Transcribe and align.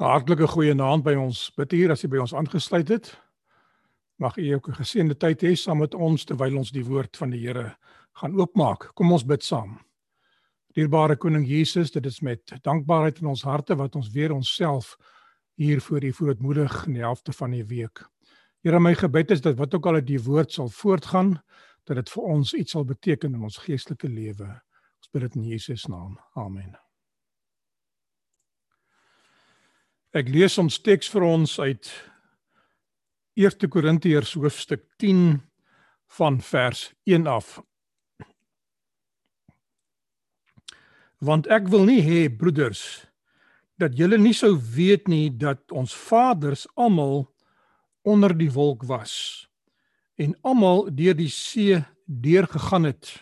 Hartlike 0.00 0.46
goeienaand 0.48 1.04
by 1.04 1.12
ons. 1.20 1.50
Bid 1.60 1.74
hier 1.76 1.92
as 1.92 2.00
jy 2.00 2.08
by 2.08 2.22
ons 2.22 2.32
aangesluit 2.32 2.88
het. 2.88 3.10
Mag 4.16 4.38
u 4.40 4.46
ook 4.54 4.68
'n 4.68 4.80
geseënde 4.80 5.14
tyd 5.14 5.42
hê 5.42 5.52
saam 5.54 5.78
met 5.78 5.94
ons 5.94 6.24
terwyl 6.24 6.56
ons 6.56 6.70
die 6.70 6.84
woord 6.84 7.16
van 7.16 7.30
die 7.30 7.40
Here 7.40 7.76
gaan 8.12 8.34
oopmaak. 8.40 8.94
Kom 8.94 9.12
ons 9.12 9.24
bid 9.24 9.44
saam. 9.44 9.78
Dierbare 10.72 11.16
koning 11.16 11.46
Jesus, 11.46 11.90
dit 11.90 12.06
is 12.06 12.20
met 12.20 12.40
dankbaarheid 12.62 13.20
in 13.20 13.26
ons 13.26 13.42
harte 13.42 13.76
wat 13.76 13.96
ons 13.96 14.10
weer 14.10 14.32
onsself 14.32 14.96
hier 15.56 15.80
voor 15.80 16.04
u 16.04 16.12
voetmoedig 16.12 16.86
in 16.86 16.92
die 16.92 17.02
helfte 17.02 17.32
van 17.32 17.50
die 17.50 17.64
week. 17.64 18.08
Here, 18.62 18.80
my 18.80 18.94
gebed 18.94 19.30
is 19.30 19.40
dat 19.40 19.56
wat 19.56 19.74
ook 19.74 19.86
al 19.86 19.94
uit 19.94 20.06
die 20.06 20.22
woord 20.22 20.52
sal 20.52 20.68
voortgaan, 20.68 21.42
dat 21.84 21.96
dit 21.96 22.10
vir 22.10 22.22
ons 22.22 22.54
iets 22.54 22.70
sal 22.70 22.84
beteken 22.84 23.34
in 23.34 23.42
ons 23.42 23.58
geestelike 23.58 24.08
lewe. 24.08 24.62
Ons 24.96 25.10
bid 25.12 25.22
dit 25.22 25.34
in 25.34 25.44
Jesus 25.44 25.86
naam. 25.86 26.18
Amen. 26.34 26.89
Ek 30.10 30.26
lees 30.26 30.56
ons 30.58 30.74
teks 30.82 31.06
vir 31.06 31.22
ons 31.22 31.52
uit 31.62 31.88
1 33.38 33.68
Korintiërs 33.70 34.32
hoofstuk 34.34 34.80
10 34.98 35.36
van 36.16 36.40
vers 36.42 36.80
1 37.06 37.28
af. 37.30 37.60
Want 41.22 41.46
ek 41.46 41.68
wil 41.70 41.86
nie 41.86 42.00
hê 42.02 42.24
broeders 42.26 42.82
dat 43.78 43.94
julle 43.94 44.18
nie 44.18 44.34
sou 44.34 44.56
weet 44.58 45.06
nie 45.06 45.30
dat 45.30 45.70
ons 45.70 45.94
vaders 45.94 46.66
almal 46.74 47.28
onder 48.02 48.34
die 48.34 48.50
wolk 48.50 48.82
was 48.90 49.46
en 50.18 50.34
almal 50.42 50.88
deur 50.90 51.14
die 51.14 51.30
see 51.30 51.78
deurgegaan 52.10 52.88
het 52.90 53.12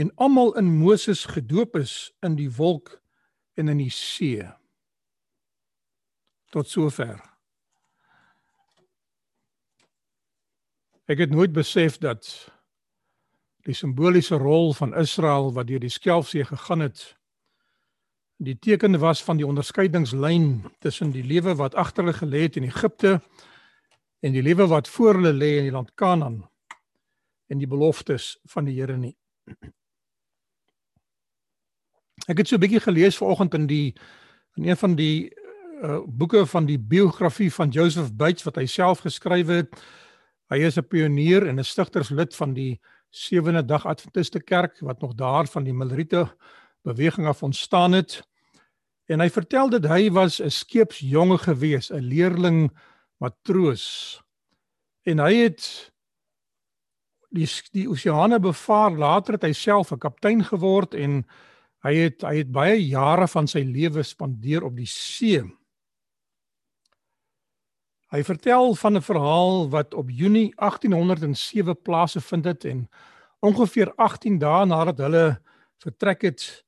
en 0.00 0.08
almal 0.16 0.54
in 0.56 0.72
Moses 0.80 1.26
gedoop 1.28 1.76
is 1.76 2.14
in 2.24 2.40
die 2.40 2.48
wolk 2.48 2.96
en 3.60 3.68
in 3.68 3.84
die 3.84 3.92
see 3.92 4.48
tot 6.48 6.68
sover. 6.68 7.20
Ek 11.08 11.18
het 11.18 11.30
nooit 11.30 11.52
besef 11.52 11.98
dat 11.98 12.26
die 13.64 13.74
simboliese 13.74 14.36
rol 14.40 14.72
van 14.76 14.94
Israel 14.96 15.52
wat 15.52 15.66
deur 15.68 15.80
die 15.80 15.92
Skelfsee 15.92 16.44
gegaan 16.44 16.80
het 16.80 17.18
die 18.38 18.58
teken 18.58 18.98
was 18.98 19.22
van 19.24 19.36
die 19.36 19.46
onderskeidingslyn 19.46 20.64
tussen 20.78 21.10
die 21.10 21.24
lewe 21.26 21.56
wat 21.58 21.74
agter 21.74 22.04
hulle 22.04 22.16
gelê 22.16 22.44
het 22.46 22.56
in 22.56 22.68
Egipte 22.68 23.18
en 24.22 24.32
die 24.32 24.42
lewe 24.42 24.68
wat 24.70 24.88
voor 24.88 25.18
hulle 25.18 25.32
lê 25.34 25.56
in 25.58 25.66
die 25.66 25.74
land 25.74 25.90
Kanaan 25.98 26.44
en 27.48 27.58
die 27.58 27.66
beloftes 27.66 28.36
van 28.52 28.68
die 28.68 28.76
Here 28.78 28.96
nie. 28.96 29.16
Ek 32.28 32.38
het 32.38 32.48
so 32.48 32.56
'n 32.56 32.60
bietjie 32.60 32.80
gelees 32.80 33.16
vanoggend 33.16 33.54
in 33.54 33.66
die 33.66 33.94
in 34.56 34.68
een 34.68 34.76
van 34.76 34.94
die 34.94 35.30
uh, 35.82 35.98
boeke 36.06 36.46
van 36.46 36.66
die 36.66 36.78
biografie 36.78 37.52
van 37.52 37.68
Joseph 37.68 38.12
Bates 38.16 38.46
wat 38.46 38.56
hy 38.56 38.66
self 38.66 39.04
geskryf 39.06 39.46
het. 39.52 39.82
Hy 40.50 40.58
is 40.64 40.78
'n 40.78 40.86
pionier 40.86 41.46
en 41.46 41.58
'n 41.58 41.64
stigterslid 41.64 42.34
van 42.36 42.54
die 42.54 42.80
Sewende 43.10 43.64
Dag 43.64 43.86
Adventiste 43.86 44.40
Kerk 44.40 44.80
wat 44.80 45.00
nog 45.00 45.14
daar 45.14 45.46
van 45.46 45.64
die 45.64 45.72
Millerite 45.72 46.28
beweging 46.82 47.26
af 47.26 47.42
ontstaan 47.42 47.92
het. 47.92 48.22
En 49.08 49.20
hy 49.20 49.30
vertel 49.30 49.70
dat 49.70 49.84
hy 49.84 50.10
was 50.10 50.40
'n 50.40 50.50
skeepsjonge 50.50 51.38
gewees, 51.38 51.90
'n 51.90 52.04
leerling 52.04 52.70
matroos. 53.16 54.20
En 55.02 55.18
hy 55.18 55.34
het 55.34 55.92
die 57.30 57.48
die 57.72 57.88
oseane 57.88 58.40
bevaar, 58.40 58.90
later 58.90 59.32
het 59.32 59.42
hy 59.42 59.52
self 59.52 59.92
'n 59.92 59.98
kaptein 59.98 60.44
geword 60.44 60.94
en 60.94 61.24
hy 61.84 61.94
het 61.94 62.22
hy 62.22 62.36
het 62.36 62.52
baie 62.52 62.76
jare 62.86 63.28
van 63.28 63.46
sy 63.46 63.62
lewe 63.64 64.02
spandeer 64.02 64.64
op 64.64 64.76
die 64.76 64.86
see. 64.86 65.57
Hy 68.08 68.22
vertel 68.24 68.74
van 68.74 68.96
'n 68.96 69.02
verhaal 69.02 69.68
wat 69.68 69.94
op 69.94 70.10
Junie 70.10 70.52
1807 70.56 71.82
plaasgevind 71.82 72.44
het 72.44 72.64
en 72.64 72.88
ongeveer 73.40 73.94
18 73.94 74.38
dae 74.38 74.64
nadat 74.66 74.98
hulle 74.98 75.40
vertrek 75.78 76.22
het 76.22 76.64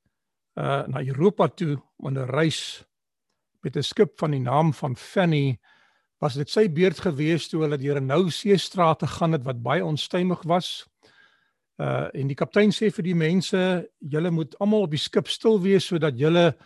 uh 0.55 0.87
na 0.87 1.01
Europa 1.01 1.49
toe 1.49 1.81
om 1.97 2.13
'n 2.13 2.29
reis 2.29 2.85
met 3.61 3.77
'n 3.77 3.83
skip 3.83 4.19
van 4.19 4.31
die 4.31 4.41
naam 4.41 4.75
van 4.75 4.97
Fanny 4.97 5.59
was 6.19 6.35
dit 6.35 6.51
sy 6.51 6.69
beurt 6.69 7.01
gewees 7.01 7.49
toe 7.49 7.63
hulle 7.63 7.79
deur 7.79 8.01
'n 8.01 8.07
nou 8.07 8.31
seestrate 8.31 9.07
gaan 9.07 9.33
het 9.33 9.45
wat 9.45 9.63
baie 9.63 9.85
onstuimig 9.85 10.43
was. 10.43 10.87
Uh 11.77 12.09
en 12.13 12.27
die 12.27 12.37
kaptein 12.37 12.71
sê 12.71 12.91
vir 12.93 13.03
die 13.05 13.15
mense, 13.15 13.91
julle 13.99 14.31
moet 14.31 14.59
almal 14.59 14.83
op 14.83 14.91
die 14.91 14.99
skip 14.99 15.29
stil 15.29 15.61
wees 15.61 15.87
sodat 15.87 16.19
julle 16.19 16.57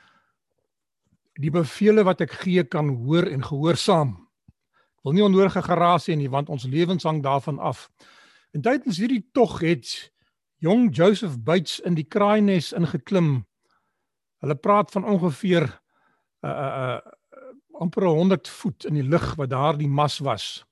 die 1.38 1.50
bevele 1.50 2.04
wat 2.04 2.20
ek 2.20 2.32
gee 2.32 2.64
kan 2.64 2.88
hoor 2.88 3.26
en 3.26 3.42
gehoorsaam 3.42 4.23
wil 5.04 5.12
nie 5.12 5.24
onnodige 5.24 5.62
geraas 5.62 6.08
hê 6.08 6.16
nie 6.16 6.30
want 6.32 6.48
ons 6.48 6.64
lewens 6.64 7.04
hang 7.04 7.22
daarvan 7.22 7.58
af. 7.60 7.88
En 8.56 8.62
tydens 8.64 8.98
hierdie 8.98 9.24
tog 9.36 9.60
het 9.60 9.90
jong 10.64 10.88
Joseph 10.96 11.36
Bates 11.44 11.80
in 11.84 11.96
die 11.98 12.06
kraaines 12.08 12.72
ingeklim. 12.72 13.44
Hulle 14.40 14.56
praat 14.56 14.90
van 14.94 15.04
ongeveer 15.04 15.68
uh 16.44 16.50
uh, 16.50 16.70
uh 16.96 17.00
amper 17.74 18.04
100 18.06 18.48
voet 18.48 18.84
in 18.86 18.94
die 18.94 19.02
lug 19.02 19.34
wat 19.34 19.50
daar 19.50 19.76
die 19.76 19.88
mas 19.90 20.20
was. 20.22 20.64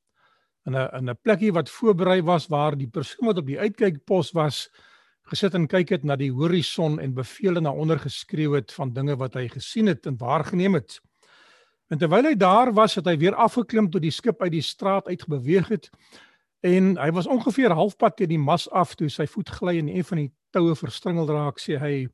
In 0.64 0.76
'n 0.76 0.88
in 0.96 1.10
'n 1.10 1.18
plekkie 1.22 1.52
wat 1.52 1.70
voorberei 1.70 2.22
was 2.22 2.46
waar 2.46 2.76
die 2.76 2.88
persoon 2.88 3.26
wat 3.26 3.38
op 3.38 3.46
die 3.46 3.58
uitkykpos 3.58 4.30
was 4.32 4.70
gesit 5.30 5.54
en 5.54 5.66
kyk 5.66 5.88
het 5.88 6.04
na 6.04 6.16
die 6.16 6.32
horison 6.32 7.00
en 7.00 7.14
bevele 7.14 7.60
na 7.60 7.70
onder 7.70 7.98
geskreeu 7.98 8.54
het 8.54 8.72
van 8.72 8.92
dinge 8.92 9.16
wat 9.16 9.34
hy 9.34 9.48
gesien 9.48 9.86
het 9.86 10.06
en 10.06 10.16
waargeneem 10.16 10.74
het. 10.74 11.00
En 11.88 11.98
terwyl 11.98 12.24
hy 12.24 12.34
daar 12.34 12.72
was, 12.72 12.94
het 12.94 13.06
hy 13.06 13.16
weer 13.16 13.34
afgeklim 13.34 13.90
tot 13.90 14.02
die 14.02 14.10
skip 14.10 14.42
uit 14.42 14.52
die 14.52 14.64
straat 14.64 15.06
uitgebeweeg 15.06 15.68
het. 15.68 15.90
En 16.62 16.96
hy 16.96 17.10
was 17.12 17.26
ongeveer 17.26 17.74
halfpad 17.74 18.16
teen 18.16 18.28
die 18.28 18.38
mas 18.38 18.68
af 18.70 18.94
toe 18.94 19.10
sy 19.10 19.26
voet 19.26 19.50
gly 19.50 19.78
en 19.78 19.88
een 19.88 20.04
van 20.04 20.22
die 20.22 20.30
toue 20.54 20.76
verstringel 20.78 21.26
raak, 21.26 21.58
sê 21.58 21.78
hy 21.80 22.06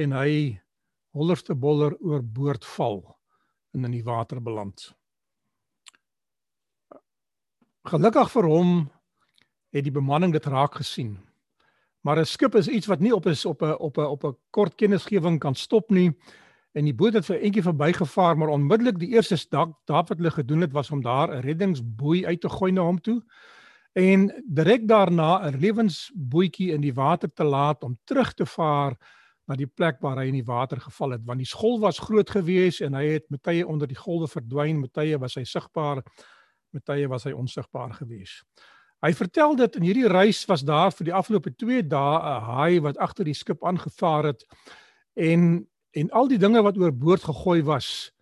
en 0.00 0.12
hy 0.16 0.32
hollerste 1.16 1.54
boller 1.54 1.96
oor 2.00 2.22
boord 2.22 2.64
val 2.76 3.02
en 3.76 3.84
in 3.84 3.92
die 3.92 4.04
water 4.04 4.40
beland. 4.40 4.90
Gelukkig 7.86 8.32
vir 8.32 8.48
hom 8.50 8.72
het 9.76 9.84
die 9.84 9.94
bemanning 9.94 10.32
dit 10.34 10.46
raak 10.50 10.80
gesien. 10.80 11.18
Maar 12.02 12.18
'n 12.20 12.26
skip 12.26 12.54
is 12.54 12.68
iets 12.68 12.86
wat 12.86 13.00
nie 13.00 13.14
op 13.14 13.26
is 13.26 13.44
op 13.44 13.62
'n 13.62 13.76
op 13.78 13.98
'n 13.98 14.06
op 14.06 14.24
'n 14.24 14.36
kort 14.50 14.74
kennisgewing 14.74 15.38
kan 15.38 15.54
stop 15.54 15.90
nie 15.90 16.16
en 16.76 16.84
die 16.84 16.94
boot 16.94 17.16
het 17.16 17.24
vir 17.24 17.40
eentjie 17.40 17.64
verbygevaar 17.64 18.36
maar 18.36 18.52
onmiddellik 18.52 18.98
die 19.00 19.14
eerste 19.14 19.38
dak 19.50 19.72
daar 19.88 20.04
wat 20.04 20.18
hulle 20.18 20.32
gedoen 20.34 20.64
het 20.66 20.74
was 20.76 20.90
om 20.92 21.02
daar 21.02 21.32
'n 21.32 21.40
reddingsboei 21.40 22.26
uit 22.26 22.40
te 22.40 22.48
gooi 22.48 22.72
na 22.72 22.82
hom 22.82 23.00
toe. 23.00 23.22
En 23.94 24.30
direk 24.44 24.88
daarna 24.88 25.48
'n 25.48 25.58
lewensbootjie 25.58 26.72
in 26.72 26.80
die 26.80 26.94
water 26.94 27.32
te 27.32 27.44
laat 27.44 27.82
om 27.82 27.98
terug 28.04 28.34
te 28.34 28.46
vaar 28.46 28.96
na 29.46 29.54
die 29.54 29.66
plek 29.66 30.00
waar 30.00 30.16
hy 30.16 30.26
in 30.26 30.40
die 30.42 30.44
water 30.44 30.80
geval 30.80 31.10
het. 31.10 31.24
Want 31.24 31.38
die 31.38 31.46
skol 31.46 31.80
was 31.80 31.98
groot 31.98 32.30
geweest 32.30 32.80
en 32.80 32.94
hy 32.94 33.04
het 33.04 33.30
met 33.30 33.42
tye 33.42 33.66
onder 33.66 33.88
die 33.88 33.96
golwe 33.96 34.28
verdwyn 34.28 34.80
met 34.80 34.92
tye 34.92 35.18
was 35.18 35.34
hy 35.34 35.44
sigbaar 35.44 36.02
met 36.70 36.84
tye 36.84 37.08
was 37.08 37.24
hy 37.24 37.32
onsigbaar 37.32 37.92
geweest. 37.92 38.44
Hy 39.00 39.12
vertel 39.12 39.56
dit 39.56 39.76
in 39.76 39.82
hierdie 39.82 40.08
reis 40.08 40.44
was 40.44 40.64
daar 40.64 40.92
vir 40.92 41.04
die 41.04 41.14
afgelope 41.14 41.54
2 41.56 41.82
dae 41.82 42.18
'n 42.18 42.42
haai 42.42 42.80
wat 42.80 42.98
agter 42.98 43.24
die 43.24 43.34
skip 43.34 43.64
aangevaar 43.64 44.24
het 44.24 44.44
en 45.14 45.66
en 45.96 46.10
al 46.12 46.28
die 46.28 46.38
dinge 46.38 46.62
wat 46.62 46.78
oorboord 46.78 47.24
gegooi 47.30 47.62
was 47.66 48.12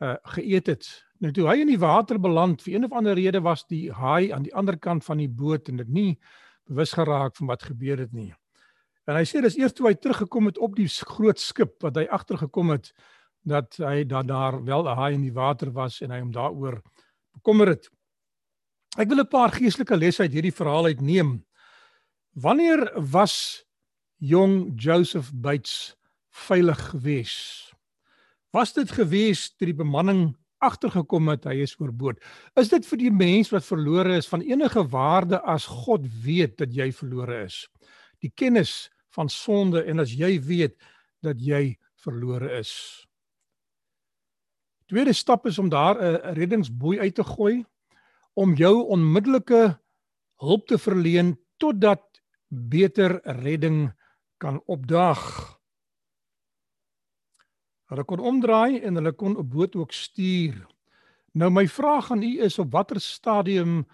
uh 0.00 0.16
geëet 0.34 0.66
het. 0.66 0.86
Nou 1.20 1.32
toe 1.36 1.44
hy 1.50 1.58
in 1.60 1.68
die 1.68 1.80
water 1.80 2.16
beland, 2.20 2.62
vir 2.64 2.74
een 2.74 2.86
of 2.86 2.94
ander 2.96 3.18
rede 3.18 3.42
was 3.44 3.66
die 3.68 3.90
haai 3.92 4.32
aan 4.32 4.46
die 4.46 4.54
ander 4.56 4.78
kant 4.78 5.04
van 5.04 5.20
die 5.20 5.28
boot 5.28 5.68
en 5.68 5.82
dit 5.82 5.88
nie 5.92 6.12
bewus 6.70 6.94
geraak 6.96 7.36
van 7.36 7.50
wat 7.50 7.66
gebeur 7.68 8.00
het 8.00 8.14
nie. 8.16 8.30
En 9.04 9.18
hy 9.18 9.26
sê 9.28 9.42
dis 9.44 9.58
eers 9.58 9.74
toe 9.76 9.90
hy 9.90 9.94
teruggekom 9.98 10.48
het 10.48 10.58
op 10.62 10.76
die 10.78 10.88
groot 10.88 11.40
skip 11.40 11.82
wat 11.84 11.98
hy 11.98 12.06
agtergekom 12.08 12.72
het 12.72 12.92
dat 13.48 13.76
hy 13.80 14.04
dat 14.08 14.28
daar 14.28 14.62
wel 14.64 14.88
'n 14.88 14.96
haai 14.96 15.14
in 15.14 15.22
die 15.26 15.36
water 15.36 15.72
was 15.72 16.00
en 16.00 16.10
hy 16.10 16.20
hom 16.20 16.32
daaroor 16.32 16.80
bekommer 17.34 17.68
het. 17.68 17.90
Ek 18.96 19.08
wil 19.08 19.20
'n 19.20 19.28
paar 19.28 19.52
geestelike 19.52 19.96
lesse 19.96 20.22
uit 20.22 20.32
hierdie 20.32 20.54
verhaal 20.54 20.84
uitneem. 20.84 21.44
Wanneer 22.34 22.92
was 22.96 23.64
jong 24.16 24.72
Joseph 24.76 25.30
Bates 25.34 25.96
veilig 26.46 26.80
gewees. 26.92 27.36
Was 28.54 28.72
dit 28.74 28.90
gewees 28.90 29.50
toe 29.54 29.70
die 29.70 29.76
bemanning 29.78 30.30
agtergekom 30.60 31.30
het 31.32 31.46
hy 31.48 31.60
is 31.64 31.76
oorboord? 31.80 32.20
Is 32.60 32.72
dit 32.72 32.86
vir 32.86 33.00
die 33.00 33.12
mens 33.14 33.52
wat 33.54 33.66
verlore 33.66 34.16
is 34.18 34.28
van 34.28 34.44
enige 34.44 34.82
waarde 34.92 35.40
as 35.48 35.68
God 35.70 36.06
weet 36.24 36.58
dat 36.58 36.74
jy 36.74 36.90
verlore 36.92 37.44
is? 37.46 37.62
Die 38.20 38.32
kennis 38.34 38.90
van 39.14 39.30
sonde 39.32 39.84
en 39.86 40.02
as 40.02 40.12
jy 40.14 40.36
weet 40.42 40.76
dat 41.24 41.40
jy 41.40 41.78
verlore 42.00 42.50
is. 42.58 42.72
Tweede 44.90 45.14
stap 45.14 45.46
is 45.46 45.58
om 45.58 45.68
daar 45.70 45.96
'n 46.02 46.34
reddingsboei 46.34 46.98
uit 46.98 47.14
te 47.14 47.24
gooi 47.24 47.64
om 48.34 48.54
jou 48.54 48.86
onmiddellike 48.86 49.78
hulp 50.40 50.66
te 50.66 50.78
verleen 50.78 51.38
totdat 51.56 52.22
beter 52.48 53.20
redding 53.22 53.92
kan 54.36 54.62
opdaag. 54.66 55.59
Hulle 57.90 58.04
kon 58.06 58.22
omdraai 58.22 58.78
en 58.86 59.00
hulle 59.00 59.12
kon 59.18 59.34
'n 59.34 59.48
boot 59.50 59.74
ook 59.76 59.92
stuur. 59.92 60.54
Nou 61.34 61.50
my 61.50 61.66
vraag 61.66 62.10
aan 62.10 62.22
u 62.22 62.38
is 62.42 62.58
op 62.58 62.72
watter 62.72 63.00
stadium 63.00 63.84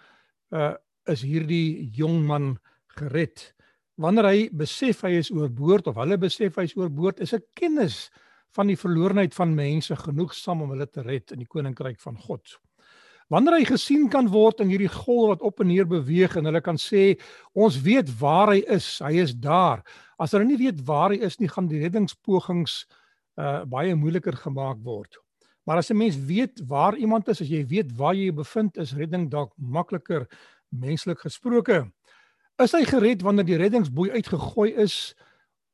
uh 0.51 0.75
is 1.07 1.21
hierdie 1.21 1.89
jong 1.95 2.25
man 2.27 2.57
gered? 2.99 3.53
Wanneer 3.95 4.25
hy 4.25 4.49
besef 4.51 5.01
hy 5.01 5.17
is 5.17 5.31
oorboord 5.31 5.87
of 5.87 5.95
hulle 5.95 6.17
besef 6.17 6.55
hy 6.55 6.63
is 6.63 6.75
oorboord, 6.75 7.19
is 7.19 7.33
'n 7.33 7.41
kennis 7.53 8.11
van 8.51 8.67
die 8.67 8.75
verlorenheid 8.75 9.33
van 9.33 9.55
mense 9.55 9.95
genoegsaam 9.95 10.61
om 10.61 10.69
hulle 10.69 10.85
te 10.85 11.01
red 11.01 11.31
in 11.31 11.39
die 11.39 11.47
koninkryk 11.47 11.99
van 11.99 12.17
God. 12.17 12.59
Wanneer 13.29 13.53
hy 13.53 13.65
gesien 13.65 14.09
kan 14.09 14.27
word 14.27 14.59
in 14.59 14.69
hierdie 14.69 14.93
golf 14.93 15.27
wat 15.29 15.41
op 15.41 15.59
en 15.59 15.67
neer 15.67 15.87
beweeg 15.87 16.35
en 16.35 16.45
hulle 16.45 16.61
kan 16.61 16.77
sê 16.77 17.19
ons 17.53 17.81
weet 17.81 18.19
waar 18.19 18.49
hy 18.49 18.63
is, 18.67 18.99
hy 18.99 19.13
is 19.17 19.33
daar. 19.33 19.83
As 20.19 20.31
hulle 20.31 20.45
nie 20.45 20.57
weet 20.57 20.85
waar 20.85 21.09
hy 21.09 21.17
is 21.17 21.39
nie, 21.39 21.47
gaan 21.47 21.67
die 21.67 21.81
reddingspogings 21.81 22.85
uh 22.85 23.06
baie 23.69 23.95
moeiliker 23.95 24.33
gemaak 24.33 24.77
word. 24.83 25.17
Maar 25.67 25.77
as 25.77 25.89
'n 25.89 25.97
mens 25.97 26.15
weet 26.25 26.61
waar 26.67 26.95
iemand 26.95 27.27
is, 27.27 27.41
as 27.41 27.49
jy 27.49 27.65
weet 27.67 27.95
waar 27.95 28.15
jy 28.15 28.33
bevind, 28.33 28.77
is 28.77 28.93
redding 28.93 29.29
dalk 29.29 29.53
makliker 29.57 30.27
menslik 30.69 31.19
gesproke. 31.19 31.91
Is 32.57 32.71
hy 32.71 32.85
gered 32.85 33.21
wanneer 33.21 33.45
die 33.45 33.57
reddingsboei 33.57 34.11
uitgegooi 34.11 34.73
is 34.73 35.15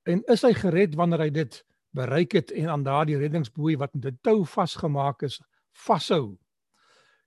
en 0.04 0.24
is 0.28 0.42
hy 0.42 0.54
gered 0.54 0.96
wanneer 0.96 1.20
hy 1.20 1.30
dit 1.30 1.66
bereik 1.92 2.32
het 2.32 2.52
en 2.52 2.70
aan 2.70 2.84
daardie 2.84 3.18
reddingsboei 3.18 3.78
wat 3.78 3.94
met 3.94 4.06
'n 4.06 4.18
tou 4.22 4.46
vasgemaak 4.46 5.22
is 5.24 5.42
vashou? 5.72 6.38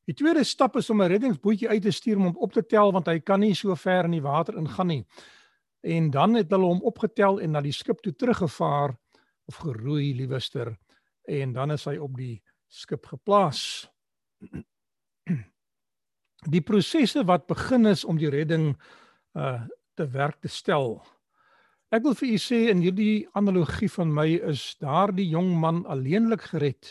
Die 0.06 0.14
tweede 0.14 0.44
stap 0.44 0.76
is 0.76 0.90
om 0.90 1.02
'n 1.02 1.08
reddingsbootjie 1.08 1.68
uit 1.68 1.82
te 1.82 1.90
stuur 1.90 2.16
om 2.16 2.24
hom 2.24 2.36
op 2.36 2.52
te 2.52 2.66
tel 2.66 2.92
want 2.92 3.06
hy 3.06 3.18
kan 3.20 3.40
nie 3.40 3.54
so 3.54 3.74
ver 3.74 4.04
in 4.04 4.10
die 4.10 4.22
water 4.22 4.56
ingaan 4.56 4.86
nie. 4.86 5.06
En 5.82 6.10
dan 6.10 6.34
het 6.34 6.50
hulle 6.50 6.66
hom 6.66 6.82
opgetel 6.82 7.40
en 7.40 7.50
na 7.50 7.60
die 7.60 7.72
skip 7.72 8.00
toe 8.00 8.12
teruggevaar 8.12 8.98
of 9.50 9.60
geroei 9.62 10.14
liewester 10.14 10.74
en 11.26 11.52
dan 11.52 11.74
is 11.74 11.86
hy 11.88 11.96
op 12.02 12.16
die 12.18 12.42
skip 12.68 13.06
geplaas. 13.06 13.86
Die 16.46 16.62
prosesse 16.62 17.24
wat 17.26 17.48
begin 17.50 17.88
is 17.90 18.04
om 18.04 18.18
die 18.20 18.30
redding 18.30 18.76
uh 19.34 19.64
te 19.96 20.04
werk 20.12 20.42
te 20.44 20.48
stel. 20.52 21.00
Ek 21.88 22.04
wil 22.04 22.12
vir 22.18 22.28
u 22.28 22.38
sê 22.38 22.58
in 22.68 22.82
hierdie 22.84 23.24
analogie 23.34 23.88
van 23.88 24.12
my 24.12 24.26
is 24.52 24.76
daardie 24.78 25.24
jong 25.32 25.54
man 25.56 25.80
alleenlik 25.88 26.44
gered 26.52 26.90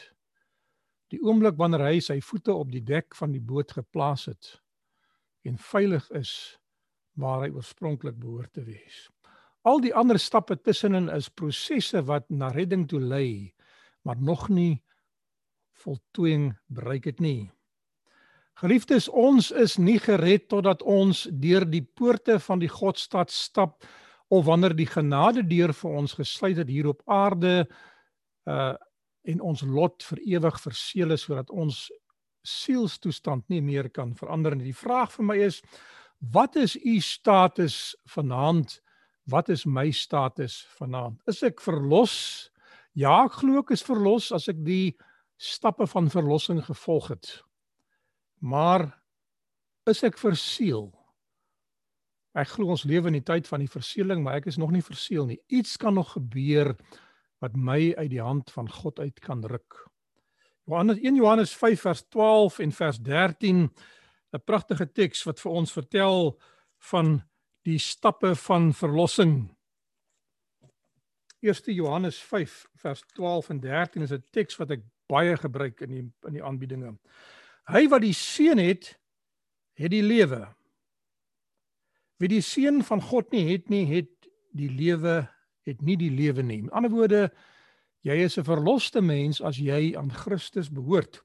die 1.14 1.22
oomblik 1.24 1.58
wanneer 1.60 1.86
hy 1.86 2.00
sy 2.04 2.18
voete 2.24 2.54
op 2.54 2.72
die 2.74 2.84
dek 2.84 3.16
van 3.20 3.34
die 3.36 3.44
boot 3.44 3.76
geplaas 3.78 4.26
het 4.32 4.56
en 5.46 5.60
veilig 5.62 6.08
is 6.18 6.32
waar 7.22 7.46
hy 7.46 7.52
oorspronklik 7.54 8.18
behoort 8.20 8.52
te 8.58 8.66
wees. 8.66 9.06
Al 9.66 9.82
die 9.82 9.94
ander 9.98 10.20
stappe 10.22 10.60
tussenin 10.62 11.10
is 11.10 11.32
prosesse 11.34 12.04
wat 12.06 12.28
na 12.30 12.52
redding 12.54 12.86
toe 12.90 13.00
lei, 13.02 13.54
maar 14.06 14.20
nog 14.22 14.48
nie 14.54 14.84
voltooiing 15.82 16.52
bereik 16.70 17.10
het 17.10 17.20
nie. 17.20 17.50
Geliefdes, 18.62 19.10
ons 19.10 19.50
is 19.52 19.76
nie 19.82 19.98
gered 20.00 20.46
totdat 20.54 20.86
ons 20.86 21.26
deur 21.44 21.66
die 21.68 21.82
poorte 21.84 22.38
van 22.40 22.62
die 22.62 22.70
Godstad 22.72 23.34
stap 23.34 23.84
of 24.30 24.46
wanneer 24.46 24.76
die 24.78 24.88
genade 24.88 25.44
deur 25.50 25.74
vir 25.74 25.98
ons 26.00 26.14
gesluit 26.16 26.62
het 26.62 26.70
hier 26.70 26.94
op 26.94 27.02
aarde 27.06 27.66
uh 28.46 28.74
en 29.26 29.40
ons 29.42 29.64
lot 29.66 30.04
vir 30.06 30.20
ewig 30.38 30.58
verseël 30.62 31.16
is 31.16 31.24
sodat 31.26 31.50
ons 31.50 31.88
sielstoestand 32.46 33.48
nie 33.50 33.62
meer 33.66 33.88
kan 33.90 34.12
verander 34.14 34.54
nie. 34.54 34.68
Die 34.70 34.78
vraag 34.78 35.10
vir 35.16 35.26
my 35.26 35.38
is 35.48 35.64
wat 36.34 36.54
is 36.62 36.76
u 36.78 37.00
status 37.02 37.96
vanaand? 38.14 38.76
Wat 39.26 39.50
is 39.50 39.66
my 39.66 39.90
status 39.92 40.60
vanaand? 40.78 41.22
Is 41.30 41.42
ek 41.46 41.62
verlos? 41.64 42.52
Ja, 42.94 43.24
ek 43.26 43.40
glo 43.42 43.64
ek 43.64 43.74
is 43.74 43.84
verlos 43.86 44.30
as 44.36 44.48
ek 44.52 44.62
die 44.66 44.94
stappe 45.42 45.88
van 45.90 46.12
verlossing 46.14 46.62
gevolg 46.66 47.10
het. 47.16 47.32
Maar 48.46 48.88
is 49.90 50.04
ek 50.06 50.20
verseël? 50.22 50.92
Ek 52.36 52.52
glo 52.54 52.70
ons 52.76 52.86
lewe 52.86 53.10
in 53.10 53.18
die 53.18 53.26
tyd 53.26 53.48
van 53.48 53.64
die 53.64 53.72
verseëling, 53.72 54.22
maar 54.22 54.42
ek 54.42 54.50
is 54.52 54.60
nog 54.62 54.74
nie 54.76 54.84
verseël 54.86 55.26
nie. 55.30 55.40
Iets 55.48 55.78
kan 55.82 55.96
nog 55.96 56.14
gebeur 56.18 56.74
wat 57.44 57.56
my 57.58 57.94
uit 57.98 58.12
die 58.12 58.24
hand 58.24 58.52
van 58.54 58.70
God 58.72 59.00
uit 59.00 59.20
kan 59.24 59.44
ruk. 59.48 59.86
Johannes 60.66 61.00
1 61.02 61.18
Johannes 61.18 61.54
5 61.56 61.82
vers 61.86 62.04
12 62.10 62.60
en 62.66 62.72
vers 62.74 63.00
13 63.00 63.70
'n 64.34 64.44
pragtige 64.46 64.86
teks 64.92 65.24
wat 65.24 65.40
vir 65.40 65.52
ons 65.52 65.72
vertel 65.72 66.36
van 66.92 67.22
die 67.66 67.80
stappe 67.82 68.36
van 68.36 68.74
verlossing. 68.74 69.50
1 71.46 71.74
Johannes 71.74 72.18
5 72.18 72.66
vers 72.82 73.02
12 73.14 73.50
en 73.50 73.60
13 73.60 74.02
is 74.02 74.12
'n 74.12 74.24
teks 74.32 74.58
wat 74.58 74.72
ek 74.72 74.84
baie 75.08 75.38
gebruik 75.38 75.82
in 75.82 75.90
die 75.90 76.06
in 76.28 76.34
die 76.34 76.44
aanbiedinge. 76.44 76.98
Hy 77.66 77.88
wat 77.90 78.02
die 78.02 78.14
seun 78.14 78.58
het, 78.58 79.00
het 79.74 79.92
die 79.92 80.04
lewe. 80.04 80.56
Wie 82.18 82.30
die 82.30 82.42
seun 82.42 82.84
van 82.84 83.02
God 83.02 83.32
nie 83.32 83.52
het 83.52 83.70
nie, 83.70 83.86
het 83.86 84.10
die 84.54 84.70
lewe 84.70 85.30
het 85.66 85.82
nie 85.82 85.98
die 85.98 86.12
lewe 86.12 86.44
nie. 86.44 86.62
Met 86.62 86.72
ander 86.78 86.92
woorde, 86.92 87.32
jy 88.06 88.14
is 88.22 88.38
'n 88.38 88.44
verloste 88.44 89.02
mens 89.02 89.42
as 89.42 89.58
jy 89.58 89.98
aan 89.98 90.12
Christus 90.12 90.70
behoort. 90.70 91.25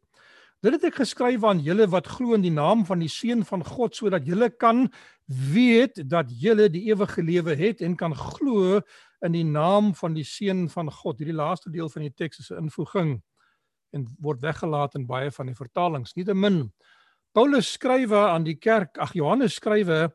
Dit 0.61 0.77
het 0.77 0.85
ek 0.91 0.99
geskryf 1.01 1.45
aan 1.49 1.63
julle 1.65 1.87
wat 1.89 2.09
glo 2.09 2.37
in 2.37 2.45
die 2.45 2.53
naam 2.53 2.85
van 2.89 3.01
die 3.01 3.09
seun 3.09 3.47
van 3.49 3.65
God 3.65 3.97
sodat 3.97 4.27
julle 4.29 4.51
kan 4.51 4.89
weet 5.27 6.03
dat 6.11 6.29
julle 6.29 6.69
die 6.69 6.85
ewige 6.91 7.25
lewe 7.25 7.57
het 7.57 7.81
en 7.81 7.97
kan 7.97 8.15
glo 8.17 8.83
in 9.25 9.33
die 9.33 9.45
naam 9.45 9.95
van 9.97 10.15
die 10.15 10.25
seun 10.25 10.69
van 10.69 10.91
God. 10.93 11.19
Hierdie 11.19 11.37
laaste 11.37 11.73
deel 11.73 11.89
van 11.89 12.05
die 12.05 12.13
teks 12.13 12.45
is 12.45 12.51
'n 12.51 12.69
invoeging 12.69 13.23
en 13.93 14.07
word 14.21 14.41
weggelaat 14.41 14.95
in 14.95 15.07
baie 15.07 15.31
van 15.31 15.47
die 15.47 15.57
vertalings. 15.57 16.15
Nietemin 16.15 16.73
Paulus 17.33 17.73
skrywe 17.73 18.29
aan 18.29 18.45
die 18.45 18.59
kerk, 18.59 18.99
ag 18.99 19.13
Johannes 19.15 19.55
skrywe 19.55 20.13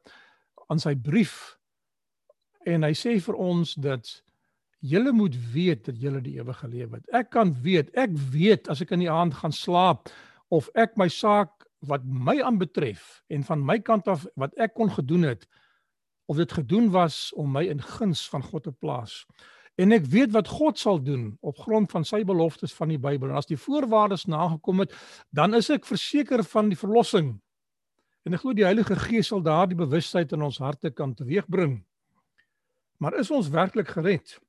aan 0.69 0.79
sy 0.79 0.95
brief 0.95 1.55
En 2.65 2.85
hy 2.85 2.93
sê 2.97 3.15
vir 3.21 3.37
ons 3.37 3.75
dat 3.77 4.09
julle 4.85 5.11
moet 5.13 5.35
weet 5.53 5.85
dat 5.85 5.99
julle 6.01 6.21
die 6.21 6.37
ewige 6.39 6.67
lewe 6.69 6.97
het. 6.97 7.09
Ek 7.13 7.29
kan 7.33 7.53
weet, 7.61 7.91
ek 7.97 8.13
weet 8.33 8.69
as 8.73 8.81
ek 8.81 8.93
in 8.97 9.05
die 9.05 9.11
aand 9.11 9.37
gaan 9.37 9.53
slaap 9.53 10.09
of 10.53 10.69
ek 10.73 10.97
my 10.97 11.07
saak 11.09 11.65
wat 11.85 12.05
my 12.05 12.39
aanbetref 12.41 13.21
en 13.29 13.43
van 13.43 13.61
my 13.65 13.79
kant 13.79 14.07
af 14.07 14.25
wat 14.35 14.53
ek 14.61 14.73
kon 14.77 14.91
gedoen 14.91 15.27
het 15.29 15.45
of 16.25 16.37
dit 16.37 16.51
gedoen 16.51 16.89
was 16.93 17.33
om 17.37 17.51
my 17.51 17.65
in 17.69 17.81
guns 17.81 18.25
van 18.29 18.43
God 18.43 18.63
te 18.63 18.71
plaas. 18.73 19.25
En 19.75 19.91
ek 19.91 20.07
weet 20.09 20.31
wat 20.31 20.47
God 20.47 20.79
sal 20.79 21.01
doen 21.03 21.33
op 21.43 21.59
grond 21.59 21.91
van 21.91 22.05
sy 22.07 22.23
beloftes 22.25 22.73
van 22.73 22.93
die 22.93 22.99
Bybel. 23.01 23.29
En 23.29 23.41
as 23.41 23.49
die 23.49 23.59
voorwaardes 23.59 24.25
nagekom 24.31 24.85
het, 24.85 24.95
dan 25.35 25.53
is 25.53 25.69
ek 25.69 25.85
verseker 25.85 26.43
van 26.47 26.71
die 26.71 26.79
verlossing. 26.79 27.35
En 28.25 28.33
ek 28.33 28.41
glo 28.41 28.55
die 28.57 28.65
Heilige 28.65 28.95
Gees 28.97 29.29
sal 29.29 29.43
daardie 29.45 29.77
bewustheid 29.77 30.31
in 30.33 30.45
ons 30.47 30.57
harte 30.63 30.89
kan 30.95 31.13
teweegbring. 31.13 31.83
Maar 32.97 33.19
is 33.19 33.29
ons 33.31 33.51
werklik 33.51 33.91
gered? 33.91 34.39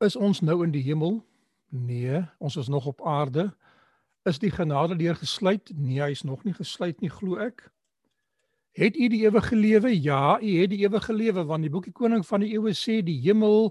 Is 0.00 0.16
ons 0.16 0.40
nou 0.40 0.62
in 0.64 0.72
die 0.72 0.86
hemel? 0.86 1.18
Nee, 1.70 2.24
ons 2.38 2.56
is 2.56 2.68
nog 2.68 2.86
op 2.86 3.06
aarde. 3.06 3.50
Is 4.22 4.38
die 4.38 4.50
genade 4.50 4.96
deur 4.96 5.16
gesluit? 5.16 5.70
Nee, 5.74 6.00
hy 6.02 6.10
is 6.10 6.22
nog 6.26 6.42
nie 6.44 6.54
gesluit 6.54 7.00
nie, 7.00 7.10
glo 7.10 7.38
ek. 7.40 7.70
Het 8.74 8.96
u 8.96 9.08
die 9.10 9.22
ewige 9.26 9.56
lewe? 9.56 9.90
Ja, 10.02 10.40
u 10.42 10.60
het 10.60 10.70
die 10.70 10.82
ewige 10.82 11.14
lewe 11.14 11.44
want 11.44 11.62
die 11.62 11.70
boekie 11.70 11.92
koning 11.92 12.26
van 12.26 12.42
die 12.42 12.52
eeue 12.54 12.74
sê 12.74 13.00
die 13.06 13.18
hemel 13.22 13.70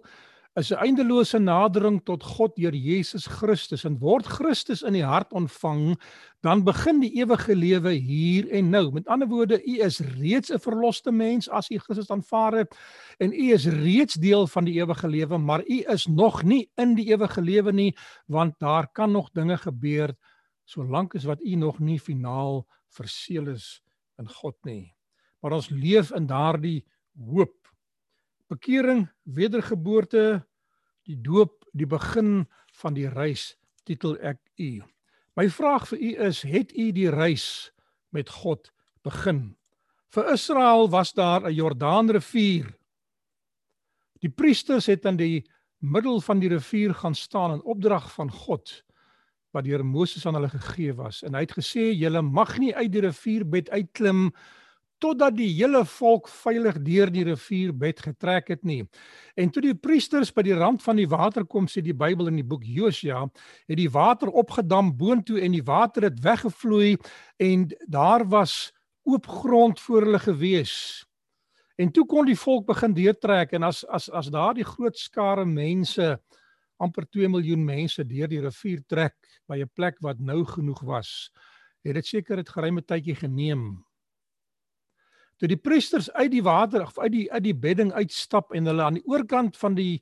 is 0.55 0.71
'n 0.71 0.81
eindelose 0.81 1.39
nadering 1.39 2.01
tot 2.03 2.23
God 2.23 2.55
deur 2.55 2.73
Jesus 2.73 3.27
Christus 3.27 3.85
en 3.85 3.99
word 3.99 4.25
Christus 4.25 4.81
in 4.81 4.93
die 4.93 5.05
hart 5.05 5.31
ontvang, 5.33 5.95
dan 6.41 6.63
begin 6.63 6.99
die 6.99 7.11
ewige 7.21 7.55
lewe 7.55 7.91
hier 7.93 8.49
en 8.49 8.69
nou. 8.69 8.91
Met 8.91 9.07
ander 9.07 9.27
woorde, 9.27 9.61
u 9.63 9.79
is 9.79 9.99
reeds 9.99 10.51
'n 10.51 10.59
verloste 10.59 11.11
mens 11.11 11.49
as 11.49 11.69
u 11.69 11.77
Christus 11.77 12.09
aanvaar 12.09 12.53
het 12.53 12.75
en 13.19 13.33
u 13.33 13.53
is 13.53 13.65
reeds 13.65 14.13
deel 14.13 14.47
van 14.47 14.65
die 14.65 14.81
ewige 14.81 15.07
lewe, 15.07 15.37
maar 15.37 15.63
u 15.67 15.83
is 15.87 16.07
nog 16.07 16.43
nie 16.43 16.69
in 16.75 16.95
die 16.95 17.05
ewige 17.13 17.41
lewe 17.41 17.71
nie, 17.71 17.95
want 18.25 18.59
daar 18.59 18.87
kan 18.91 19.11
nog 19.11 19.29
dinge 19.31 19.57
gebeur 19.57 20.15
solank 20.65 21.15
as 21.15 21.23
wat 21.23 21.41
u 21.41 21.55
nog 21.55 21.79
nie 21.79 21.99
finaal 21.99 22.67
verseël 22.89 23.47
is 23.47 23.81
in 24.17 24.27
God 24.29 24.55
nie. 24.63 24.93
Maar 25.41 25.51
ons 25.51 25.69
leef 25.69 26.11
in 26.11 26.27
daardie 26.27 26.85
hoop 27.17 27.58
bekering, 28.49 29.07
wedergeboorte, 29.23 30.43
die 31.07 31.17
doop, 31.21 31.65
die 31.73 31.87
begin 31.89 32.47
van 32.81 32.97
die 32.97 33.07
reis, 33.09 33.53
titel 33.85 34.17
ek 34.25 34.41
u. 34.57 34.81
My 35.37 35.47
vraag 35.49 35.87
vir 35.91 36.01
u 36.01 36.11
is, 36.29 36.41
het 36.43 36.73
u 36.75 36.89
die 36.91 37.09
reis 37.13 37.71
met 38.11 38.29
God 38.41 38.71
begin? 39.05 39.55
Vir 40.09 40.33
Israel 40.33 40.89
was 40.89 41.13
daar 41.13 41.45
'n 41.45 41.53
Jordaanrivier. 41.53 42.73
Die 44.19 44.29
priesters 44.29 44.85
het 44.85 45.05
aan 45.05 45.17
die 45.17 45.45
middel 45.79 46.21
van 46.21 46.39
die 46.39 46.49
rivier 46.49 46.93
gaan 46.93 47.15
staan 47.15 47.51
in 47.51 47.63
opdrag 47.63 48.11
van 48.13 48.31
God 48.31 48.83
wat 49.55 49.65
deur 49.65 49.85
Moses 49.85 50.25
aan 50.25 50.33
hulle 50.37 50.49
gegee 50.49 50.93
was 50.93 51.23
en 51.23 51.33
hy 51.33 51.45
het 51.47 51.55
gesê 51.57 51.89
julle 51.95 52.21
mag 52.21 52.57
nie 52.61 52.73
uit 52.75 52.91
die 52.91 53.01
rivierbed 53.01 53.69
uitklim 53.69 54.29
totdat 54.99 55.35
die 55.37 55.49
hele 55.53 55.85
volk 55.85 56.27
veilig 56.27 56.79
deur 56.85 57.11
die 57.11 57.23
rivierbed 57.23 57.99
getrek 58.03 58.51
het 58.53 58.63
nie. 58.63 58.83
En 59.35 59.49
toe 59.49 59.63
die 59.63 59.75
priesters 59.75 60.31
by 60.35 60.43
die 60.45 60.57
rand 60.57 60.83
van 60.83 60.99
die 60.99 61.07
water 61.09 61.45
kom, 61.45 61.67
sê 61.67 61.81
die 61.81 61.95
Bybel 61.95 62.27
in 62.31 62.39
die 62.39 62.47
boek 62.47 62.63
Josua, 62.67 63.25
het 63.67 63.79
die 63.79 63.89
water 63.89 64.29
opgedam 64.29 64.91
boontoe 64.97 65.39
en 65.41 65.55
die 65.55 65.63
water 65.65 66.09
het 66.09 66.19
weggevloei 66.23 66.97
en 67.39 67.69
daar 67.87 68.27
was 68.27 68.71
oop 69.07 69.27
grond 69.27 69.79
voor 69.79 70.05
hulle 70.07 70.19
gewees. 70.19 71.05
En 71.79 71.91
toe 71.95 72.03
kon 72.05 72.27
die 72.27 72.37
volk 72.37 72.67
begin 72.67 72.93
deurtrek 72.93 73.53
en 73.55 73.63
as 73.63 73.85
as 73.87 74.09
as 74.11 74.27
daardie 74.33 74.67
groot 74.67 74.97
skare 74.99 75.45
mense 75.47 76.17
amper 76.79 77.05
2 77.07 77.29
miljoen 77.31 77.63
mense 77.63 78.03
deur 78.07 78.27
die 78.31 78.41
rivier 78.43 78.81
trek 78.87 79.15
by 79.47 79.59
'n 79.63 79.71
plek 79.75 79.95
wat 80.03 80.19
nou 80.19 80.43
genoeg 80.45 80.81
was, 80.83 81.31
het 81.83 81.95
dit 81.95 82.05
seker 82.05 82.39
'n 82.39 82.45
geruime 82.45 82.81
tydjie 82.81 83.15
geneem 83.15 83.83
toe 85.39 85.48
die 85.48 85.60
priesters 85.60 86.12
uit 86.12 86.31
die 86.31 86.43
water 86.43 86.84
of 86.84 87.00
uit 87.00 87.12
die 87.15 87.25
uit 87.31 87.43
die 87.43 87.55
bedding 87.55 87.93
uitstap 87.96 88.53
en 88.55 88.67
hulle 88.67 88.84
aan 88.84 89.00
die 89.00 89.08
oorkant 89.08 89.58
van 89.58 89.75
die 89.77 90.01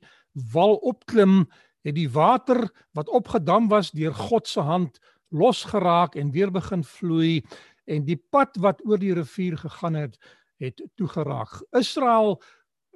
wal 0.52 0.76
opklim, 0.86 1.46
het 1.86 1.94
die 1.94 2.10
water 2.10 2.66
wat 2.98 3.08
opgedam 3.08 3.68
was 3.70 3.92
deur 3.94 4.14
God 4.14 4.46
se 4.50 4.60
hand 4.60 4.98
losgeraak 5.30 6.16
en 6.16 6.32
weer 6.34 6.50
begin 6.50 6.84
vloei 6.84 7.42
en 7.88 8.04
die 8.04 8.18
pad 8.30 8.56
wat 8.60 8.80
oor 8.86 9.00
die 9.00 9.14
rivier 9.16 9.56
gegaan 9.56 9.96
het, 9.96 10.18
het 10.60 10.82
toegeraak. 10.96 11.60
Israel 11.78 12.38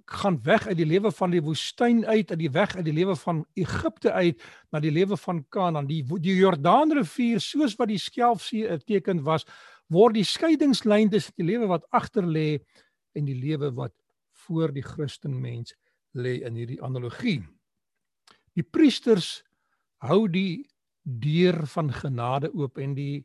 gaan 0.07 0.39
weg 0.43 0.67
uit 0.67 0.77
die 0.77 0.87
lewe 0.87 1.13
van 1.15 1.31
die 1.31 1.43
woestyn 1.43 2.03
uit, 2.07 2.31
uit 2.31 2.39
die 2.39 2.51
weg 2.51 2.75
uit 2.77 2.85
die 2.85 2.95
lewe 2.95 3.17
van 3.17 3.45
Egipte 3.55 4.13
uit 4.13 4.43
na 4.71 4.81
die 4.81 4.91
lewe 4.93 5.17
van 5.17 5.45
Kanaan. 5.49 5.87
Die 5.87 6.03
die 6.21 6.37
Jordaanrivier 6.37 7.41
soos 7.41 7.77
wat 7.79 7.89
die 7.89 8.01
Skelfsee 8.01 8.69
'n 8.69 8.83
teken 8.85 9.23
was, 9.23 9.47
word 9.93 10.17
die 10.17 10.27
skeidingslyn 10.27 11.11
tussen 11.13 11.37
die 11.37 11.49
lewe 11.53 11.69
wat 11.71 11.87
agter 11.93 12.27
lê 12.27 12.61
en 13.19 13.29
die 13.29 13.39
lewe 13.39 13.73
wat 13.77 13.95
voor 14.47 14.73
die 14.73 14.85
Christen 14.85 15.35
mens 15.41 15.75
lê 16.17 16.41
in 16.47 16.57
hierdie 16.59 16.81
analogie. 16.83 17.41
Die 18.57 18.65
priesters 18.65 19.43
hou 20.05 20.27
die 20.29 20.65
deur 21.03 21.65
van 21.75 21.91
genade 21.93 22.53
oop 22.55 22.79
en 22.79 22.97
die 22.99 23.25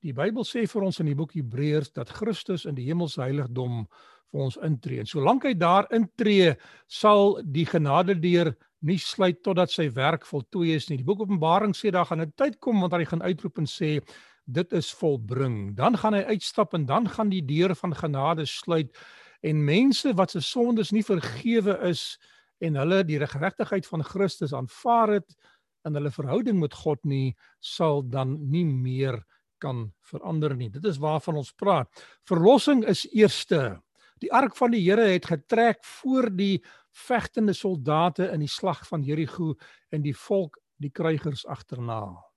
die 0.00 0.14
Bybel 0.16 0.46
sê 0.48 0.62
vir 0.64 0.86
ons 0.86 0.96
in 1.02 1.10
die 1.10 1.16
boek 1.16 1.34
Hebreërs 1.36 1.90
dat 1.92 2.08
Christus 2.16 2.62
in 2.64 2.72
die 2.72 2.86
hemelse 2.86 3.20
heiligdom 3.20 3.82
vir 4.32 4.44
ons 4.46 4.56
intree. 4.64 5.02
En 5.02 5.10
solank 5.10 5.44
hy 5.44 5.52
daar 5.58 5.90
intree, 5.92 6.54
sal 6.88 7.36
die 7.44 7.66
genade 7.68 8.16
deur 8.16 8.54
nie 8.88 8.96
sluit 8.96 9.42
totdat 9.44 9.68
sy 9.68 9.90
werk 9.92 10.24
voltooi 10.24 10.72
is 10.78 10.88
nie. 10.88 10.96
Die 11.02 11.04
boek 11.04 11.20
Openbaring 11.26 11.74
sê 11.76 11.92
daar 11.92 12.08
gaan 12.08 12.22
'n 12.24 12.32
tyd 12.32 12.56
kom 12.60 12.80
wanneer 12.80 13.04
hy 13.04 13.10
gaan 13.12 13.28
uitroep 13.28 13.58
en 13.58 13.68
sê 13.68 14.00
dit 14.52 14.72
is 14.72 14.90
volbring. 14.92 15.76
Dan 15.76 15.98
gaan 15.98 16.16
hy 16.18 16.22
uitstap 16.34 16.74
en 16.74 16.86
dan 16.86 17.08
gaan 17.08 17.30
die 17.32 17.44
deur 17.46 17.74
van 17.78 17.94
genade 17.96 18.46
sluit 18.46 18.96
en 19.40 19.64
mense 19.64 20.12
wat 20.14 20.34
se 20.34 20.42
sondes 20.44 20.92
nie 20.92 21.04
vergewe 21.04 21.78
is 21.88 22.18
en 22.60 22.76
hulle 22.76 23.02
die 23.08 23.20
geregtigheid 23.26 23.86
van 23.88 24.04
Christus 24.04 24.52
aanvaar 24.52 25.16
het 25.20 25.36
in 25.88 25.96
hulle 25.96 26.12
verhouding 26.12 26.58
met 26.60 26.74
God 26.76 27.00
nie 27.08 27.36
sal 27.64 28.02
dan 28.04 28.36
nie 28.50 28.66
meer 28.66 29.22
kan 29.60 29.90
verander 30.12 30.56
nie. 30.56 30.70
Dit 30.72 30.84
is 30.88 31.00
waarvan 31.00 31.40
ons 31.40 31.52
praat. 31.52 31.88
Verlossing 32.28 32.84
is 32.88 33.06
eerste. 33.12 33.80
Die 34.20 34.32
ark 34.32 34.56
van 34.56 34.72
die 34.74 34.82
Here 34.84 35.06
het 35.12 35.28
getrek 35.28 35.84
voor 36.00 36.28
die 36.36 36.60
vegtende 37.06 37.54
soldate 37.56 38.28
in 38.34 38.44
die 38.44 38.50
slag 38.50 38.82
van 38.88 39.04
Jerigo 39.04 39.54
en 39.92 40.04
die 40.04 40.16
volk 40.16 40.58
die 40.80 40.92
krygers 40.92 41.46
agterna. 41.46 42.29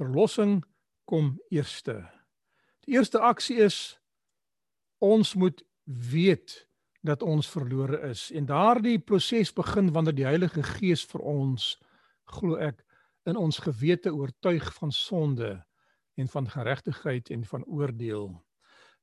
Verlossing 0.00 0.62
kom 1.04 1.34
eerste. 1.52 1.98
Die 2.86 2.96
eerste 2.96 3.20
aksie 3.20 3.58
is 3.60 4.00
ons 5.04 5.34
moet 5.36 5.60
weet 5.84 6.54
dat 7.04 7.20
ons 7.22 7.48
verlore 7.48 7.98
is 8.08 8.30
en 8.36 8.48
daardie 8.48 8.96
proses 8.98 9.52
begin 9.52 9.90
wanneer 9.92 10.16
die 10.16 10.28
Heilige 10.28 10.64
Gees 10.64 11.04
vir 11.10 11.24
ons 11.34 11.74
glo 12.32 12.56
ek 12.56 12.80
in 13.28 13.36
ons 13.36 13.60
gewete 13.60 14.12
oortuig 14.16 14.70
van 14.78 14.92
sonde 14.92 15.52
en 16.16 16.32
van 16.32 16.48
geregtigheid 16.48 17.28
en 17.36 17.44
van 17.44 17.64
oordeel. 17.68 18.32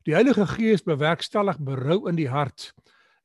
Die 0.10 0.18
Heilige 0.18 0.48
Gees 0.50 0.86
bewerkstellig 0.86 1.62
berou 1.62 2.08
in 2.10 2.18
die 2.18 2.30
hart 2.30 2.72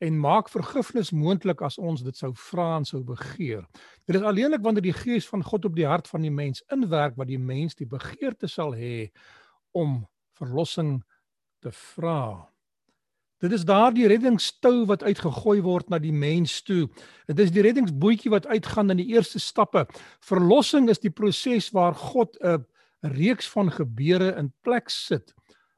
en 0.03 0.19
maak 0.19 0.49
vergifnis 0.51 1.13
moontlik 1.15 1.61
as 1.63 1.79
ons 1.79 2.03
dit 2.03 2.17
sou 2.19 2.33
vra 2.49 2.77
en 2.81 2.87
sou 2.89 3.03
begeer. 3.07 3.63
Dit 4.09 4.19
is 4.19 4.25
alleenlik 4.27 4.65
wanneer 4.65 4.89
die 4.89 4.97
gees 4.97 5.29
van 5.31 5.45
God 5.47 5.69
op 5.69 5.77
die 5.79 5.87
hart 5.87 6.11
van 6.11 6.25
die 6.27 6.33
mens 6.35 6.65
inwerk 6.75 7.15
wat 7.21 7.31
die 7.31 7.39
mens 7.39 7.79
die 7.79 7.87
begeerte 7.87 8.51
sal 8.51 8.75
hê 8.75 9.13
om 9.79 10.01
verlossing 10.41 10.99
te 11.63 11.71
vra. 11.95 12.49
Dit 13.43 13.55
is 13.55 13.67
daardie 13.67 14.09
reddingstou 14.11 14.85
wat 14.91 15.03
uitgegooi 15.03 15.61
word 15.63 15.89
na 15.91 15.99
die 16.03 16.15
mens 16.15 16.61
toe. 16.67 16.89
Dit 17.31 17.39
is 17.43 17.55
die 17.55 17.63
reddingsbootjie 17.63 18.31
wat 18.31 18.47
uitgaan 18.47 18.91
in 18.95 19.01
die 19.03 19.11
eerste 19.15 19.39
stappe. 19.43 19.85
Verlossing 20.23 20.91
is 20.91 21.03
die 21.03 21.11
proses 21.15 21.71
waar 21.75 21.95
God 21.95 22.39
'n 22.43 22.67
reeks 23.03 23.49
van 23.51 23.71
gebeure 23.71 24.35
in 24.39 24.53
plek 24.63 24.91
sit 24.91 25.35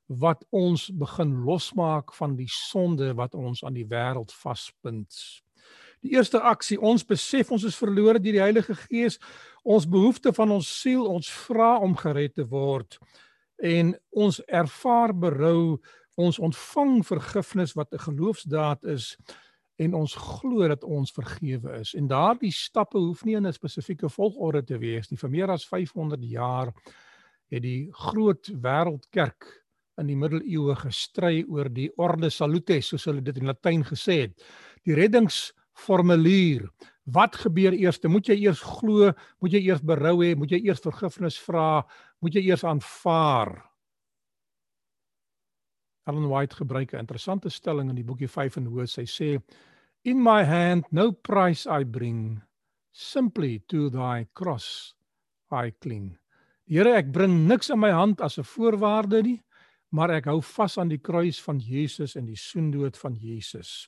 wat 0.07 0.45
ons 0.51 0.91
begin 0.93 1.33
losmaak 1.45 2.13
van 2.15 2.37
die 2.37 2.49
sonde 2.51 3.15
wat 3.15 3.35
ons 3.35 3.65
aan 3.65 3.75
die 3.75 3.87
wêreld 3.89 4.33
vaspind. 4.33 5.17
Die 6.05 6.13
eerste 6.13 6.41
aksie, 6.41 6.77
ons 6.81 7.05
besef 7.05 7.51
ons 7.51 7.65
is 7.65 7.79
verlore 7.81 8.21
deur 8.21 8.37
die 8.37 8.43
Heilige 8.43 8.75
Gees, 8.77 9.17
ons 9.65 9.89
behoefte 9.89 10.35
van 10.37 10.51
ons 10.53 10.69
siel, 10.81 11.07
ons 11.09 11.31
vra 11.47 11.79
om 11.81 11.97
gered 11.97 12.35
te 12.37 12.45
word 12.49 12.99
en 13.65 13.95
ons 14.11 14.41
ervaar 14.51 15.15
berou, 15.17 15.79
ons 16.21 16.39
ontvang 16.39 17.01
vergifnis 17.07 17.73
wat 17.73 17.95
'n 17.95 18.05
geloofsdaad 18.05 18.85
is 18.85 19.17
en 19.79 19.95
ons 19.95 20.15
glo 20.15 20.69
dat 20.69 20.85
ons 20.85 21.13
vergewe 21.13 21.81
is. 21.81 21.95
En 21.95 22.07
daardie 22.07 22.53
stappe 22.53 22.99
hoef 22.99 23.25
nie 23.25 23.35
in 23.35 23.47
'n 23.47 23.53
spesifieke 23.53 24.09
volgorde 24.09 24.65
te 24.65 24.79
wees 24.79 25.11
nie. 25.11 25.19
Vir 25.19 25.31
meer 25.31 25.51
as 25.51 25.67
500 25.67 26.23
jaar 26.23 26.73
het 27.51 27.63
die 27.63 27.89
groot 27.93 28.51
wêreldkerk 28.53 29.64
in 30.01 30.09
die 30.11 30.17
middeleeue 30.19 30.75
gestry 30.79 31.43
oor 31.51 31.69
die 31.73 31.91
orde 32.03 32.31
salutes 32.33 32.91
soos 32.91 33.07
hulle 33.09 33.23
dit 33.25 33.37
in 33.39 33.51
Latyn 33.51 33.85
gesê 33.87 34.25
het. 34.25 34.35
Die 34.85 34.97
reddingsformulier. 34.97 36.67
Wat 37.15 37.37
gebeur 37.37 37.77
eers? 37.77 38.01
Moet 38.09 38.33
jy 38.33 38.39
eers 38.47 38.63
glo? 38.65 39.13
Moet 39.45 39.59
jy 39.59 39.63
eers 39.69 39.85
berou 39.85 40.17
hê? 40.23 40.33
Moet 40.39 40.57
jy 40.57 40.65
eers 40.65 40.83
vergifnis 40.85 41.39
vra? 41.47 41.85
Moet 42.25 42.39
jy 42.39 42.47
eers 42.49 42.65
aanvaar? 42.65 43.59
Ellen 46.09 46.29
White 46.29 46.57
gebruik 46.57 46.93
'n 46.93 47.01
interessante 47.01 47.49
stelling 47.49 47.89
in 47.89 47.97
die 47.97 48.05
boekie 48.05 48.29
5 48.29 48.57
en 48.57 48.67
Hoë. 48.67 48.87
Sy 48.87 49.05
sê: 49.05 49.43
"In 50.05 50.23
my 50.23 50.45
hand 50.45 50.85
no 50.93 51.13
price 51.13 51.67
I 51.67 51.85
bring, 51.85 52.43
simply 52.93 53.63
to 53.69 53.89
thy 53.89 54.27
cross 54.35 54.95
I 55.51 55.71
cling." 55.71 56.19
Here, 56.67 56.95
ek 56.97 57.13
bring 57.13 57.47
niks 57.47 57.71
in 57.71 57.79
my 57.79 57.91
hand 57.91 58.21
as 58.21 58.39
'n 58.39 58.45
voorwaarde 58.45 59.23
nie 59.23 59.43
maar 59.95 60.11
ek 60.17 60.27
hou 60.27 60.41
vas 60.43 60.75
aan 60.81 60.91
die 60.91 60.99
kruis 60.99 61.39
van 61.45 61.61
Jesus 61.63 62.17
en 62.19 62.27
die 62.27 62.39
soendood 62.39 62.99
van 62.99 63.15
Jesus. 63.15 63.87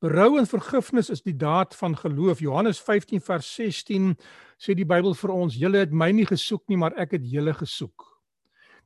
Berou 0.00 0.38
en 0.38 0.46
vergifnis 0.48 1.10
is 1.12 1.24
die 1.26 1.36
daad 1.36 1.74
van 1.76 1.96
geloof. 1.98 2.40
Johannes 2.40 2.78
15 2.80 3.20
vers 3.20 3.48
16 3.58 4.14
sê 4.60 4.76
die 4.78 4.86
Bybel 4.88 5.14
vir 5.14 5.32
ons: 5.34 5.58
"Julle 5.58 5.82
het 5.82 5.92
my 5.92 6.10
nie 6.12 6.26
gesoek 6.26 6.62
nie, 6.68 6.78
maar 6.78 6.94
ek 6.96 7.18
het 7.18 7.26
julle 7.26 7.52
gesoek." 7.54 8.06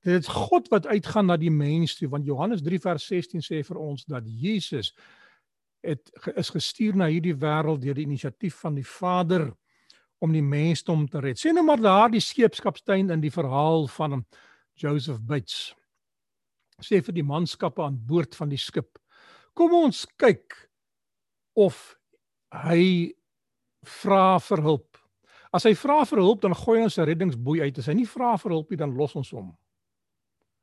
Dit 0.02 0.25
is 0.25 0.28
God 0.28 0.68
wat 0.68 0.87
uitgaan 0.87 1.26
na 1.26 1.37
die 1.37 1.52
mens 1.52 1.94
toe, 1.97 2.09
want 2.09 2.26
Johannes 2.26 2.62
3 2.62 2.80
vers 2.80 3.06
16 3.06 3.40
sê 3.40 3.62
vir 3.64 3.78
ons 3.78 4.04
dat 4.04 4.25
Jesus 4.26 4.92
het 5.83 6.11
is 6.37 6.50
gestuur 6.50 6.97
na 6.97 7.06
hierdie 7.06 7.37
wêreld 7.37 7.80
deur 7.80 7.94
die 7.94 8.09
inisiatief 8.09 8.56
van 8.64 8.75
die 8.75 8.87
Vader 8.87 9.52
om 10.18 10.33
die 10.33 10.42
mensdom 10.42 11.09
te 11.09 11.21
red. 11.21 11.38
Sien 11.38 11.54
nou 11.54 11.64
maar 11.64 11.80
daardie 11.80 12.21
skeepskaptein 12.21 13.11
in 13.11 13.21
die 13.21 13.33
verhaal 13.33 13.87
van 13.87 14.25
Joseph 14.75 15.21
Bates 15.21 15.75
sê 16.83 17.00
vir 17.02 17.14
die 17.14 17.26
manskappe 17.26 17.83
aan 17.83 17.99
boord 18.07 18.35
van 18.35 18.49
die 18.49 18.59
skip: 18.59 18.99
"Kom 19.54 19.75
ons 19.75 20.07
kyk 20.19 20.54
of 21.54 21.97
hy 22.52 23.14
vra 23.85 24.38
vir 24.38 24.62
hulp. 24.62 24.99
As 25.52 25.64
hy 25.64 25.75
vra 25.75 26.04
vir 26.04 26.19
hulp, 26.19 26.40
dan 26.43 26.54
gooi 26.54 26.83
ons 26.83 26.99
'n 26.99 27.07
reddingsboei 27.07 27.61
uit. 27.62 27.78
As 27.78 27.87
hy 27.87 27.95
nie 27.95 28.07
vra 28.07 28.37
vir 28.37 28.50
hulp 28.50 28.71
nie, 28.71 28.76
dan 28.76 28.97
los 28.97 29.14
ons 29.14 29.31
hom." 29.31 29.57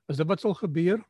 Is 0.10 0.18
dit 0.18 0.28
wat 0.28 0.42
sal 0.42 0.54
gebeur? 0.54 1.04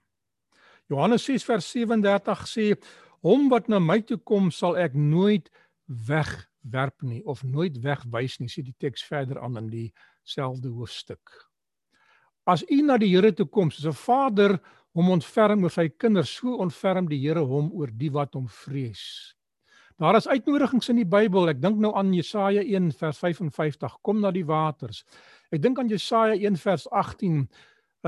Johannes 0.90 1.24
6 1.26 1.44
vers 1.44 1.66
37 1.72 2.48
sê: 2.48 2.76
"Hom 3.24 3.50
wat 3.50 3.70
na 3.70 3.80
my 3.80 4.02
toe 4.02 4.18
kom, 4.18 4.52
sal 4.52 4.78
ek 4.78 4.94
nooit 4.94 5.50
wegwerp 5.88 7.02
nie 7.02 7.24
of 7.26 7.44
nooit 7.44 7.82
wegwys 7.82 8.40
nie," 8.40 8.48
sê 8.48 8.64
die 8.64 8.76
teks 8.78 9.04
verder 9.04 9.40
aan 9.40 9.58
in 9.58 9.70
dieselfde 9.70 10.70
hoofstuk. 10.70 11.50
As 12.46 12.64
u 12.70 12.82
na 12.82 12.98
die 12.98 13.10
Here 13.16 13.32
toe 13.32 13.46
kom, 13.46 13.72
soos 13.72 13.86
'n 13.86 13.94
vader 13.94 14.60
hom 14.98 15.12
ontferm 15.14 15.64
oor 15.64 15.74
sy 15.74 15.88
kinders, 15.90 16.32
so 16.40 16.58
ontferm 16.64 17.08
die 17.08 17.20
Here 17.22 17.44
hom 17.48 17.72
oor 17.74 17.92
die 17.96 18.12
wat 18.12 18.36
hom 18.36 18.48
vrees. 18.48 19.36
Daar 20.02 20.18
is 20.18 20.28
uitnodigings 20.28 20.90
in 20.90 20.98
die 20.98 21.06
Bybel. 21.06 21.52
Ek 21.52 21.60
dink 21.62 21.78
nou 21.78 21.92
aan 21.98 22.10
Jesaja 22.16 22.64
1 22.66 22.90
vers 22.98 23.20
55, 23.22 24.00
kom 24.02 24.22
na 24.24 24.32
die 24.34 24.46
waters. 24.48 25.04
Ek 25.54 25.62
dink 25.62 25.80
aan 25.80 25.92
Jesaja 25.92 26.34
1 26.34 26.58
vers 26.62 26.88
18, 26.90 27.44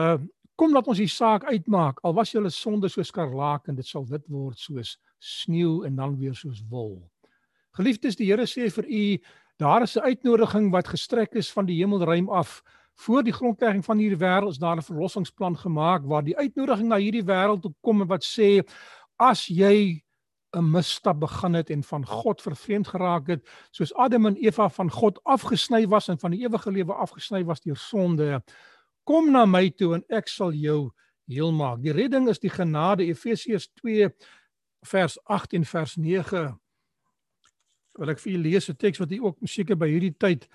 uh 0.02 0.18
kom 0.54 0.70
laat 0.70 0.86
ons 0.86 1.00
die 1.02 1.10
saak 1.10 1.48
uitmaak. 1.50 1.98
Al 2.06 2.14
was 2.14 2.30
julle 2.30 2.52
sonde 2.54 2.86
soos 2.90 3.10
skarlaak 3.10 3.66
en 3.68 3.76
dit 3.76 3.88
sal 3.88 4.04
wit 4.06 4.22
word 4.30 4.60
soos 4.62 5.00
sneeu 5.18 5.82
en 5.88 5.98
dan 5.98 6.14
weer 6.20 6.36
soos 6.38 6.62
wol. 6.70 7.00
Geliefdes, 7.74 8.20
die 8.20 8.28
Here 8.30 8.46
sê 8.46 8.68
vir 8.70 8.86
u, 8.86 9.04
daar 9.58 9.82
is 9.82 9.98
'n 9.98 10.06
uitnodiging 10.06 10.72
wat 10.72 10.94
gestrek 10.94 11.34
is 11.34 11.50
van 11.52 11.66
die 11.66 11.82
hemelruim 11.82 12.30
af. 12.30 12.62
Voor 12.96 13.24
die 13.24 13.34
grondlegging 13.34 13.86
van 13.86 13.98
hierdie 13.98 14.20
wêreld 14.20 14.54
is 14.54 14.58
daar 14.62 14.78
'n 14.78 14.86
verlossingsplan 14.86 15.58
gemaak 15.58 16.06
waar 16.06 16.24
die 16.24 16.38
uitnodiging 16.38 16.88
na 16.88 16.98
hierdie 16.98 17.26
wêreld 17.26 17.62
toe 17.62 17.74
kom 17.82 18.02
en 18.02 18.08
wat 18.08 18.24
sê 18.24 18.64
as 19.18 19.48
jy 19.48 20.04
'n 20.54 20.72
misstap 20.72 21.20
begin 21.20 21.54
het 21.54 21.70
en 21.70 21.84
van 21.84 22.06
God 22.06 22.42
vervreemd 22.42 22.88
geraak 22.88 23.28
het, 23.28 23.50
soos 23.72 23.94
Adam 23.94 24.26
en 24.26 24.36
Eva 24.36 24.70
van 24.70 24.92
God 24.92 25.20
afgesny 25.24 25.88
was 25.88 26.08
en 26.08 26.20
van 26.20 26.32
die 26.32 26.44
ewige 26.46 26.72
lewe 26.72 26.94
afgesny 26.94 27.44
was 27.46 27.62
deur 27.62 27.78
sonde, 27.78 28.44
kom 29.04 29.32
na 29.32 29.46
my 29.46 29.70
toe 29.70 29.94
en 29.96 30.04
ek 30.10 30.28
sal 30.28 30.54
jou 30.54 30.92
heel 31.28 31.52
maak. 31.52 31.82
Die 31.82 31.92
redding 31.92 32.30
is 32.30 32.40
die 32.40 32.52
genade 32.52 33.06
Efesiërs 33.06 33.70
2 33.82 34.12
vers 34.86 35.18
8 35.24 35.54
en 35.54 35.66
vers 35.66 35.96
9. 35.96 36.44
Wil 38.00 38.10
ek 38.10 38.20
vir 38.20 38.32
julle 38.34 38.50
lees 38.50 38.70
'n 38.70 38.76
teks 38.76 39.00
wat 39.00 39.12
u 39.12 39.20
ook 39.24 39.38
seker 39.46 39.76
by 39.76 39.88
hierdie 39.88 40.16
tyd 40.18 40.48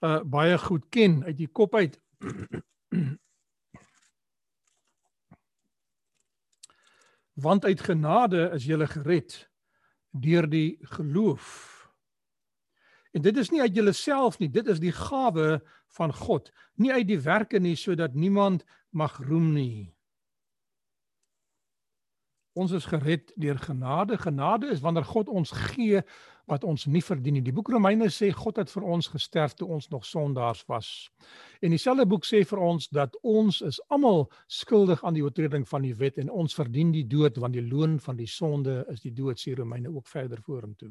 uh 0.00 0.20
baie 0.22 0.58
goed 0.58 0.84
ken 0.94 1.24
uit 1.24 1.36
die 1.36 1.48
kop 1.48 1.74
uit. 1.74 1.98
Want 7.38 7.64
uit 7.64 7.80
genade 7.80 8.50
is 8.54 8.66
jy 8.66 8.86
gered 8.86 9.48
deur 10.10 10.48
die 10.50 10.78
geloof. 10.82 11.74
En 13.12 13.22
dit 13.22 13.36
is 13.36 13.50
nie 13.50 13.60
uit 13.60 13.74
jouself 13.74 14.38
nie, 14.38 14.50
dit 14.50 14.66
is 14.66 14.80
die 14.80 14.92
gawe 14.92 15.60
van 15.96 16.12
God, 16.14 16.50
nie 16.74 16.92
uit 16.92 17.06
die 17.08 17.20
werke 17.20 17.58
nie 17.58 17.76
sodat 17.76 18.14
niemand 18.14 18.64
mag 18.90 19.18
roem 19.18 19.52
nie. 19.54 19.94
Ons 22.58 22.74
is 22.74 22.88
gered 22.90 23.30
deur 23.38 23.58
genade. 23.62 24.18
Genade 24.18 24.72
is 24.74 24.82
wanneer 24.82 25.06
God 25.06 25.28
ons 25.28 25.52
gee 25.70 26.02
wat 26.48 26.64
ons 26.64 26.86
nie 26.88 27.02
verdien 27.04 27.36
nie. 27.36 27.44
Die 27.44 27.54
boek 27.54 27.68
Romeine 27.70 28.08
sê 28.10 28.30
God 28.34 28.58
het 28.58 28.72
vir 28.72 28.86
ons 28.96 29.10
gesterf 29.12 29.54
toe 29.54 29.68
ons 29.76 29.88
nog 29.92 30.06
sondaars 30.08 30.64
was. 30.70 30.88
En 31.62 31.74
dieselfde 31.74 32.06
boek 32.08 32.26
sê 32.26 32.40
vir 32.48 32.62
ons 32.64 32.88
dat 32.94 33.14
ons 33.22 33.60
is 33.68 33.80
almal 33.92 34.26
skuldig 34.46 35.04
aan 35.04 35.18
die 35.18 35.24
oortreding 35.26 35.68
van 35.68 35.84
die 35.86 35.94
wet 36.00 36.18
en 36.18 36.32
ons 36.32 36.56
verdien 36.56 36.90
die 36.94 37.04
dood 37.06 37.38
want 37.38 37.54
die 37.54 37.66
loon 37.68 37.98
van 38.02 38.18
die 38.18 38.30
sonde 38.30 38.80
is 38.92 39.04
die 39.04 39.14
dood 39.14 39.38
sê 39.38 39.54
Romeine 39.58 39.92
ook 39.94 40.08
verder 40.08 40.42
vorentoe. 40.42 40.90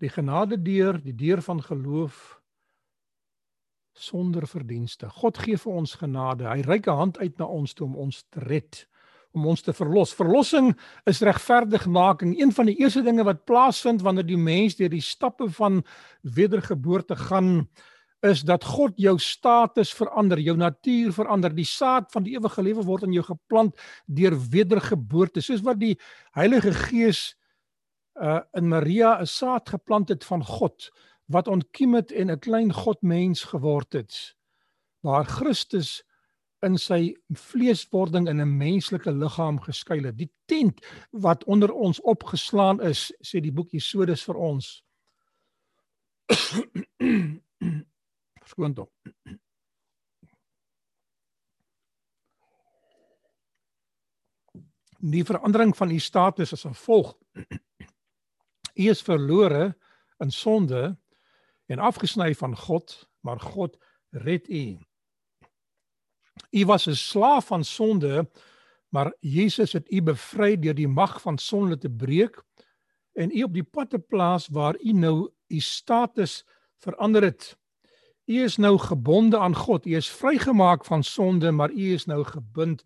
Die 0.00 0.08
genade 0.08 0.56
deur, 0.64 0.96
die 0.98 1.14
deur 1.14 1.42
van 1.44 1.60
geloof 1.62 2.39
sonder 3.92 4.46
verdienste. 4.46 5.08
God 5.08 5.38
gee 5.38 5.56
vir 5.56 5.72
ons 5.72 5.94
genade. 5.94 6.48
Hy 6.48 6.62
reik 6.62 6.86
'n 6.86 6.96
hand 6.96 7.18
uit 7.18 7.38
na 7.38 7.44
ons 7.46 7.74
toe 7.74 7.86
om 7.86 7.96
ons 7.96 8.24
te 8.30 8.40
red 8.40 8.86
om 9.32 9.46
ons 9.46 9.62
te 9.62 9.72
verlos. 9.72 10.14
Verlossing 10.16 10.72
is 11.08 11.22
regverdigmaking. 11.22 12.34
Een 12.40 12.52
van 12.52 12.66
die 12.70 12.76
eerste 12.80 13.02
dinge 13.06 13.24
wat 13.24 13.44
plaasvind 13.44 14.02
wanneer 14.02 14.26
die 14.26 14.40
mens 14.40 14.76
deur 14.78 14.90
die 14.90 15.04
stappe 15.04 15.50
van 15.50 15.84
wedergeboorte 16.22 17.16
gaan, 17.16 17.68
is 18.26 18.42
dat 18.44 18.64
God 18.64 18.98
jou 19.00 19.16
status 19.18 19.92
verander, 19.96 20.40
jou 20.44 20.56
natuur 20.56 21.12
verander. 21.16 21.54
Die 21.54 21.68
saad 21.68 22.10
van 22.12 22.26
die 22.26 22.34
ewige 22.36 22.62
lewe 22.62 22.84
word 22.84 23.06
in 23.06 23.14
jou 23.16 23.24
geplant 23.24 23.76
deur 24.06 24.36
wedergeboorte, 24.50 25.40
soos 25.40 25.62
wat 25.64 25.80
die 25.80 25.96
Heilige 26.36 26.74
Gees 26.88 27.30
uh 28.20 28.40
in 28.58 28.68
Maria 28.68 29.20
'n 29.20 29.26
saad 29.26 29.68
geplant 29.68 30.08
het 30.08 30.24
van 30.24 30.44
God 30.44 30.90
wat 31.30 31.48
ontkiem 31.48 31.94
het 31.94 32.12
en 32.12 32.30
'n 32.30 32.38
klein 32.38 32.72
godmens 32.72 33.44
geword 33.44 33.92
het. 33.92 34.36
Waar 35.00 35.24
Christus 35.24 36.02
in 36.60 36.78
sy 36.78 37.16
vleeswording 37.28 38.28
in 38.28 38.40
'n 38.40 38.56
menslike 38.56 39.12
liggaam 39.12 39.60
geskuil 39.60 40.04
het. 40.04 40.16
Die 40.18 40.32
tent 40.44 40.86
wat 41.10 41.44
onder 41.44 41.72
ons 41.72 42.00
opgeslaan 42.00 42.80
is, 42.80 43.12
sê 43.22 43.40
die 43.40 43.52
boek 43.52 43.70
Jesodus 43.70 44.24
vir 44.24 44.34
ons. 44.34 44.84
Verskoon 48.42 48.74
tog. 48.74 48.88
Die 55.00 55.24
verandering 55.24 55.76
van 55.76 55.90
u 55.90 55.98
status 55.98 56.52
as 56.52 56.62
gevolg. 56.62 57.16
U 58.74 58.88
is 58.88 59.02
verlore 59.10 59.76
in 60.18 60.30
sonde 60.30 60.98
en 61.70 61.78
afgesny 61.78 62.34
van 62.34 62.56
God, 62.56 63.08
maar 63.20 63.40
God 63.40 63.76
red 64.10 64.48
u. 64.48 64.78
U 66.50 66.64
was 66.66 66.86
'n 66.86 66.94
slaaf 66.94 67.46
van 67.46 67.64
sonde, 67.64 68.30
maar 68.88 69.14
Jesus 69.20 69.72
het 69.72 69.92
u 69.92 70.02
bevry 70.02 70.58
deur 70.58 70.74
die 70.74 70.88
mag 70.88 71.20
van 71.20 71.38
sonde 71.38 71.78
te 71.78 71.90
breek 71.90 72.42
en 73.12 73.30
u 73.36 73.42
op 73.42 73.52
die 73.52 73.64
pad 73.64 73.90
te 73.90 73.98
plaas 73.98 74.48
waar 74.48 74.76
u 74.80 74.92
nou 74.92 75.30
u 75.46 75.60
status 75.60 76.44
verander 76.78 77.22
het. 77.22 77.58
U 78.24 78.42
is 78.42 78.56
nou 78.56 78.78
gebonde 78.78 79.38
aan 79.38 79.54
God. 79.54 79.86
U 79.86 79.94
is 79.94 80.10
vrygemaak 80.10 80.84
van 80.84 81.02
sonde, 81.02 81.50
maar 81.50 81.70
u 81.70 81.92
is 81.92 82.04
nou 82.04 82.24
gebind 82.24 82.84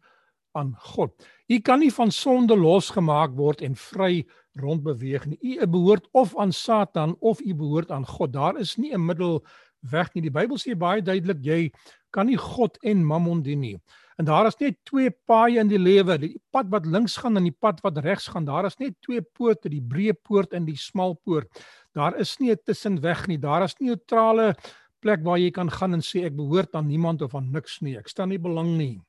aan 0.52 0.74
God. 0.78 1.26
U 1.46 1.58
kan 1.58 1.78
nie 1.78 1.92
van 1.92 2.10
sonde 2.10 2.56
losgemaak 2.56 3.34
word 3.36 3.60
en 3.60 3.76
vry 3.76 4.26
rondbeweeg 4.60 5.26
nie. 5.26 5.38
U 5.58 5.66
behoort 5.66 6.08
of 6.12 6.36
aan 6.38 6.52
Satan 6.52 7.16
of 7.20 7.40
u 7.40 7.54
behoort 7.54 7.90
aan 7.90 8.06
God. 8.06 8.32
Daar 8.32 8.58
is 8.58 8.76
nie 8.76 8.94
'n 8.94 9.06
middelweg 9.06 10.14
nie. 10.14 10.22
Die 10.22 10.30
Bybel 10.30 10.56
sê 10.56 10.76
baie 10.76 11.02
duidelik 11.02 11.42
jy 11.42 11.72
kan 12.10 12.26
nie 12.26 12.38
God 12.38 12.78
en 12.82 13.04
Mammon 13.04 13.42
dien 13.42 13.60
nie. 13.60 13.78
En 14.16 14.24
daar 14.24 14.46
is 14.46 14.58
net 14.60 14.76
twee 14.86 15.10
paaie 15.10 15.58
in 15.58 15.68
die 15.68 15.78
lewe, 15.78 16.18
die 16.18 16.40
pad 16.54 16.70
wat 16.70 16.86
links 16.86 17.16
gaan 17.16 17.36
en 17.36 17.48
die 17.48 17.56
pad 17.60 17.80
wat 17.82 17.98
regs 17.98 18.28
gaan. 18.30 18.44
Daar 18.44 18.66
is 18.66 18.78
net 18.78 18.94
twee 19.02 19.20
poorte, 19.20 19.68
die 19.68 19.82
breë 19.82 20.14
poort 20.22 20.54
en 20.54 20.64
die 20.64 20.76
smal 20.78 21.14
poort. 21.14 21.48
Daar 21.94 22.14
is 22.20 22.38
nie 22.38 22.52
'n 22.52 22.58
tussenweg 22.64 23.26
nie. 23.26 23.38
Daar 23.38 23.64
is 23.64 23.74
nie 23.80 23.90
'n 23.90 23.96
neutrale 23.96 24.54
plek 25.00 25.24
waar 25.24 25.38
jy 25.38 25.50
kan 25.50 25.70
gaan 25.70 25.94
en 25.94 26.00
sê 26.00 26.24
ek 26.24 26.36
behoort 26.36 26.74
aan 26.74 26.86
niemand 26.86 27.22
of 27.22 27.34
aan 27.34 27.50
niks 27.50 27.80
nie. 27.80 27.96
Ek 27.96 28.08
staan 28.08 28.28
nie 28.28 28.38
belang 28.38 28.76
nie. 28.78 29.00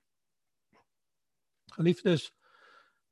Geliefdes, 1.77 2.31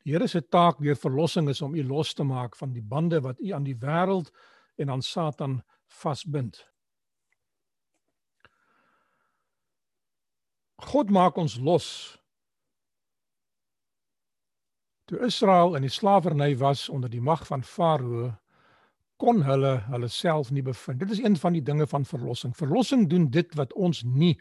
die 0.03 0.11
Here 0.11 0.27
se 0.27 0.41
taak 0.41 0.81
deur 0.83 0.99
verlossing 0.99 1.49
is 1.49 1.61
om 1.61 1.75
u 1.75 1.83
los 1.87 2.13
te 2.13 2.23
maak 2.23 2.55
van 2.59 2.73
die 2.73 2.83
bande 2.83 3.21
wat 3.23 3.39
u 3.39 3.51
aan 3.51 3.63
die 3.63 3.77
wêreld 3.79 4.31
en 4.75 4.89
aan 4.89 5.01
Satan 5.01 5.61
vasbind. 5.87 6.59
God 10.83 11.09
maak 11.09 11.37
ons 11.39 11.55
los. 11.59 11.87
Toe 15.07 15.19
Israel 15.23 15.75
in 15.75 15.85
die 15.87 15.91
slawerny 15.91 16.57
was 16.59 16.89
onder 16.89 17.09
die 17.09 17.21
mag 17.21 17.45
van 17.47 17.63
Farao, 17.63 18.33
kon 19.23 19.43
hulle 19.47 19.77
hulle 19.87 20.09
self 20.11 20.51
nie 20.51 20.63
bevind. 20.63 20.99
Dit 20.99 21.11
is 21.15 21.21
een 21.23 21.37
van 21.39 21.55
die 21.55 21.63
dinge 21.63 21.87
van 21.87 22.05
verlossing. 22.05 22.55
Verlossing 22.57 23.07
doen 23.09 23.29
dit 23.31 23.55
wat 23.55 23.73
ons 23.73 24.03
nie 24.03 24.33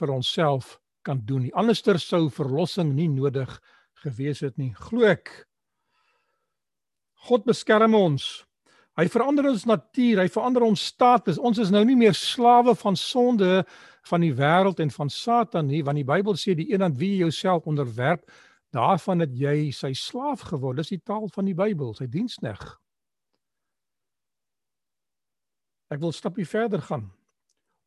vir 0.00 0.12
onsself 0.14 0.78
kan 1.04 1.20
doen 1.24 1.44
nie. 1.44 1.54
Anderster 1.54 1.98
sou 2.00 2.28
verlossing 2.32 2.94
nie 2.96 3.08
nodig 3.08 3.52
gewees 4.04 4.42
het 4.44 4.56
nie. 4.60 4.72
Glo 4.88 5.06
ek. 5.08 5.32
God 7.28 7.44
beskerm 7.48 7.94
ons. 7.94 8.46
Hy 8.98 9.06
verander 9.08 9.46
ons 9.48 9.64
natuur, 9.68 10.20
hy 10.20 10.28
verander 10.32 10.64
ons 10.66 10.82
status. 10.90 11.38
Ons 11.38 11.60
is 11.62 11.70
nou 11.72 11.82
nie 11.86 11.96
meer 11.96 12.16
slawe 12.16 12.74
van 12.76 12.98
sonde 12.98 13.62
van 14.08 14.24
die 14.24 14.32
wêreld 14.34 14.80
en 14.80 14.90
van 14.92 15.10
Satan 15.12 15.68
nie, 15.68 15.82
want 15.84 16.00
die 16.00 16.08
Bybel 16.08 16.36
sê 16.40 16.56
die 16.56 16.70
een 16.72 16.82
aan 16.84 16.96
wie 16.98 17.14
jy 17.14 17.26
jouself 17.26 17.68
onderwerp, 17.68 18.24
daarvan 18.74 19.24
het 19.24 19.34
jy 19.36 19.70
sy 19.76 19.92
slaaf 19.96 20.46
geword. 20.48 20.80
Dis 20.80 20.94
die 20.94 21.02
taal 21.04 21.28
van 21.34 21.48
die 21.48 21.56
Bybel, 21.56 21.92
sy 21.96 22.08
dienskneg. 22.10 22.62
Ek 25.90 26.00
wil 26.00 26.14
stapie 26.16 26.46
verder 26.48 26.82
gaan. 26.86 27.08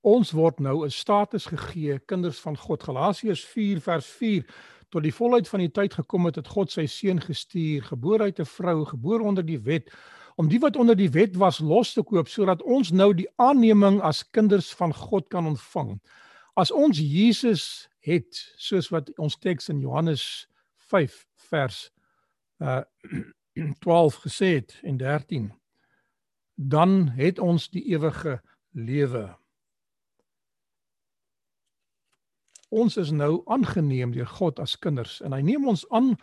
Ons 0.04 0.32
word 0.36 0.60
nou 0.60 0.84
'n 0.86 0.92
status 0.92 1.46
gegee, 1.46 2.00
kinders 2.00 2.40
van 2.40 2.58
God. 2.58 2.84
Galasiërs 2.84 3.46
4 3.46 3.82
vers 3.82 4.06
4 4.06 4.46
tot 4.90 5.04
die 5.04 5.14
volheid 5.14 5.48
van 5.48 5.60
die 5.60 5.72
tyd 5.72 5.94
gekom 5.94 6.26
het, 6.26 6.36
het 6.36 6.48
God 6.48 6.72
sy 6.72 6.86
seun 6.86 7.22
gestuur, 7.22 7.84
gebore 7.84 8.24
uit 8.24 8.40
'n 8.40 8.46
vrou, 8.46 8.86
gebore 8.86 9.24
onder 9.24 9.46
die 9.46 9.60
wet 9.60 9.90
om 10.36 10.50
die 10.50 10.60
wat 10.60 10.76
onder 10.76 10.96
die 10.96 11.10
wet 11.10 11.36
was 11.36 11.60
los 11.60 11.94
te 11.94 12.04
koop 12.04 12.28
sodat 12.28 12.62
ons 12.62 12.92
nou 12.92 13.14
die 13.14 13.28
aanneming 13.36 14.02
as 14.02 14.24
kinders 14.32 14.74
van 14.74 14.94
God 14.94 15.28
kan 15.30 15.46
ontvang. 15.46 16.00
As 16.56 16.72
ons 16.72 16.98
Jesus 17.00 17.90
het, 18.00 18.54
soos 18.58 18.90
wat 18.90 19.10
ons 19.18 19.38
teks 19.38 19.70
in 19.70 19.80
Johannes 19.80 20.48
5 20.90 21.26
vers 21.50 21.90
uh 22.64 22.82
12 23.80 24.16
gesê 24.26 24.48
het 24.56 24.80
en 24.82 24.98
13, 24.98 25.52
dan 26.56 27.12
het 27.14 27.40
ons 27.40 27.70
die 27.70 27.84
ewige 27.94 28.40
lewe. 28.72 29.28
Ons 32.74 32.98
is 32.98 33.12
nou 33.14 33.44
aangeneem 33.54 34.14
deur 34.16 34.30
God 34.40 34.60
as 34.64 34.76
kinders 34.82 35.20
en 35.22 35.36
hy 35.36 35.44
neem 35.46 35.68
ons 35.70 35.86
aan 35.94 36.16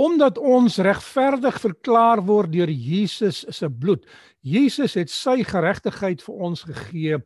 omdat 0.00 0.38
ons 0.38 0.78
regverdig 0.80 1.58
verklaar 1.60 2.22
word 2.24 2.52
deur 2.54 2.70
Jesus 2.70 3.42
se 3.52 3.68
bloed. 3.68 4.06
Jesus 4.40 4.96
het 4.96 5.12
sy 5.12 5.42
geregtigheid 5.44 6.24
vir 6.24 6.46
ons 6.48 6.64
gegee 6.64 7.18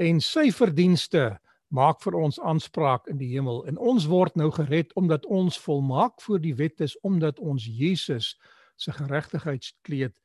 en 0.00 0.22
sy 0.24 0.48
verdienste 0.54 1.36
maak 1.68 2.00
vir 2.00 2.16
ons 2.16 2.38
aanspraak 2.40 3.10
in 3.12 3.18
die 3.20 3.28
hemel 3.34 3.60
en 3.68 3.76
ons 3.78 4.08
word 4.08 4.36
nou 4.40 4.48
gered 4.56 4.94
omdat 4.96 5.26
ons 5.26 5.58
volmaak 5.60 6.16
voor 6.24 6.40
die 6.40 6.54
wet 6.56 6.80
is 6.80 6.96
omdat 7.04 7.38
ons 7.38 7.66
Jesus 7.68 8.32
se 8.78 8.94
geregtigheidskleed 8.94 10.16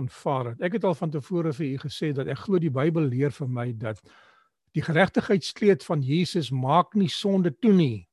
aanvaar 0.00 0.52
het. 0.52 0.60
Ek 0.66 0.76
het 0.76 0.84
al 0.84 0.96
van 0.98 1.12
tevore 1.14 1.54
vir 1.56 1.66
u 1.72 1.78
gesê 1.86 2.12
dat 2.16 2.28
ek 2.28 2.44
glo 2.44 2.60
die 2.60 2.72
Bybel 2.72 3.08
leer 3.08 3.32
vir 3.32 3.48
my 3.48 3.70
dat 3.72 4.02
die 4.76 4.82
geregtigheidskleed 4.82 5.84
van 5.84 6.02
Jesus 6.02 6.50
maak 6.50 6.94
nie 6.94 7.08
sonde 7.08 7.52
toe 7.58 7.72
nie, 7.72 8.08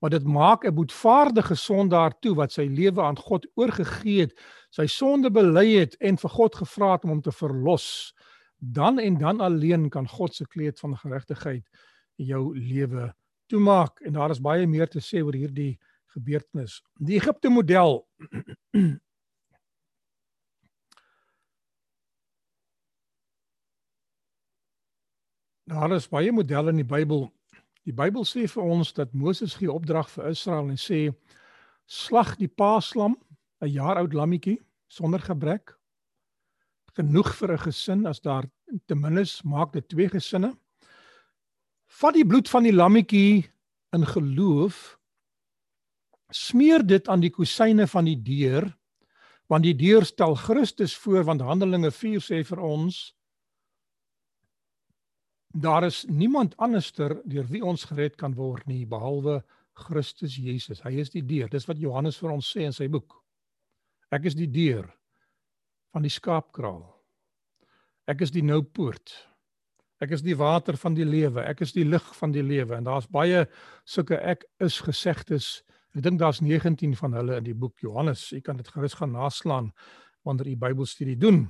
maar 0.00 0.10
dit 0.10 0.24
maak 0.24 0.64
'n 0.64 0.74
boetvaardige 0.74 1.54
sondaar 1.54 2.18
toe 2.20 2.34
wat 2.34 2.52
sy 2.52 2.66
lewe 2.66 3.02
aan 3.02 3.16
God 3.16 3.46
oorgegee 3.54 4.20
het, 4.20 4.34
sy 4.70 4.86
sonde 4.86 5.30
bely 5.30 5.78
het 5.78 5.96
en 6.00 6.18
vir 6.18 6.30
God 6.30 6.54
gevra 6.54 6.92
het 6.92 7.04
om 7.04 7.10
hom 7.10 7.22
te 7.22 7.32
verlos. 7.32 8.14
Dan 8.58 8.98
en 8.98 9.18
dan 9.18 9.40
alleen 9.40 9.90
kan 9.90 10.08
God 10.08 10.34
se 10.34 10.46
kleed 10.46 10.78
van 10.78 10.96
geregtigheid 10.96 11.68
jou 12.16 12.58
lewe 12.58 13.14
toemaak 13.46 14.00
en 14.00 14.12
daar 14.12 14.30
is 14.30 14.40
baie 14.40 14.66
meer 14.66 14.88
te 14.88 15.00
sê 15.00 15.22
oor 15.22 15.34
hierdie 15.34 15.78
gebeurtenis. 16.14 16.82
Die 16.98 17.16
Egipte 17.16 17.48
model 17.48 18.06
Daar 25.72 25.94
is 25.96 26.08
baie 26.08 26.32
modelle 26.32 26.68
in 26.68 26.82
die 26.82 26.88
Bybel. 26.88 27.30
Die 27.88 27.94
Bybel 27.96 28.26
sê 28.28 28.44
vir 28.44 28.62
ons 28.74 28.90
dat 28.92 29.14
Moses 29.16 29.54
gee 29.56 29.72
opdrag 29.72 30.10
vir 30.12 30.28
Israel 30.28 30.68
en 30.68 30.76
sê 30.76 31.06
slag 31.88 32.34
die 32.36 32.48
paaslam, 32.48 33.16
'n 33.64 33.72
jaar 33.72 33.96
oud 33.96 34.12
lammetjie 34.12 34.60
sonder 34.88 35.20
gebrek. 35.20 35.72
Genoeg 36.92 37.34
vir 37.34 37.52
'n 37.52 37.64
gesin 37.64 38.06
as 38.06 38.20
daar 38.20 38.44
ten 38.86 39.00
minste 39.00 39.48
maak 39.48 39.72
dit 39.72 39.88
twee 39.88 40.08
gesinne 40.08 40.52
vat 42.00 42.16
die 42.16 42.26
bloed 42.26 42.48
van 42.48 42.64
die 42.64 42.74
lammetjie 42.74 43.44
in 43.92 44.06
geloof 44.08 44.98
smeer 46.32 46.84
dit 46.86 47.08
aan 47.08 47.20
die 47.20 47.32
kusyne 47.32 47.86
van 47.86 48.08
die 48.08 48.16
deur 48.16 48.70
want 49.52 49.66
die 49.66 49.76
deur 49.76 50.06
stel 50.08 50.34
Christus 50.34 50.96
voor 50.96 51.26
want 51.28 51.44
Handelinge 51.44 51.90
4 51.92 52.24
sê 52.24 52.40
vir 52.48 52.62
ons 52.64 53.12
daar 55.52 55.84
is 55.84 56.04
niemand 56.08 56.56
anderster 56.56 57.18
deur 57.24 57.48
wie 57.50 57.64
ons 57.64 57.84
gered 57.84 58.16
kan 58.16 58.34
word 58.34 58.66
nie 58.66 58.84
behalwe 58.86 59.40
Christus 59.86 60.36
Jesus 60.36 60.82
hy 60.84 60.98
is 61.00 61.12
die 61.12 61.24
deur 61.24 61.50
dis 61.52 61.68
wat 61.68 61.80
Johannes 61.80 62.18
vir 62.20 62.32
ons 62.34 62.52
sê 62.54 62.66
in 62.68 62.76
sy 62.76 62.88
boek 62.92 63.18
ek 64.12 64.28
is 64.30 64.36
die 64.38 64.50
deur 64.50 64.88
van 65.92 66.04
die 66.04 66.12
skaapkraal 66.12 66.82
ek 68.08 68.24
is 68.26 68.32
die 68.34 68.44
nou 68.44 68.62
poort 68.62 69.12
Ek 70.02 70.16
is 70.16 70.22
die 70.26 70.34
water 70.34 70.74
van 70.80 70.96
die 70.98 71.06
lewe. 71.06 71.44
Ek 71.46 71.60
is 71.62 71.74
die 71.76 71.84
lig 71.86 72.04
van 72.18 72.32
die 72.34 72.42
lewe. 72.42 72.74
En 72.74 72.88
daar's 72.88 73.06
baie 73.06 73.44
sulke 73.86 74.18
ek 74.18 74.42
is 74.62 74.80
gesegdes. 74.82 75.60
Ek 75.94 76.02
dink 76.02 76.18
daar's 76.18 76.40
19 76.42 76.96
van 76.98 77.14
hulle 77.20 77.36
in 77.38 77.46
die 77.46 77.54
boek 77.54 77.84
Johannes. 77.84 78.24
Jy 78.34 78.40
kan 78.42 78.58
dit 78.58 78.70
gerus 78.74 78.96
gaan 78.98 79.14
naslaan 79.14 79.70
wanneer 80.26 80.50
jy 80.50 80.56
Bybelstudie 80.58 81.18
doen. 81.20 81.44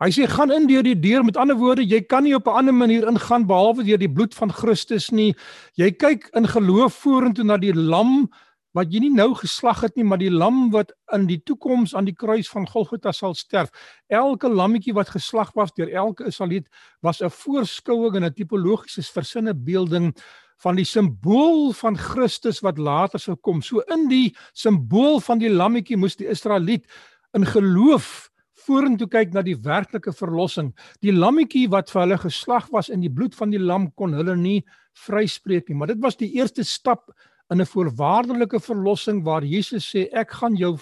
Hy 0.00 0.08
sê 0.16 0.24
gaan 0.32 0.48
in 0.48 0.64
deur 0.64 0.84
die 0.86 0.96
deur. 0.96 1.24
Met 1.24 1.36
ander 1.36 1.58
woorde, 1.60 1.84
jy 1.84 2.00
kan 2.08 2.24
nie 2.24 2.34
op 2.34 2.46
'n 2.48 2.56
ander 2.56 2.74
manier 2.74 3.06
ingaan 3.08 3.46
behalwe 3.46 3.84
deur 3.84 3.98
die 3.98 4.08
bloed 4.08 4.34
van 4.34 4.52
Christus 4.52 5.10
nie. 5.10 5.34
Jy 5.76 5.90
kyk 5.92 6.30
in 6.32 6.46
geloof 6.48 6.94
vorentoe 6.94 7.44
na 7.44 7.56
die 7.56 7.74
lam 7.74 8.30
wat 8.72 8.92
jy 8.92 9.00
nie 9.00 9.14
nou 9.14 9.34
geslag 9.34 9.80
het 9.80 9.96
nie, 9.96 10.04
maar 10.04 10.18
die 10.18 10.30
lam 10.30 10.70
wat 10.70 10.92
in 11.12 11.26
die 11.26 11.40
toekoms 11.42 11.94
aan 11.94 12.04
die 12.04 12.14
kruis 12.14 12.48
van 12.48 12.66
Golgotha 12.66 13.12
sal 13.12 13.34
sterf. 13.34 13.70
Elke 14.08 14.48
lammetjie 14.48 14.94
wat 14.94 15.10
geslag 15.10 15.52
was 15.54 15.72
deur 15.72 15.90
elke 15.90 16.24
Israeliet 16.24 16.68
was 17.02 17.20
'n 17.20 17.30
voorskouing 17.30 18.16
en 18.16 18.24
'n 18.24 18.34
tipologiese 18.34 19.02
versinne 19.02 19.54
beelding 19.54 20.14
van 20.62 20.76
die 20.76 20.84
simbool 20.84 21.72
van 21.72 21.96
Christus 21.98 22.60
wat 22.60 22.78
later 22.78 23.18
sou 23.18 23.36
kom. 23.36 23.62
So 23.62 23.80
in 23.80 24.08
die 24.08 24.34
simbool 24.52 25.20
van 25.20 25.38
die 25.38 25.50
lammetjie 25.50 25.96
moes 25.96 26.16
die 26.16 26.28
Israeliet 26.28 26.86
in 27.32 27.46
geloof 27.46 28.29
vorentoe 28.66 29.08
kyk 29.08 29.34
na 29.34 29.42
die 29.42 29.56
werklike 29.56 30.12
verlossing. 30.12 30.70
Die 31.04 31.12
lammetjie 31.12 31.68
wat 31.72 31.90
vir 31.90 32.02
hulle 32.04 32.18
geslag 32.20 32.68
was 32.74 32.90
in 32.92 33.00
die 33.04 33.12
bloed 33.12 33.34
van 33.34 33.50
die 33.50 33.62
lam 33.62 33.90
kon 33.96 34.14
hulle 34.16 34.36
nie 34.36 34.60
vryspreek 35.06 35.68
nie, 35.68 35.76
maar 35.78 35.92
dit 35.92 36.00
was 36.02 36.18
die 36.18 36.32
eerste 36.36 36.64
stap 36.64 37.10
in 37.50 37.60
'n 37.60 37.66
voorwaardelike 37.66 38.60
verlossing 38.60 39.24
waar 39.24 39.42
Jesus 39.42 39.90
sê 39.90 40.08
ek 40.12 40.30
gaan 40.30 40.56
jou 40.56 40.76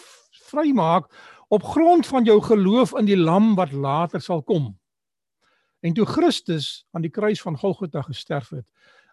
vrymaak 0.51 1.09
op 1.49 1.63
grond 1.63 2.07
van 2.07 2.25
jou 2.25 2.41
geloof 2.41 2.93
in 2.99 3.07
die 3.07 3.17
lam 3.17 3.55
wat 3.55 3.73
later 3.73 4.21
sal 4.21 4.43
kom. 4.43 4.77
En 5.81 5.95
toe 5.95 6.07
Christus 6.07 6.87
aan 6.93 7.03
die 7.03 7.11
kruis 7.11 7.41
van 7.41 7.57
Golgotha 7.57 8.03
gesterf 8.03 8.51
het, 8.51 8.67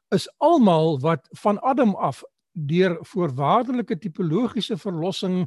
is 0.09 0.29
almal 0.37 0.99
wat 0.99 1.27
van 1.31 1.59
Adam 1.59 1.95
af 1.95 2.23
deur 2.51 2.97
voorwaardelike 3.01 3.97
tipologiese 3.97 4.77
verlossing 4.77 5.45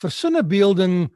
versinnebeelding 0.00 1.10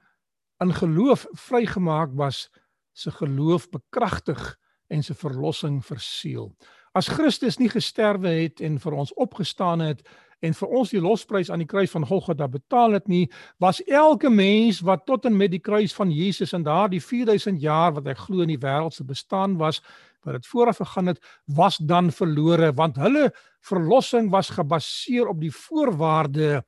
in 0.64 0.74
geloof 0.74 1.26
vrygemaak 1.48 2.14
was, 2.16 2.48
se 2.92 3.10
geloof 3.10 3.68
bekragtig 3.70 4.40
en 4.88 5.02
se 5.02 5.14
verlossing 5.14 5.80
verseël. 5.84 6.52
As 6.94 7.08
Christus 7.10 7.58
nie 7.58 7.68
gesterwe 7.68 8.30
het 8.44 8.62
en 8.62 8.78
vir 8.78 8.94
ons 8.94 9.12
opgestaan 9.20 9.82
het 9.82 10.04
en 10.44 10.54
vir 10.54 10.74
ons 10.78 10.92
die 10.92 11.00
losprys 11.02 11.50
aan 11.50 11.64
die 11.64 11.68
kruis 11.68 11.90
van 11.90 12.06
Golgotha 12.06 12.46
betaal 12.50 12.94
het 12.98 13.08
nie, 13.08 13.24
was 13.58 13.80
elke 13.88 14.30
mens 14.30 14.82
wat 14.84 15.06
tot 15.08 15.26
en 15.26 15.36
met 15.36 15.50
die 15.50 15.62
kruis 15.62 15.94
van 15.96 16.12
Jesus 16.12 16.52
in 16.54 16.66
daardie 16.66 17.00
4000 17.02 17.60
jaar 17.62 17.96
wat 17.96 18.12
ek 18.12 18.26
glo 18.26 18.44
in 18.44 18.52
die 18.52 18.60
wêreld 18.60 18.94
se 18.94 19.06
bestaan 19.08 19.56
was, 19.58 19.80
wat 20.24 20.38
dit 20.38 20.48
vooraf 20.52 20.80
gegaan 20.80 21.12
het, 21.12 21.20
was 21.56 21.80
dan 21.80 22.12
verlore 22.12 22.70
want 22.76 23.00
hulle 23.00 23.30
verlossing 23.64 24.30
was 24.30 24.52
gebaseer 24.54 25.32
op 25.32 25.40
die 25.40 25.52
voorwaarde 25.52 26.62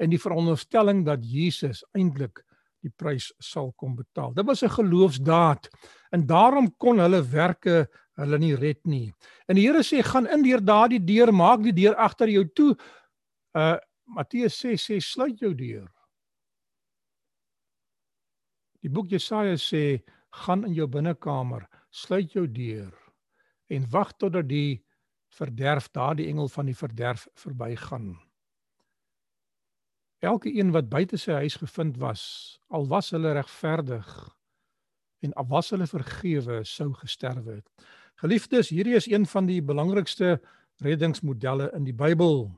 en 0.00 0.12
die 0.12 0.20
veronderstelling 0.20 1.04
dat 1.06 1.24
Jesus 1.26 1.82
eintlik 1.96 2.45
die 2.86 2.94
prys 2.94 3.32
sal 3.42 3.72
kom 3.76 3.96
betaal. 3.98 4.32
Dit 4.34 4.46
was 4.46 4.62
'n 4.62 4.70
geloofsdaad 4.78 5.68
en 6.12 6.26
daarom 6.26 6.70
kon 6.78 6.98
hulle 6.98 7.22
werke 7.22 7.88
hulle 8.16 8.38
nie 8.38 8.54
red 8.54 8.80
nie. 8.86 9.12
En 9.48 9.56
die 9.56 9.66
Here 9.66 9.82
sê 9.82 10.02
gaan 10.02 10.26
in 10.26 10.42
deur 10.42 10.60
daardie 10.60 11.04
deur, 11.04 11.32
maak 11.32 11.62
die 11.62 11.72
deur 11.72 11.94
agter 11.96 12.28
jou 12.28 12.44
toe 12.54 12.76
Uh 13.56 13.78
Matteus 14.06 14.54
6 14.60 14.82
sê 14.86 14.96
sluit 15.02 15.40
jou 15.40 15.50
deur. 15.56 15.88
Die 18.84 18.92
boek 18.92 19.08
Jesaja 19.10 19.56
sê 19.58 20.04
gaan 20.44 20.62
in 20.68 20.76
jou 20.76 20.86
binnekamer, 20.86 21.64
sluit 21.90 22.36
jou 22.36 22.44
deur 22.46 22.92
en 23.72 23.88
wag 23.90 24.12
totdat 24.20 24.46
die 24.46 24.84
verderf 25.34 25.88
daardie 25.90 26.28
engel 26.30 26.46
van 26.52 26.68
die 26.70 26.76
verderf 26.76 27.24
verbygaan. 27.40 28.12
Elke 30.26 30.50
een 30.50 30.72
wat 30.74 30.88
buite 30.90 31.18
sy 31.22 31.36
huis 31.38 31.54
gevind 31.60 32.00
was, 32.02 32.22
al 32.74 32.88
was 32.90 33.12
hulle 33.14 33.30
regverdig 33.36 34.08
en 35.22 35.32
al 35.38 35.46
was 35.50 35.70
hulle 35.70 35.86
vergewe, 35.86 36.60
sou 36.66 36.88
gesterwe 36.98 37.60
het. 37.60 37.86
Geliefdes, 38.18 38.72
hierdie 38.74 38.96
is 38.98 39.06
een 39.06 39.26
van 39.26 39.46
die 39.46 39.60
belangrikste 39.62 40.40
reddingsmodelle 40.82 41.70
in 41.78 41.86
die 41.86 41.94
Bybel. 41.94 42.48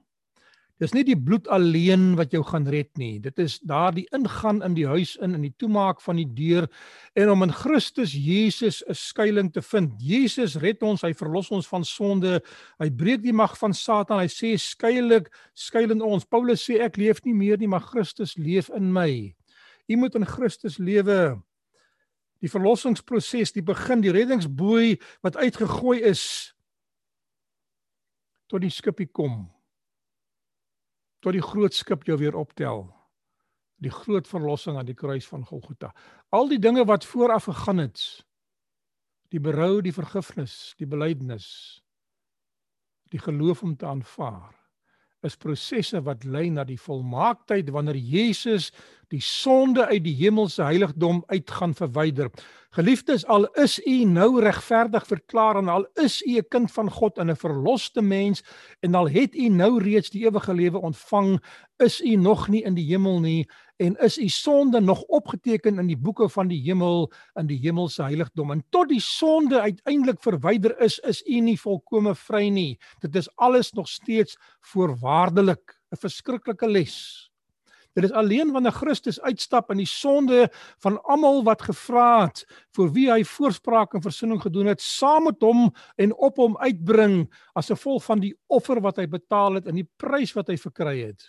Dis 0.79 0.93
nie 0.95 1.03
die 1.03 1.19
bloed 1.19 1.49
alleen 1.51 2.13
wat 2.15 2.31
jou 2.31 2.45
gaan 2.47 2.69
red 2.71 2.93
nie. 3.01 3.19
Dit 3.19 3.41
is 3.43 3.57
daardie 3.67 4.05
ingaan 4.15 4.61
in 4.63 4.77
die 4.77 4.87
huis 4.87 5.17
in 5.19 5.35
in 5.35 5.43
die 5.43 5.55
toemaak 5.59 5.99
van 6.05 6.21
die 6.21 6.29
deur 6.39 6.69
en 7.19 7.33
om 7.33 7.43
in 7.43 7.53
Christus 7.53 8.15
Jesus 8.15 8.85
'n 8.87 8.95
skuilings 8.95 9.53
te 9.53 9.63
vind. 9.63 9.99
Jesus 9.99 10.55
red 10.55 10.83
ons, 10.83 11.03
hy 11.03 11.13
verlos 11.15 11.51
ons 11.51 11.67
van 11.67 11.85
sonde. 11.85 12.41
Hy 12.79 12.91
breek 12.91 13.23
die 13.23 13.33
mag 13.33 13.59
van 13.59 13.75
Satan. 13.75 14.21
Hy 14.21 14.29
sê 14.29 14.55
skuilik, 14.55 15.29
skuil 15.55 15.91
in 15.91 16.03
ons. 16.03 16.25
Paulus 16.25 16.63
sê 16.63 16.79
ek 16.81 16.97
leef 16.97 17.25
nie 17.25 17.35
meer 17.35 17.59
nie, 17.59 17.69
maar 17.69 17.83
Christus 17.83 18.37
leef 18.37 18.71
in 18.71 18.93
my. 18.93 19.35
U 19.89 19.97
moet 19.97 20.15
in 20.15 20.27
Christus 20.27 20.79
lewe. 20.79 21.43
Die 22.41 22.49
verlossingsproses, 22.49 23.53
die 23.53 23.63
begin, 23.63 24.01
die 24.01 24.13
reddingsboei 24.13 25.01
wat 25.23 25.37
uitgegooi 25.37 26.03
is 26.03 26.55
tot 28.47 28.61
die 28.61 28.71
skipie 28.71 29.11
kom 29.11 29.58
tot 31.21 31.35
die 31.35 31.43
groot 31.43 31.75
skip 31.75 32.07
jou 32.07 32.19
weer 32.19 32.37
optel. 32.39 32.87
Die 33.79 33.93
groot 33.95 34.27
verlossing 34.27 34.79
aan 34.79 34.89
die 34.89 34.97
kruis 34.99 35.27
van 35.29 35.45
Golgotha. 35.47 35.93
Al 36.35 36.49
die 36.51 36.59
dinge 36.59 36.85
wat 36.85 37.07
vooraf 37.07 37.47
gegaan 37.51 37.79
het. 37.79 38.03
Die 39.31 39.41
berou, 39.41 39.81
die 39.85 39.93
vergifnis, 39.93 40.75
die 40.79 40.87
belydenis, 40.89 41.49
die 43.13 43.21
geloof 43.21 43.63
om 43.63 43.77
te 43.77 43.87
aanvaar 43.87 44.59
is 45.27 45.37
prosesse 45.37 46.01
wat 46.07 46.25
lei 46.25 46.47
na 46.55 46.65
die 46.67 46.79
volmaaktheid 46.79 47.71
wanneer 47.75 47.99
Jesus 47.99 48.71
die 49.09 49.23
sonde 49.25 49.87
uit 49.87 50.05
die 50.05 50.17
hemelse 50.19 50.63
heiligdom 50.63 51.23
uit 51.27 51.51
gaan 51.51 51.75
verwyder. 51.75 52.31
Geliefdes, 52.77 53.25
al 53.27 53.47
is 53.57 53.79
u 53.87 54.05
nou 54.05 54.43
regverdig 54.45 55.07
verklaar 55.09 55.57
en 55.57 55.69
al 55.73 55.87
is 55.95 56.21
u 56.23 56.37
'n 56.37 56.49
kind 56.49 56.73
van 56.73 56.91
God 56.91 57.19
en 57.19 57.31
'n 57.31 57.37
verloste 57.37 58.03
mens 58.03 58.45
en 58.81 58.95
al 58.95 59.09
het 59.09 59.35
u 59.35 59.49
nou 59.49 59.83
reeds 59.83 60.11
die 60.11 60.27
ewige 60.27 60.55
lewe 60.55 60.79
ontvang, 60.81 61.41
is 61.77 62.01
u 62.01 62.17
nog 62.17 62.49
nie 62.49 62.63
in 62.63 62.75
die 62.75 62.85
hemel 62.85 63.21
nie 63.21 63.49
en 63.77 63.97
is 63.97 64.19
u 64.19 64.29
sonde 64.29 64.81
nog 64.81 65.03
opgeteken 65.03 65.79
in 65.79 65.87
die 65.87 65.97
boeke 65.97 66.29
van 66.29 66.49
die 66.49 66.63
hemel 66.63 67.13
in 67.35 67.47
die 67.47 67.59
hemelse 67.59 68.03
heiligdom. 68.03 68.51
En 68.51 68.65
tot 68.71 68.89
die 68.89 69.01
sonde 69.01 69.61
uiteindelik 69.61 70.21
verwyder 70.21 70.81
is, 70.81 70.99
is 70.99 71.23
u 71.27 71.41
nie 71.41 71.61
volkome 71.61 72.15
vry 72.15 72.49
nie. 72.49 72.79
Dit 73.01 73.15
is 73.17 73.31
alles 73.37 73.73
nog 73.73 73.89
steeds 73.89 74.37
voorwaardelik, 74.61 75.79
'n 75.91 75.97
verskriklike 75.97 76.69
les. 76.69 77.28
Dit 77.99 78.11
is 78.11 78.17
alleen 78.17 78.53
wanneer 78.53 78.73
Christus 78.73 79.21
uitstap 79.21 79.73
in 79.75 79.81
die 79.83 79.89
sonde 79.91 80.45
van 80.85 81.01
almal 81.03 81.41
wat 81.43 81.65
gevra 81.67 82.29
het 82.29 82.45
vir 82.77 82.93
wie 82.95 83.09
hy 83.11 83.25
voorspraak 83.27 83.97
en 83.99 84.05
verzoening 84.05 84.39
gedoen 84.45 84.71
het, 84.71 84.85
saam 84.85 85.27
met 85.27 85.43
hom 85.43 85.73
en 85.99 86.15
op 86.15 86.39
hom 86.39 86.55
uitbring 86.63 87.25
as 87.59 87.73
gevolg 87.73 88.05
van 88.07 88.23
die 88.23 88.37
offer 88.47 88.79
wat 88.85 89.01
hy 89.03 89.09
betaal 89.11 89.59
het 89.59 89.67
en 89.67 89.81
die 89.81 89.89
prys 89.99 90.35
wat 90.39 90.53
hy 90.53 90.55
verkry 90.63 90.95
het. 91.09 91.27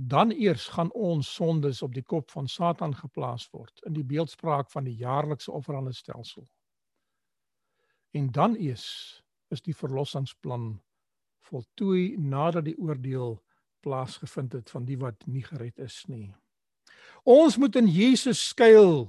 Dan 0.00 0.32
eers 0.32 0.70
gaan 0.72 0.88
ons 0.96 1.28
sondes 1.28 1.82
op 1.84 1.92
die 1.92 2.06
kop 2.08 2.32
van 2.32 2.48
Satan 2.48 2.96
geplaas 2.96 3.44
word 3.52 3.84
in 3.84 3.92
die 3.98 4.06
beeldspraak 4.14 4.72
van 4.72 4.88
die 4.88 4.96
jaarlikse 4.96 5.52
offerandestelsel. 5.52 6.48
En 8.16 8.32
dan 8.32 8.56
eers 8.56 8.88
is 9.52 9.60
die 9.60 9.76
verlossingsplan 9.76 10.72
voltooi 11.50 12.16
nadat 12.16 12.64
die 12.64 12.78
oordeel 12.80 13.36
plaasgevind 13.80 14.52
het 14.52 14.70
van 14.70 14.84
die 14.84 14.98
wat 14.98 15.26
nie 15.26 15.42
gered 15.44 15.78
is 15.78 16.04
nie. 16.08 16.30
Ons 17.24 17.56
moet 17.56 17.76
in 17.76 17.88
Jesus 17.88 18.40
skuil. 18.48 19.08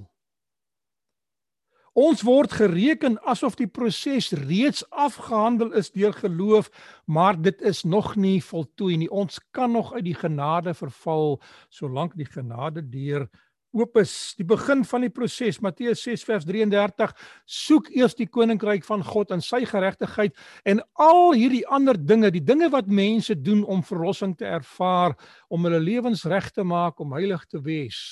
Ons 1.92 2.22
word 2.24 2.54
gereken 2.56 3.18
asof 3.28 3.58
die 3.58 3.68
proses 3.68 4.30
reeds 4.32 4.80
afgehandel 4.90 5.74
is 5.76 5.90
deur 5.92 6.14
geloof, 6.16 6.70
maar 7.04 7.36
dit 7.36 7.60
is 7.60 7.82
nog 7.84 8.14
nie 8.16 8.40
voltooi 8.40 8.96
nie. 8.96 9.10
Ons 9.10 9.40
kan 9.52 9.72
nog 9.72 9.92
uit 9.92 10.04
die 10.04 10.16
genade 10.16 10.72
verval 10.74 11.36
solank 11.68 12.16
die 12.16 12.28
genade 12.28 12.80
deur 12.88 13.28
oop 13.72 13.96
is 14.02 14.12
die 14.36 14.46
begin 14.46 14.82
van 14.84 15.06
die 15.06 15.12
proses 15.12 15.60
Matteus 15.64 16.02
6 16.04 16.24
vers 16.28 16.44
33 16.48 17.14
soek 17.48 17.88
eers 17.96 18.14
die 18.18 18.28
koninkryk 18.28 18.84
van 18.84 19.04
God 19.06 19.32
en 19.32 19.44
sy 19.44 19.62
geregtigheid 19.68 20.36
en 20.68 20.82
al 21.00 21.32
hierdie 21.32 21.64
ander 21.72 21.96
dinge 21.96 22.30
die 22.34 22.44
dinge 22.44 22.68
wat 22.74 22.90
mense 22.92 23.36
doen 23.40 23.64
om 23.64 23.84
verlossing 23.86 24.36
te 24.36 24.48
ervaar 24.48 25.16
om 25.48 25.64
hulle 25.68 25.80
lewens 25.80 26.26
reg 26.28 26.50
te 26.52 26.64
maak 26.64 27.00
om 27.00 27.16
heilig 27.16 27.46
te 27.48 27.62
wees 27.64 28.02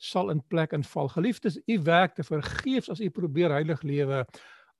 sal 0.00 0.32
in 0.32 0.40
plek 0.48 0.72
en 0.76 0.84
val 0.84 1.12
geliefdes 1.12 1.60
u 1.66 1.78
werk 1.84 2.16
te 2.16 2.24
vergeefs 2.24 2.92
as 2.92 3.00
u 3.00 3.10
probeer 3.12 3.52
heilig 3.52 3.84
lewe 3.84 4.24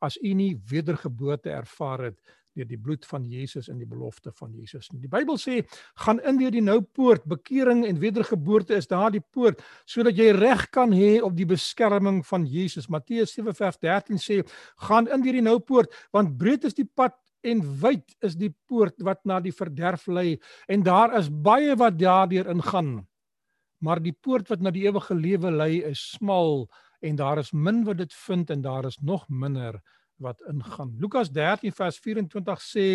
as 0.05 0.17
u 0.21 0.33
nie 0.37 0.55
wedergeboorte 0.71 1.53
ervaar 1.53 2.09
het 2.11 2.37
deur 2.57 2.69
die 2.69 2.81
bloed 2.81 3.05
van 3.09 3.27
Jesus 3.29 3.69
en 3.69 3.79
die 3.81 3.89
belofte 3.89 4.33
van 4.37 4.55
Jesus. 4.57 4.89
Die 4.93 5.11
Bybel 5.13 5.39
sê, 5.41 5.61
gaan 6.03 6.21
in 6.25 6.41
deur 6.41 6.55
die 6.55 6.65
nou 6.65 6.81
poort, 6.81 7.27
bekering 7.29 7.85
en 7.87 8.01
wedergeboorte 8.01 8.77
is 8.79 8.89
daar 8.91 9.13
die 9.15 9.23
poort 9.23 9.63
sodat 9.85 10.17
jy 10.19 10.33
reg 10.37 10.67
kan 10.75 10.95
hê 10.97 11.19
op 11.25 11.37
die 11.37 11.49
beskerming 11.49 12.23
van 12.27 12.47
Jesus. 12.49 12.89
Matteus 12.93 13.37
7:13 13.37 14.21
sê, 14.23 14.43
gaan 14.89 15.09
in 15.09 15.25
deur 15.25 15.41
die 15.41 15.45
nou 15.45 15.59
poort 15.61 15.93
want 16.13 16.37
breed 16.39 16.65
is 16.65 16.75
die 16.75 16.89
pad 16.89 17.17
en 17.47 17.61
wyd 17.83 18.17
is 18.27 18.37
die 18.39 18.53
poort 18.69 18.97
wat 19.07 19.23
na 19.29 19.39
die 19.41 19.55
verderf 19.55 20.07
lei 20.09 20.39
en 20.69 20.83
daar 20.87 21.15
is 21.19 21.29
baie 21.31 21.77
wat 21.79 21.99
daardeur 21.99 22.51
ingaan. 22.51 23.07
Maar 23.85 24.01
die 24.01 24.15
poort 24.15 24.49
wat 24.49 24.63
na 24.65 24.73
die 24.73 24.87
ewige 24.89 25.15
lewe 25.15 25.53
lei 25.53 25.83
is 25.85 26.01
smal 26.17 26.67
en 27.05 27.17
daar 27.17 27.39
is 27.39 27.53
min 27.53 27.85
wat 27.85 28.01
dit 28.01 28.15
vind 28.27 28.51
en 28.51 28.63
daar 28.65 28.89
is 28.89 28.99
nog 29.03 29.29
minder 29.29 29.81
wat 30.23 30.41
ingaan. 30.51 30.95
Lukas 31.01 31.31
13 31.33 31.73
vers 31.73 31.99
24 32.03 32.63
sê 32.65 32.87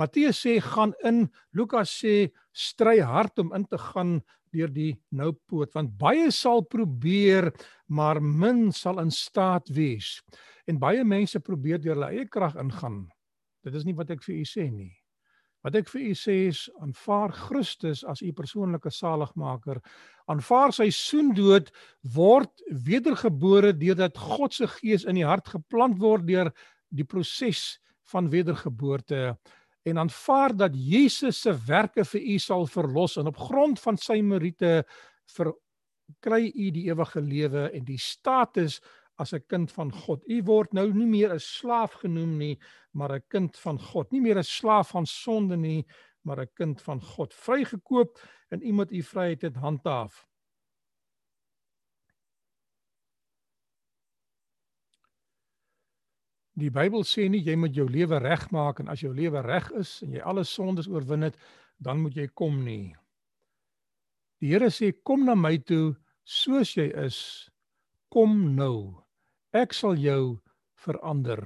Matteus 0.00 0.38
sê 0.40 0.56
gaan 0.64 0.94
in, 1.04 1.26
Lukas 1.52 1.90
sê 2.00 2.30
stry 2.52 3.02
hard 3.04 3.42
om 3.42 3.52
in 3.56 3.66
te 3.68 3.78
gaan 3.78 4.20
deur 4.52 4.70
die 4.72 4.92
nou 5.12 5.32
poort 5.48 5.72
want 5.76 5.92
baie 6.00 6.30
sal 6.32 6.64
probeer 6.64 7.50
maar 7.88 8.20
min 8.20 8.70
sal 8.72 9.00
in 9.02 9.12
staat 9.12 9.68
wees. 9.72 10.20
En 10.68 10.80
baie 10.80 11.04
mense 11.04 11.40
probeer 11.40 11.80
deur 11.82 11.96
hulle 11.96 12.12
eie 12.12 12.28
krag 12.28 12.56
ingaan. 12.60 13.06
Dit 13.64 13.76
is 13.78 13.86
nie 13.86 13.96
wat 13.96 14.10
ek 14.14 14.24
vir 14.24 14.40
u 14.40 14.44
sê 14.48 14.68
nie. 14.70 14.92
Wat 15.62 15.76
ek 15.78 15.90
vir 15.92 16.08
u 16.10 16.14
sê 16.18 16.36
is 16.48 16.64
aanvaar 16.82 17.32
Christus 17.36 18.02
as 18.08 18.22
u 18.22 18.32
persoonlike 18.34 18.90
saligmaker. 18.90 19.78
Aanvaar 20.30 20.74
sy 20.74 20.88
soendood 20.90 21.70
word 22.16 22.64
wedergebore 22.86 23.72
deurdat 23.78 24.18
God 24.18 24.54
se 24.54 24.66
gees 24.78 25.06
in 25.06 25.20
die 25.20 25.26
hart 25.26 25.52
geplant 25.54 26.00
word 26.02 26.26
deur 26.26 26.50
die 26.90 27.06
proses 27.06 27.78
van 28.10 28.30
wedergeboorte 28.32 29.36
en 29.86 29.98
aanvaar 29.98 30.54
dat 30.56 30.74
Jesus 30.74 31.40
se 31.42 31.54
werke 31.66 32.04
vir 32.06 32.22
u 32.34 32.38
sal 32.38 32.66
verlos 32.70 33.16
en 33.18 33.30
op 33.30 33.38
grond 33.48 33.80
van 33.82 33.98
sy 33.98 34.20
meriete 34.22 34.82
vir 35.36 35.52
kry 36.22 36.44
u 36.50 36.70
die 36.74 36.88
ewige 36.90 37.22
lewe 37.22 37.68
en 37.72 37.86
die 37.86 37.98
status 37.98 38.80
as 39.18 39.32
'n 39.32 39.44
kind 39.46 39.72
van 39.72 39.92
God. 39.92 40.22
U 40.28 40.42
word 40.42 40.72
nou 40.72 40.92
nie 40.92 41.06
meer 41.06 41.32
'n 41.34 41.40
slaaf 41.40 41.92
genoem 41.92 42.36
nie, 42.38 42.58
maar 42.92 43.12
'n 43.12 43.24
kind 43.28 43.58
van 43.58 43.78
God. 43.78 44.12
Nie 44.12 44.20
meer 44.20 44.38
'n 44.38 44.44
slaaf 44.44 44.90
van 44.90 45.06
sonde 45.06 45.56
nie, 45.56 45.86
maar 46.22 46.40
'n 46.40 46.50
kind 46.54 46.82
van 46.82 47.00
God. 47.00 47.34
Vrygekoop 47.34 48.18
en 48.48 48.62
u 48.62 48.72
moet 48.72 48.92
u 48.92 49.02
vryheid 49.02 49.42
het 49.42 49.56
handhaaf. 49.56 50.26
Die 56.54 56.70
Bybel 56.70 57.04
sê 57.04 57.28
nie 57.28 57.40
jy 57.40 57.56
moet 57.56 57.74
jou 57.74 57.88
lewe 57.88 58.18
regmaak 58.18 58.80
en 58.80 58.88
as 58.88 59.00
jou 59.00 59.14
lewe 59.14 59.40
reg 59.40 59.70
is 59.72 60.02
en 60.02 60.12
jy 60.12 60.20
alle 60.20 60.44
sondes 60.44 60.88
oorwin 60.88 61.22
het, 61.22 61.36
dan 61.78 62.00
moet 62.00 62.14
jy 62.14 62.28
kom 62.28 62.64
nie. 62.64 62.94
Die 64.40 64.50
Here 64.52 64.68
sê 64.70 64.92
kom 64.92 65.24
na 65.24 65.34
my 65.34 65.56
toe 65.58 65.96
soos 66.24 66.76
jy 66.76 66.90
is. 67.06 67.48
Kom 68.10 68.54
nou. 68.54 69.01
Ek 69.52 69.74
sal 69.76 69.98
jou 70.00 70.38
verander 70.80 71.42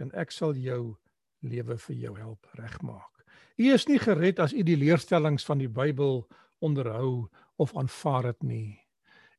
en 0.00 0.08
ek 0.16 0.30
sal 0.32 0.56
jou 0.56 0.96
lewe 1.44 1.76
vir 1.76 1.96
jou 2.00 2.12
help 2.16 2.46
regmaak. 2.56 3.24
U 3.60 3.68
is 3.74 3.84
nie 3.90 3.98
gered 4.00 4.40
as 4.40 4.54
u 4.56 4.64
die 4.64 4.78
leerstellings 4.80 5.44
van 5.44 5.60
die 5.60 5.68
Bybel 5.68 6.22
onderhou 6.64 7.28
of 7.60 7.74
aanvaar 7.76 8.30
dit 8.30 8.48
nie. 8.48 8.70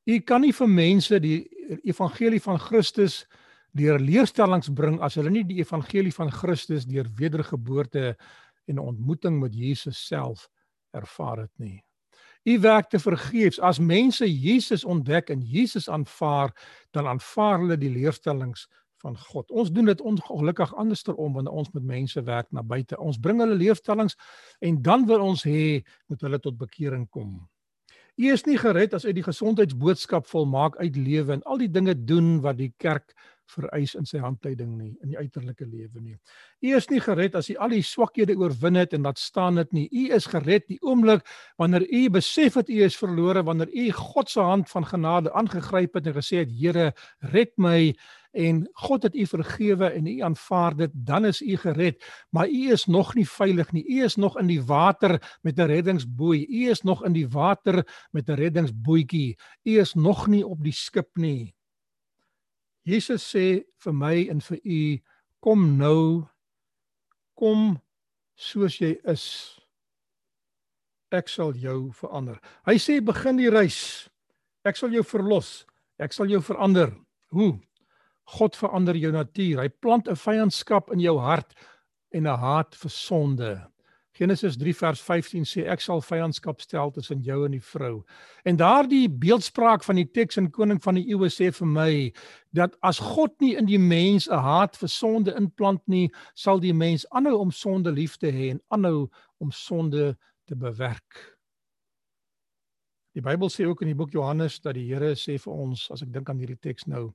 U 0.06 0.20
kan 0.22 0.46
nie 0.46 0.54
vir 0.54 0.70
mense 0.70 1.18
die 1.24 1.40
evangelie 1.82 2.42
van 2.46 2.62
Christus 2.62 3.24
deur 3.74 3.98
leerstellings 3.98 4.70
bring 4.70 5.02
as 5.02 5.18
hulle 5.18 5.34
nie 5.34 5.48
die 5.50 5.58
evangelie 5.64 6.14
van 6.14 6.30
Christus 6.30 6.86
deur 6.86 7.10
wedergeboorte 7.18 8.16
en 8.70 8.76
'n 8.76 8.86
ontmoeting 8.86 9.40
met 9.42 9.56
Jesus 9.56 9.98
self 9.98 10.48
ervaar 10.94 11.38
het 11.50 11.58
nie. 11.58 11.82
U 12.44 12.60
werk 12.60 12.90
te 12.90 13.00
vergeefs. 13.00 13.60
As 13.60 13.80
mense 13.80 14.26
Jesus 14.28 14.86
ontdek 14.86 15.30
en 15.30 15.42
Jesus 15.42 15.90
aanvaar, 15.90 16.54
dan 16.92 17.08
aanvaar 17.08 17.60
hulle 17.60 17.78
die 17.78 17.92
leerstellings 17.92 18.68
van 19.04 19.18
God. 19.18 19.52
Ons 19.52 19.72
doen 19.72 19.86
dit 19.86 20.02
ongelukkig 20.02 20.74
andersom 20.76 21.34
wanneer 21.34 21.54
ons 21.54 21.72
met 21.72 21.84
mense 21.84 22.24
werk 22.24 22.52
na 22.52 22.64
buite. 22.64 22.98
Ons 23.00 23.20
bring 23.20 23.40
hulle 23.40 23.56
leerstellings 23.56 24.18
en 24.60 24.82
dan 24.82 25.06
wil 25.08 25.24
ons 25.24 25.44
hê 25.48 25.82
moet 26.08 26.22
hulle 26.22 26.40
tot 26.40 26.58
bekering 26.60 27.08
kom. 27.10 27.40
U 28.20 28.32
is 28.34 28.44
nie 28.44 28.58
gered 28.60 28.94
as 28.94 29.06
uit 29.08 29.16
die 29.16 29.24
gesondheidsboodskap 29.24 30.28
volmaak 30.28 30.76
uitlewe 30.84 31.38
en 31.38 31.44
al 31.48 31.62
die 31.62 31.72
dinge 31.72 31.96
doen 31.96 32.42
wat 32.44 32.58
die 32.60 32.74
kerk 32.78 33.16
vereis 33.50 33.96
in 33.96 34.06
sy 34.06 34.22
handleiding 34.24 34.78
nie 34.78 34.92
in 35.04 35.14
die 35.14 35.18
uiterlike 35.18 35.66
lewe 35.66 36.02
nie. 36.02 36.18
U 36.62 36.76
is 36.78 36.90
nie 36.92 37.02
gered 37.04 37.36
as 37.36 37.50
u 37.50 37.56
al 37.58 37.74
die 37.74 37.84
swakhede 37.86 38.36
oorwin 38.38 38.80
het 38.80 38.94
en 38.94 39.08
dat 39.08 39.20
staan 39.20 39.60
dit 39.62 39.74
nie. 39.74 39.88
U 39.92 40.06
is 40.16 40.30
gered 40.30 40.68
die 40.68 40.80
oomblik 40.82 41.26
wanneer 41.58 41.86
u 41.88 42.10
besef 42.10 42.60
het 42.60 42.70
u 42.70 42.84
is 42.86 42.98
verlore, 42.98 43.44
wanneer 43.44 43.72
u 43.74 43.90
God 43.92 44.30
se 44.30 44.40
hand 44.40 44.70
van 44.70 44.86
genade 44.86 45.34
aangegryp 45.34 45.94
het 45.94 46.08
en 46.08 46.18
gesê 46.18 46.44
het 46.44 46.56
Here, 46.60 46.92
red 47.34 47.54
my 47.58 47.94
en 48.32 48.68
God 48.74 49.04
het 49.04 49.16
u 49.16 49.26
vergewe 49.26 49.90
en 49.90 50.06
u 50.06 50.20
aanvaar 50.20 50.76
dit, 50.76 50.92
dan 50.94 51.26
is 51.26 51.42
u 51.42 51.58
gered. 51.58 52.04
Maar 52.30 52.50
u 52.50 52.72
is 52.72 52.86
nog 52.86 53.16
nie 53.16 53.30
veilig 53.30 53.72
nie. 53.72 53.86
U 53.88 54.04
is 54.04 54.16
nog 54.16 54.38
in 54.40 54.48
die 54.48 54.64
water 54.64 55.40
met 55.42 55.58
'n 55.58 55.66
reddingsboei. 55.66 56.46
U 56.50 56.70
is 56.70 56.82
nog 56.82 57.06
in 57.06 57.14
die 57.14 57.28
water 57.28 58.08
met 58.12 58.30
'n 58.30 58.34
reddingsbootjie. 58.34 59.38
U 59.64 59.80
is 59.80 59.94
nog 59.94 60.28
nie 60.28 60.46
op 60.48 60.64
die 60.64 60.74
skip 60.74 61.10
nie. 61.14 61.56
Jesus 62.86 63.24
sê 63.24 63.64
vir 63.84 63.94
my 63.94 64.16
en 64.32 64.40
vir 64.40 64.60
u 64.64 64.82
kom 65.40 65.78
nou 65.78 66.28
kom 67.40 67.80
soos 68.36 68.80
jy 68.80 68.96
is. 69.08 69.26
Ek 71.12 71.30
sal 71.32 71.56
jou 71.58 71.90
verander. 71.98 72.38
Hy 72.68 72.78
sê 72.78 73.00
begin 73.02 73.40
die 73.40 73.50
reis. 73.50 74.10
Ek 74.68 74.78
sal 74.78 74.94
jou 74.94 75.04
verlos. 75.04 75.66
Ek 76.00 76.14
sal 76.14 76.30
jou 76.30 76.42
verander. 76.44 76.94
Hoe? 77.34 77.58
God 78.38 78.56
verander 78.60 78.98
jou 79.00 79.12
natuur. 79.12 79.64
Hy 79.64 79.70
plant 79.82 80.08
'n 80.08 80.16
vyandskap 80.16 80.92
in 80.94 81.00
jou 81.00 81.18
hart 81.20 81.56
en 82.14 82.28
'n 82.28 82.40
haat 82.40 82.76
vir 82.76 82.92
sonde 82.92 83.52
Genesis 84.20 84.58
3 84.60 84.74
vers 84.76 85.02
15 85.02 85.46
sê 85.48 85.64
ek 85.72 85.80
sal 85.80 86.02
vyandskap 86.04 86.60
stel 86.60 86.92
tussen 86.92 87.22
jou 87.24 87.38
en 87.46 87.54
die 87.56 87.64
vrou. 87.64 88.02
En 88.44 88.58
daardie 88.60 89.08
beeldspraak 89.08 89.86
van 89.88 89.96
die 89.96 90.10
teks 90.12 90.42
in 90.42 90.50
Koning 90.52 90.82
van 90.84 91.00
die 91.00 91.06
Eeue 91.08 91.30
sê 91.32 91.48
vir 91.56 91.70
my 91.72 91.92
dat 92.52 92.76
as 92.84 93.00
God 93.00 93.38
nie 93.40 93.54
in 93.56 93.70
die 93.70 93.80
mens 93.80 94.28
'n 94.28 94.44
haat 94.44 94.76
vir 94.76 94.90
sonde 94.90 95.36
inplant 95.40 95.82
nie, 95.88 96.12
sal 96.36 96.60
die 96.60 96.74
mens 96.74 97.06
aanhou 97.16 97.40
om 97.40 97.52
sonde 97.52 97.92
lief 97.92 98.18
te 98.18 98.28
hê 98.32 98.52
en 98.52 98.62
aanhou 98.70 99.10
om 99.40 99.52
sonde 99.52 100.18
te 100.48 100.56
bewerk. 100.56 101.40
Die 103.16 103.22
Bybel 103.22 103.50
sê 103.50 103.66
ook 103.66 103.82
in 103.82 103.88
die 103.88 103.96
boek 103.96 104.12
Johannes 104.12 104.60
dat 104.60 104.76
die 104.76 104.88
Here 104.94 105.16
sê 105.16 105.40
vir 105.40 105.54
ons 105.54 105.92
as 105.92 106.02
ek 106.02 106.12
dink 106.12 106.30
aan 106.30 106.38
hierdie 106.38 106.60
teks 106.60 106.88
nou 106.88 107.14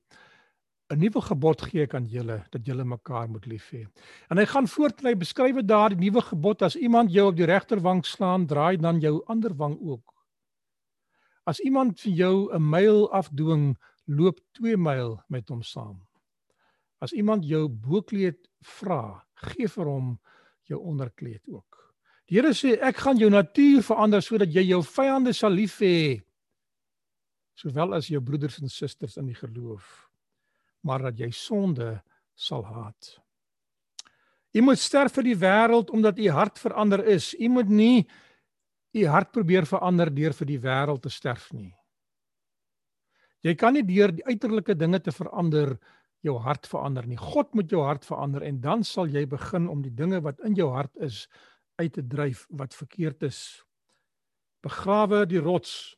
'n 0.93 0.99
nuwe 1.01 1.21
gebod 1.21 1.61
gee 1.65 1.83
ek 1.87 1.95
aan 1.97 2.05
julle 2.05 2.43
dat 2.53 2.65
julle 2.65 2.83
mekaar 2.85 3.29
moet 3.29 3.45
lief 3.49 3.71
hê. 3.73 3.85
En 4.29 4.37
hy 4.37 4.45
gaan 4.45 4.67
voort 4.69 4.99
en 5.01 5.09
hy 5.09 5.15
beskryf 5.17 5.57
daar 5.65 5.89
die 5.89 6.03
nuwe 6.03 6.21
gebod 6.21 6.61
as 6.61 6.75
iemand 6.77 7.09
jou 7.11 7.25
op 7.31 7.37
die 7.39 7.47
regterwang 7.49 8.03
slaan, 8.05 8.45
draai 8.45 8.77
dan 8.77 9.01
jou 9.01 9.23
ander 9.25 9.55
wang 9.57 9.79
ook. 9.81 10.13
As 11.45 11.59
iemand 11.59 11.99
vir 11.99 12.13
jou 12.13 12.53
'n 12.53 12.69
myl 12.69 13.09
afdwing, 13.11 13.77
loop 14.05 14.39
2 14.53 14.77
myl 14.77 15.19
met 15.29 15.49
hom 15.49 15.63
saam. 15.63 16.05
As 17.01 17.13
iemand 17.13 17.45
jou 17.45 17.67
boekleed 17.67 18.47
vra, 18.61 19.25
gee 19.35 19.67
vir 19.67 19.85
hom 19.85 20.19
jou 20.63 20.79
onderkleed 20.79 21.41
ook. 21.47 21.95
Die 22.27 22.37
Here 22.37 22.53
sê 22.53 22.77
ek 22.81 22.97
gaan 22.97 23.17
jou 23.17 23.29
natuur 23.29 23.81
verander 23.81 24.21
sodat 24.21 24.53
jy 24.53 24.69
jou 24.69 24.83
vyande 24.83 25.33
sal 25.33 25.51
lief 25.51 25.79
hê 25.79 26.21
sowel 27.55 27.93
as 27.93 28.07
jou 28.07 28.21
broeders 28.21 28.61
en 28.61 28.69
susters 28.69 29.17
in 29.17 29.27
die 29.27 29.35
geloof 29.35 30.04
maar 30.85 31.07
dat 31.09 31.19
jy 31.19 31.31
sonde 31.33 31.97
sal 32.37 32.63
haat. 32.65 33.15
U 34.55 34.61
moet 34.63 34.79
sterf 34.79 35.17
vir 35.17 35.27
die 35.31 35.39
wêreld 35.39 35.89
omdat 35.91 36.19
u 36.21 36.29
hart 36.31 36.61
verander 36.61 37.03
is. 37.11 37.33
U 37.33 37.49
moet 37.51 37.69
nie 37.69 38.05
u 38.95 39.07
hart 39.11 39.33
probeer 39.35 39.67
verander 39.67 40.11
deur 40.13 40.35
vir 40.37 40.47
die 40.47 40.61
wêreld 40.63 41.03
te 41.03 41.11
sterf 41.11 41.49
nie. 41.51 41.73
Jy 43.43 43.53
kan 43.59 43.75
nie 43.75 43.83
deur 43.85 44.13
die 44.15 44.23
uiterlike 44.25 44.77
dinge 44.79 45.01
te 45.03 45.11
verander 45.13 45.75
jou 46.25 46.37
hart 46.41 46.65
verander 46.69 47.05
nie. 47.05 47.19
God 47.19 47.51
moet 47.53 47.69
jou 47.69 47.83
hart 47.85 48.07
verander 48.07 48.45
en 48.47 48.61
dan 48.63 48.85
sal 48.87 49.11
jy 49.11 49.25
begin 49.29 49.67
om 49.69 49.83
die 49.85 49.93
dinge 49.93 50.21
wat 50.25 50.39
in 50.47 50.55
jou 50.57 50.71
hart 50.73 50.95
is 51.03 51.25
uit 51.77 51.93
te 51.93 52.05
dryf 52.07 52.45
wat 52.49 52.73
verkeerd 52.73 53.27
is. 53.27 53.41
Begrawe 54.65 55.25
die 55.29 55.43
rots 55.43 55.95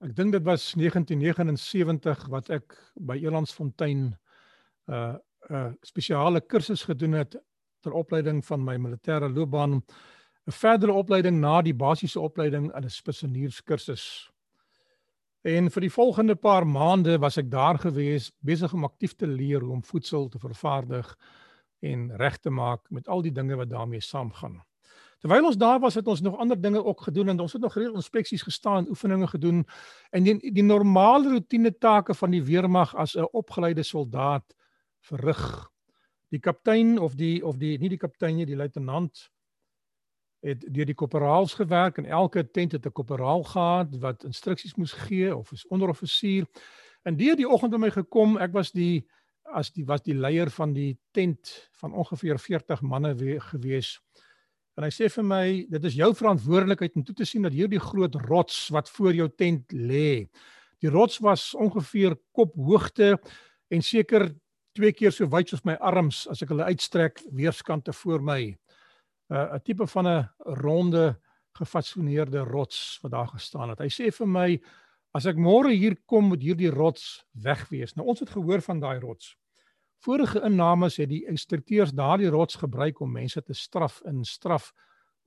Ek 0.00 0.14
dink 0.16 0.32
dit 0.32 0.44
was 0.48 0.70
1979 0.80 2.22
wat 2.32 2.46
ek 2.56 2.72
by 3.04 3.18
Elandsfontein 3.20 4.06
'n 4.08 4.14
uh, 4.88 5.16
'n 5.50 5.54
uh, 5.54 5.72
spesiale 5.84 6.40
kursus 6.40 6.86
gedoen 6.88 7.12
het 7.12 7.36
ter 7.84 7.92
opleiding 7.92 8.40
van 8.44 8.64
my 8.64 8.76
militêre 8.76 9.28
loopbaan, 9.28 9.82
'n 10.46 10.56
verdere 10.56 10.92
opleiding 10.92 11.40
na 11.40 11.60
die 11.62 11.74
basiese 11.74 12.20
opleiding 12.20 12.72
in 12.72 12.84
'n 12.84 12.90
spesialierskursus. 12.90 14.30
En 15.44 15.70
vir 15.70 15.80
die 15.80 15.92
volgende 15.92 16.34
paar 16.36 16.66
maande 16.66 17.18
was 17.18 17.36
ek 17.36 17.50
daar 17.50 17.78
gewees 17.78 18.32
besig 18.40 18.72
om 18.72 18.84
aktief 18.84 19.14
te 19.16 19.26
leer 19.26 19.60
hoe 19.60 19.72
om 19.72 19.84
voedsel 19.84 20.28
te 20.28 20.38
vervaardig 20.38 21.16
en 21.80 22.16
reg 22.16 22.38
te 22.38 22.50
maak 22.50 22.90
met 22.90 23.08
al 23.08 23.22
die 23.22 23.32
dinge 23.32 23.56
wat 23.56 23.68
daarmee 23.68 24.00
saamgaan. 24.00 24.62
Terwyl 25.20 25.44
ons 25.44 25.58
daar 25.60 25.80
was, 25.80 25.94
het 25.94 26.06
ons 26.08 26.20
nog 26.24 26.38
ander 26.40 26.60
dinge 26.60 26.84
ook 26.84 27.00
gedoen 27.00 27.28
en 27.28 27.40
ons 27.40 27.52
het 27.52 27.62
nog 27.62 27.72
gereeld 27.72 27.94
inspeksies 27.94 28.42
gestaan, 28.42 28.88
oefeninge 28.88 29.26
gedoen 29.26 29.66
en 30.10 30.24
die 30.24 30.52
die 30.52 30.64
normale 30.64 31.28
roetine 31.28 31.74
take 31.78 32.14
van 32.14 32.30
die 32.32 32.42
weermag 32.44 32.94
as 32.96 33.16
'n 33.16 33.28
opgeleide 33.32 33.82
soldaat 33.82 34.54
verrig. 35.00 35.70
Die 36.28 36.40
kaptein 36.40 36.98
of 36.98 37.14
die 37.14 37.44
of 37.46 37.56
die 37.56 37.78
nie 37.78 37.88
die 37.88 37.98
kaptein 37.98 38.36
nie, 38.36 38.46
die 38.46 38.56
luitenant 38.56 39.30
het 40.40 40.64
deur 40.74 40.86
die 40.86 40.94
korporaals 40.94 41.54
gewerk 41.54 41.98
en 41.98 42.04
elke 42.04 42.50
tent 42.50 42.72
het 42.72 42.86
'n 42.86 42.92
korporaal 42.92 43.42
gehad 43.42 43.96
wat 44.00 44.24
instruksies 44.24 44.74
moes 44.74 44.92
gee 44.92 45.36
of 45.36 45.52
'n 45.52 45.68
onderoffisier. 45.68 46.46
En 47.02 47.16
deur 47.16 47.36
die 47.36 47.48
oggend 47.48 47.72
by 47.72 47.78
my 47.78 47.90
gekom, 47.90 48.38
ek 48.38 48.52
was 48.52 48.72
die 48.72 49.06
as 49.44 49.72
die 49.72 49.84
was 49.84 50.02
die 50.02 50.14
leier 50.14 50.50
van 50.50 50.72
die 50.72 50.98
tent 51.10 51.70
van 51.72 51.92
ongeveer 51.92 52.38
40 52.38 52.80
manne 52.80 53.40
gewees. 53.40 54.00
En 54.80 54.86
hy 54.86 54.94
sê 54.96 55.10
vir 55.12 55.24
my, 55.28 55.46
dit 55.68 55.86
is 55.90 55.96
jou 55.98 56.06
verantwoordelikheid 56.16 56.94
om 56.96 57.02
toe 57.04 57.14
te 57.18 57.26
sien 57.28 57.44
dat 57.44 57.52
hierdie 57.52 57.82
groot 57.84 58.14
rots 58.30 58.62
wat 58.72 58.88
voor 58.88 59.12
jou 59.12 59.26
tent 59.28 59.74
lê. 59.76 60.24
Die 60.80 60.88
rots 60.88 61.18
was 61.20 61.50
ongeveer 61.52 62.14
kophoogte 62.32 63.18
en 63.68 63.84
seker 63.84 64.30
twee 64.72 64.94
keer 64.96 65.12
so 65.12 65.28
wyd 65.28 65.52
soos 65.52 65.66
my 65.68 65.74
arms 65.84 66.22
as 66.32 66.40
ek 66.40 66.54
hulle 66.54 66.70
uitstrek 66.72 67.20
weerskante 67.28 67.92
voor 67.92 68.24
my. 68.24 68.40
'n 68.48 69.36
uh, 69.36 69.60
'n 69.60 69.62
tipe 69.68 69.86
van 69.86 70.08
'n 70.08 70.28
ronde 70.64 71.20
gefasoneerde 71.60 72.40
rots 72.48 72.98
wat 73.02 73.12
daar 73.12 73.28
gestaan 73.28 73.68
het. 73.68 73.84
Hy 73.84 73.92
sê 73.92 74.08
vir 74.08 74.26
my 74.26 74.60
as 75.12 75.26
ek 75.26 75.36
môre 75.36 75.76
hier 75.76 75.96
kom 76.06 76.32
moet 76.32 76.40
hierdie 76.40 76.72
rots 76.72 77.26
weg 77.36 77.68
wees. 77.68 77.92
Nou 77.96 78.06
ons 78.08 78.20
het 78.20 78.30
gehoor 78.30 78.64
van 78.64 78.80
daai 78.80 78.98
rots. 78.98 79.36
Vorige 80.00 80.40
innames 80.46 80.96
het 80.96 81.10
die 81.10 81.26
instrukteurs 81.28 81.90
daardie 81.92 82.30
rots 82.32 82.56
gebruik 82.56 83.00
om 83.04 83.10
mense 83.12 83.42
te 83.42 83.52
straf 83.52 83.98
in 84.08 84.22
straf 84.24 84.70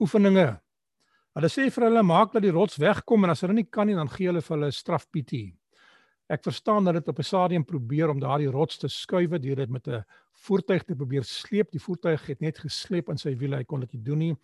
oefeninge. 0.02 0.48
Hulle 1.38 1.50
sê 1.50 1.68
vir 1.74 1.86
hulle 1.88 2.02
maak 2.06 2.34
dat 2.34 2.42
die 2.46 2.54
rots 2.54 2.80
wegkom 2.82 3.26
en 3.26 3.34
as 3.34 3.44
hulle 3.46 3.54
nie 3.54 3.68
kan 3.70 3.86
nie 3.90 3.98
dan 3.98 4.10
gee 4.10 4.32
hulle 4.32 4.42
vir 4.42 4.56
hulle 4.56 4.72
strafpietie. 4.74 5.46
Ek 6.34 6.42
verstaan 6.46 6.88
dat 6.88 6.98
dit 6.98 7.08
op 7.08 7.20
'n 7.20 7.24
stadium 7.24 7.66
probeer 7.66 8.10
om 8.10 8.20
daardie 8.20 8.50
rots 8.50 8.78
te 8.78 8.88
skuif 8.88 9.30
deur 9.30 9.56
dit 9.56 9.70
met 9.70 9.88
'n 9.88 10.04
voertuig 10.46 10.84
te 10.84 10.96
probeer 10.96 11.24
sleep. 11.24 11.72
Die 11.72 11.82
voertuig 11.82 12.26
het 12.26 12.42
net 12.42 12.58
gesleep 12.58 13.10
in 13.10 13.18
sy 13.18 13.36
wiele, 13.38 13.58
hy 13.58 13.64
kon 13.64 13.80
dit 13.80 13.94
nie 13.94 14.02
doen 14.02 14.18
nie. 14.18 14.36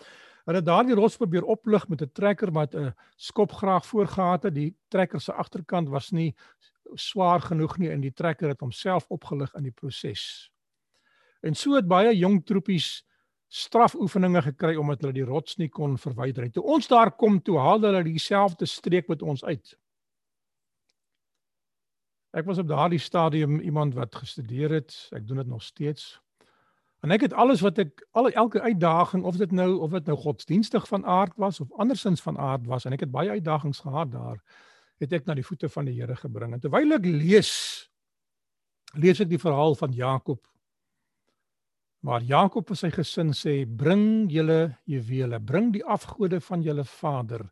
Hulle 0.46 0.58
het 0.58 0.66
daardie 0.66 0.96
rots 0.96 1.18
probeer 1.18 1.44
oplig 1.44 1.88
met 1.90 2.02
'n 2.02 2.12
trekker 2.14 2.52
wat 2.52 2.76
'n 2.76 2.94
skopgraag 3.18 3.86
voorgehad 3.86 4.44
het. 4.44 4.54
Die 4.54 4.76
trekker 4.90 5.22
se 5.22 5.34
agterkant 5.34 5.90
was 5.90 6.12
nie 6.12 6.36
swaar 6.96 7.42
genoeg 7.42 7.78
nie 7.78 7.90
en 7.90 8.02
die 8.02 8.14
trekker 8.14 8.48
het 8.48 8.60
homself 8.60 9.06
opgelig 9.10 9.54
in 9.56 9.64
die 9.64 9.76
proses. 9.76 10.52
En 11.42 11.56
so 11.56 11.76
het 11.76 11.88
baie 11.88 12.16
jong 12.18 12.42
troepies 12.46 13.04
strafoefeninge 13.50 14.42
gekry 14.42 14.76
omdat 14.78 15.02
hulle 15.02 15.16
die 15.16 15.26
rots 15.26 15.58
nie 15.58 15.70
kon 15.70 15.98
verwyder 15.98 16.46
nie. 16.46 16.54
Toe 16.54 16.64
ons 16.64 16.88
daar 16.88 17.12
kom, 17.12 17.40
toe 17.42 17.58
haal 17.58 17.82
hulle 17.82 18.04
dieselfde 18.06 18.68
streek 18.70 19.10
met 19.10 19.22
ons 19.22 19.44
uit. 19.44 19.76
Ek 22.38 22.46
was 22.46 22.62
op 22.62 22.68
daardie 22.70 23.02
stadium 23.02 23.60
iemand 23.60 23.96
wat 23.98 24.16
gestudeer 24.16 24.70
het. 24.78 24.94
Ek 25.18 25.26
doen 25.28 25.42
dit 25.42 25.50
nog 25.50 25.64
steeds. 25.66 26.20
En 27.02 27.12
ek 27.16 27.24
het 27.26 27.34
alles 27.34 27.64
wat 27.64 27.80
ek 27.80 28.04
al 28.12 28.30
elke 28.30 28.62
uitdaging 28.62 29.24
of 29.24 29.40
dit 29.40 29.52
nou 29.52 29.80
of 29.80 29.92
dit 29.96 30.06
nou 30.06 30.18
godsdienstig 30.18 30.88
van 30.88 31.06
aard 31.06 31.34
was 31.36 31.60
of 31.60 31.72
andersins 31.72 32.22
van 32.22 32.38
aard 32.38 32.68
was 32.68 32.86
en 32.86 32.94
ek 32.94 33.08
het 33.08 33.12
baie 33.12 33.30
uitdagings 33.40 33.80
gehad 33.80 34.12
daar 34.12 34.42
het 35.00 35.14
ek 35.16 35.28
na 35.28 35.36
die 35.38 35.46
voete 35.46 35.70
van 35.72 35.88
die 35.88 35.96
Here 35.98 36.16
gebring. 36.20 36.54
En 36.54 36.62
terwyl 36.64 36.98
ek 36.98 37.08
lees 37.08 37.54
lees 38.98 39.20
ek 39.22 39.30
die 39.30 39.42
verhaal 39.42 39.76
van 39.78 39.94
Jakob. 39.94 40.42
Waar 42.06 42.24
Jakob 42.26 42.68
vir 42.72 42.80
sy 42.80 42.90
gesin 42.92 43.34
sê: 43.38 43.66
"Bring 43.66 44.32
julle 44.32 44.78
juwele, 44.86 45.40
bring 45.40 45.74
die 45.74 45.86
afgode 45.86 46.42
van 46.42 46.64
julle 46.64 46.84
vader 46.84 47.50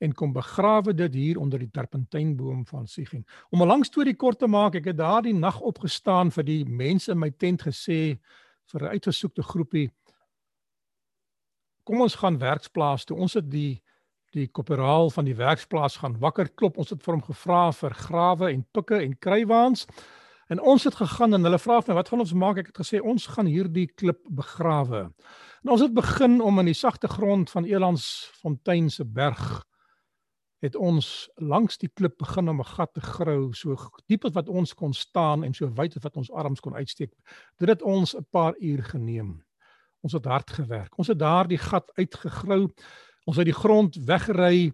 en 0.00 0.12
kom 0.12 0.32
begrawe 0.32 0.92
dit 0.92 1.14
hier 1.14 1.38
onder 1.38 1.58
die 1.58 1.70
terpentynboom 1.70 2.66
van 2.66 2.86
Sigyn." 2.86 3.24
Om 3.50 3.62
'n 3.62 3.68
lang 3.68 3.84
storie 3.84 4.16
kort 4.16 4.38
te 4.38 4.46
maak, 4.46 4.74
ek 4.74 4.84
het 4.84 4.96
daardie 4.96 5.34
nag 5.34 5.60
opgestaan 5.60 6.30
vir 6.30 6.44
die 6.44 6.64
mense 6.64 7.12
in 7.12 7.18
my 7.18 7.30
tent 7.30 7.62
gesê 7.62 8.18
vir 8.72 8.82
'n 8.82 8.92
uitgesoekte 8.98 9.42
groepie 9.42 9.90
Kom 11.84 12.00
ons 12.00 12.16
gaan 12.16 12.38
werksplaas 12.40 13.04
toe. 13.04 13.16
Ons 13.20 13.36
het 13.36 13.48
die 13.50 13.82
die 14.34 14.48
koperaal 14.50 15.10
van 15.14 15.28
die 15.28 15.36
werksplaas 15.38 16.00
gaan 16.02 16.18
wakker 16.22 16.50
klop. 16.58 16.78
Ons 16.78 16.90
het 16.90 17.02
vir 17.02 17.14
hom 17.14 17.24
gevra 17.24 17.64
vir 17.72 17.94
grawe 17.94 18.50
en 18.50 18.66
pikke 18.74 19.00
en 19.00 19.16
kruiwaans. 19.18 19.86
En 20.52 20.60
ons 20.60 20.84
het 20.84 20.94
gegaan 20.94 21.34
en 21.34 21.46
hulle 21.46 21.58
vra 21.58 21.80
vir 21.80 21.94
my, 21.94 22.00
"Wat 22.00 22.08
gaan 22.08 22.20
ons 22.20 22.32
maak?" 22.32 22.58
Ek 22.58 22.66
het 22.66 22.78
gesê, 22.78 23.00
"Ons 23.00 23.26
gaan 23.26 23.46
hierdie 23.46 23.86
klip 23.86 24.20
begrawe." 24.28 25.12
En 25.64 25.70
ons 25.70 25.80
het 25.80 25.94
begin 25.94 26.40
om 26.40 26.58
in 26.58 26.66
die 26.66 26.74
sagte 26.74 27.08
grond 27.08 27.50
van 27.50 27.64
Elandsfontein 27.64 28.90
se 28.90 29.04
berg 29.04 29.64
het 30.64 30.76
ons 30.76 31.30
langs 31.36 31.78
die 31.78 31.90
klip 31.92 32.18
begin 32.18 32.48
om 32.48 32.60
'n 32.60 32.64
gat 32.76 32.94
te 32.94 33.00
grou 33.00 33.52
so 33.52 33.76
diep 34.08 34.24
as 34.24 34.32
wat 34.32 34.48
ons 34.48 34.74
kon 34.74 34.92
staan 34.92 35.44
en 35.44 35.54
so 35.54 35.68
wyd 35.68 35.96
as 35.96 36.02
wat 36.02 36.16
ons 36.16 36.30
arms 36.30 36.60
kon 36.60 36.74
uitsteek. 36.74 37.12
Dit 37.58 37.68
het 37.68 37.82
ons 37.82 38.14
'n 38.14 38.26
paar 38.30 38.54
uur 38.60 38.82
geneem. 38.82 39.44
Ons 40.02 40.12
het 40.12 40.24
hard 40.24 40.50
gewerk. 40.50 40.98
Ons 40.98 41.08
het 41.08 41.18
daardie 41.18 41.58
gat 41.58 41.90
uitgegrou 41.96 42.68
Ons 43.24 43.36
het 43.40 43.48
die 43.48 43.56
grond 43.56 43.96
weggery 44.04 44.72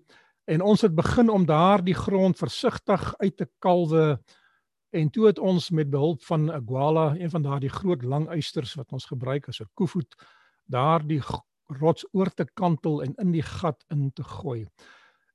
en 0.51 0.63
ons 0.63 0.83
het 0.83 0.95
begin 0.95 1.31
om 1.31 1.47
daardie 1.47 1.95
grond 1.95 2.39
versigtig 2.39 3.13
uit 3.19 3.37
te 3.37 3.47
kalwe 3.63 4.19
en 4.91 5.11
toe 5.11 5.27
het 5.29 5.39
ons 5.39 5.71
met 5.71 5.91
behulp 5.91 6.23
van 6.27 6.51
'n 6.51 6.67
guala, 6.67 7.15
een 7.15 7.31
van 7.31 7.43
daardie 7.43 7.71
groot 7.71 8.03
lang 8.03 8.29
uisters 8.29 8.75
wat 8.75 8.93
ons 8.93 9.05
gebruik 9.05 9.49
as 9.49 9.61
'n 9.61 9.71
koevoet, 9.75 10.15
daardie 10.67 11.23
rots 11.67 12.07
oor 12.13 12.31
te 12.35 12.45
kantel 12.55 13.03
en 13.03 13.15
in 13.15 13.31
die 13.31 13.43
gat 13.43 13.85
in 13.89 14.11
te 14.13 14.23
gooi. 14.23 14.67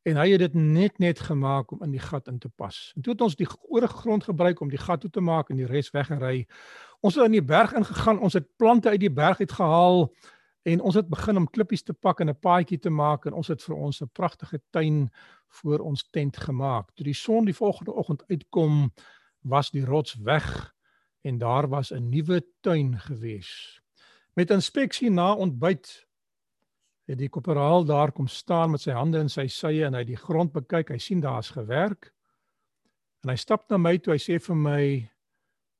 En 0.03 0.15
hy 0.15 0.29
het 0.31 0.39
dit 0.39 0.53
net 0.53 0.99
net 0.99 1.19
gemaak 1.19 1.71
om 1.71 1.83
in 1.83 1.91
die 1.91 2.03
gat 2.03 2.27
in 2.27 2.39
te 2.39 2.49
pas. 2.49 2.91
En 2.95 3.01
toe 3.01 3.13
het 3.13 3.21
ons 3.21 3.35
die 3.35 3.47
oorgrond 3.61 4.23
gebruik 4.23 4.59
om 4.61 4.69
die 4.69 4.77
gat 4.77 5.01
toe 5.01 5.09
te 5.09 5.21
maak 5.21 5.49
en 5.49 5.55
die 5.55 5.65
res 5.65 5.89
weggery. 5.91 6.47
Ons 6.99 7.15
het 7.15 7.25
in 7.25 7.31
die 7.31 7.43
berg 7.43 7.73
ingegaan, 7.73 8.19
ons 8.19 8.33
het 8.33 8.45
plante 8.57 8.89
uit 8.89 8.99
die 8.99 9.13
berg 9.13 9.39
uit 9.39 9.51
gehaal 9.51 10.13
En 10.65 10.81
ons 10.81 10.95
het 10.97 11.09
begin 11.09 11.37
om 11.37 11.49
klippies 11.49 11.83
te 11.85 11.93
pak 11.93 12.19
en 12.19 12.29
'n 12.29 12.39
paadjie 12.39 12.79
te 12.79 12.89
maak 12.89 13.25
en 13.25 13.33
ons 13.33 13.47
het 13.47 13.63
vir 13.63 13.75
ons 13.75 14.01
'n 14.01 14.09
pragtige 14.13 14.61
tuin 14.69 15.11
voor 15.47 15.79
ons 15.79 16.09
tent 16.09 16.37
gemaak. 16.37 16.91
Toe 16.95 17.05
die 17.05 17.13
son 17.13 17.45
die 17.45 17.53
volgende 17.53 17.93
oggend 17.93 18.23
uitkom, 18.27 18.91
was 19.43 19.71
die 19.71 19.85
rots 19.85 20.15
weg 20.15 20.73
en 21.21 21.37
daar 21.37 21.67
was 21.69 21.91
'n 21.91 22.09
nuwe 22.09 22.45
tuin 22.61 22.99
gewees. 22.99 23.81
Met 24.33 24.49
inspeksie 24.49 25.09
na 25.09 25.33
ontbyt 25.33 26.07
het 27.05 27.17
die 27.17 27.29
korporaal 27.29 27.85
daar 27.85 28.11
kom 28.11 28.27
staan 28.27 28.71
met 28.71 28.81
sy 28.81 28.91
hande 28.91 29.19
in 29.19 29.29
sy 29.29 29.47
sye 29.47 29.85
en 29.85 29.93
hy 29.93 30.03
die 30.03 30.17
grond 30.17 30.51
bekyk. 30.51 30.89
Hy 30.89 30.97
sien 30.97 31.19
daar's 31.19 31.49
gewerk. 31.49 32.13
En 33.23 33.29
hy 33.29 33.35
stap 33.35 33.69
na 33.69 33.77
my 33.77 33.97
toe. 33.97 34.13
Hy 34.13 34.19
sê 34.19 34.39
vir 34.39 34.55
my: 34.55 35.09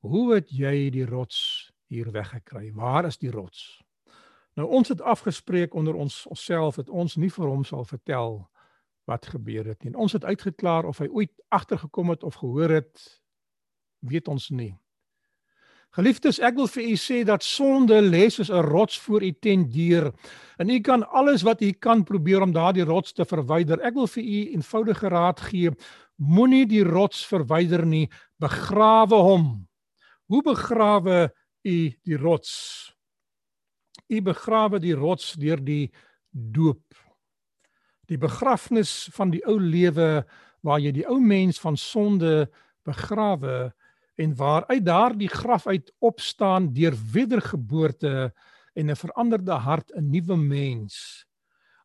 "Hoe 0.02 0.36
het 0.36 0.50
jy 0.50 0.90
die 0.90 1.06
rots 1.06 1.72
hier 1.88 2.12
weggekry? 2.12 2.72
Waar 2.74 3.06
is 3.06 3.18
die 3.18 3.32
rots?" 3.32 3.85
Nou 4.56 4.68
ons 4.70 4.88
het 4.88 5.02
afgespreek 5.02 5.74
onder 5.76 5.96
ons 5.96 6.26
onsself 6.32 6.76
dat 6.80 6.90
ons 6.90 7.16
nie 7.20 7.32
vir 7.32 7.48
hom 7.48 7.64
sal 7.68 7.84
vertel 7.86 8.46
wat 9.06 9.28
gebeur 9.30 9.68
het 9.68 9.84
nie. 9.84 9.92
En 9.92 10.00
ons 10.08 10.16
het 10.16 10.26
uitgeklaar 10.26 10.88
of 10.90 11.02
hy 11.04 11.10
ooit 11.12 11.32
agtergekom 11.54 12.10
het 12.10 12.24
of 12.24 12.40
gehoor 12.42 12.70
het, 12.70 13.04
weet 14.00 14.28
ons 14.32 14.50
nie. 14.50 14.74
Geliefdes, 15.96 16.42
ek 16.44 16.58
wil 16.60 16.68
vir 16.68 16.88
u 16.92 16.96
sê 17.00 17.22
dat 17.24 17.44
sonde 17.46 18.02
lê 18.04 18.26
soos 18.30 18.50
'n 18.52 18.66
rots 18.68 18.98
voor 19.00 19.24
u 19.24 19.32
tent 19.32 19.72
deur 19.72 20.12
en 20.60 20.70
u 20.70 20.80
kan 20.80 21.08
alles 21.08 21.42
wat 21.44 21.62
u 21.62 21.72
kan 21.72 22.04
probeer 22.04 22.42
om 22.42 22.52
daardie 22.52 22.84
rots 22.84 23.14
te 23.14 23.26
verwyder. 23.26 23.80
Ek 23.80 23.94
wil 23.94 24.08
vir 24.08 24.24
u 24.24 24.52
eenvoudige 24.52 25.08
raad 25.08 25.40
gee: 25.40 25.72
moenie 26.16 26.66
die 26.66 26.84
rots 26.84 27.26
verwyder 27.26 27.86
nie, 27.86 28.10
begrawe 28.40 29.16
hom. 29.16 29.68
Hoe 30.28 30.42
begrawe 30.42 31.32
u 31.64 31.94
die 32.04 32.18
rots? 32.18 32.95
U 34.08 34.22
begrawe 34.22 34.80
die 34.80 34.94
rots 34.94 35.34
deur 35.34 35.62
die 35.64 35.92
doop. 36.32 36.84
Die 38.06 38.18
begrafnis 38.22 39.10
van 39.16 39.32
die 39.34 39.42
ou 39.50 39.58
lewe 39.60 40.26
waar 40.66 40.80
jy 40.82 40.92
die 40.92 41.08
ou 41.10 41.20
mens 41.22 41.60
van 41.62 41.78
sonde 41.78 42.50
begrawe 42.86 43.74
en 44.16 44.36
waar 44.36 44.66
uit 44.70 44.86
daardie 44.86 45.30
graf 45.30 45.68
uit 45.68 45.92
opstaan 46.00 46.72
deur 46.74 46.96
wedergeboorte 47.12 48.34
en 48.74 48.92
'n 48.92 48.96
veranderde 48.96 49.52
hart, 49.52 49.92
'n 49.96 50.10
nuwe 50.10 50.38
mens. 50.38 51.26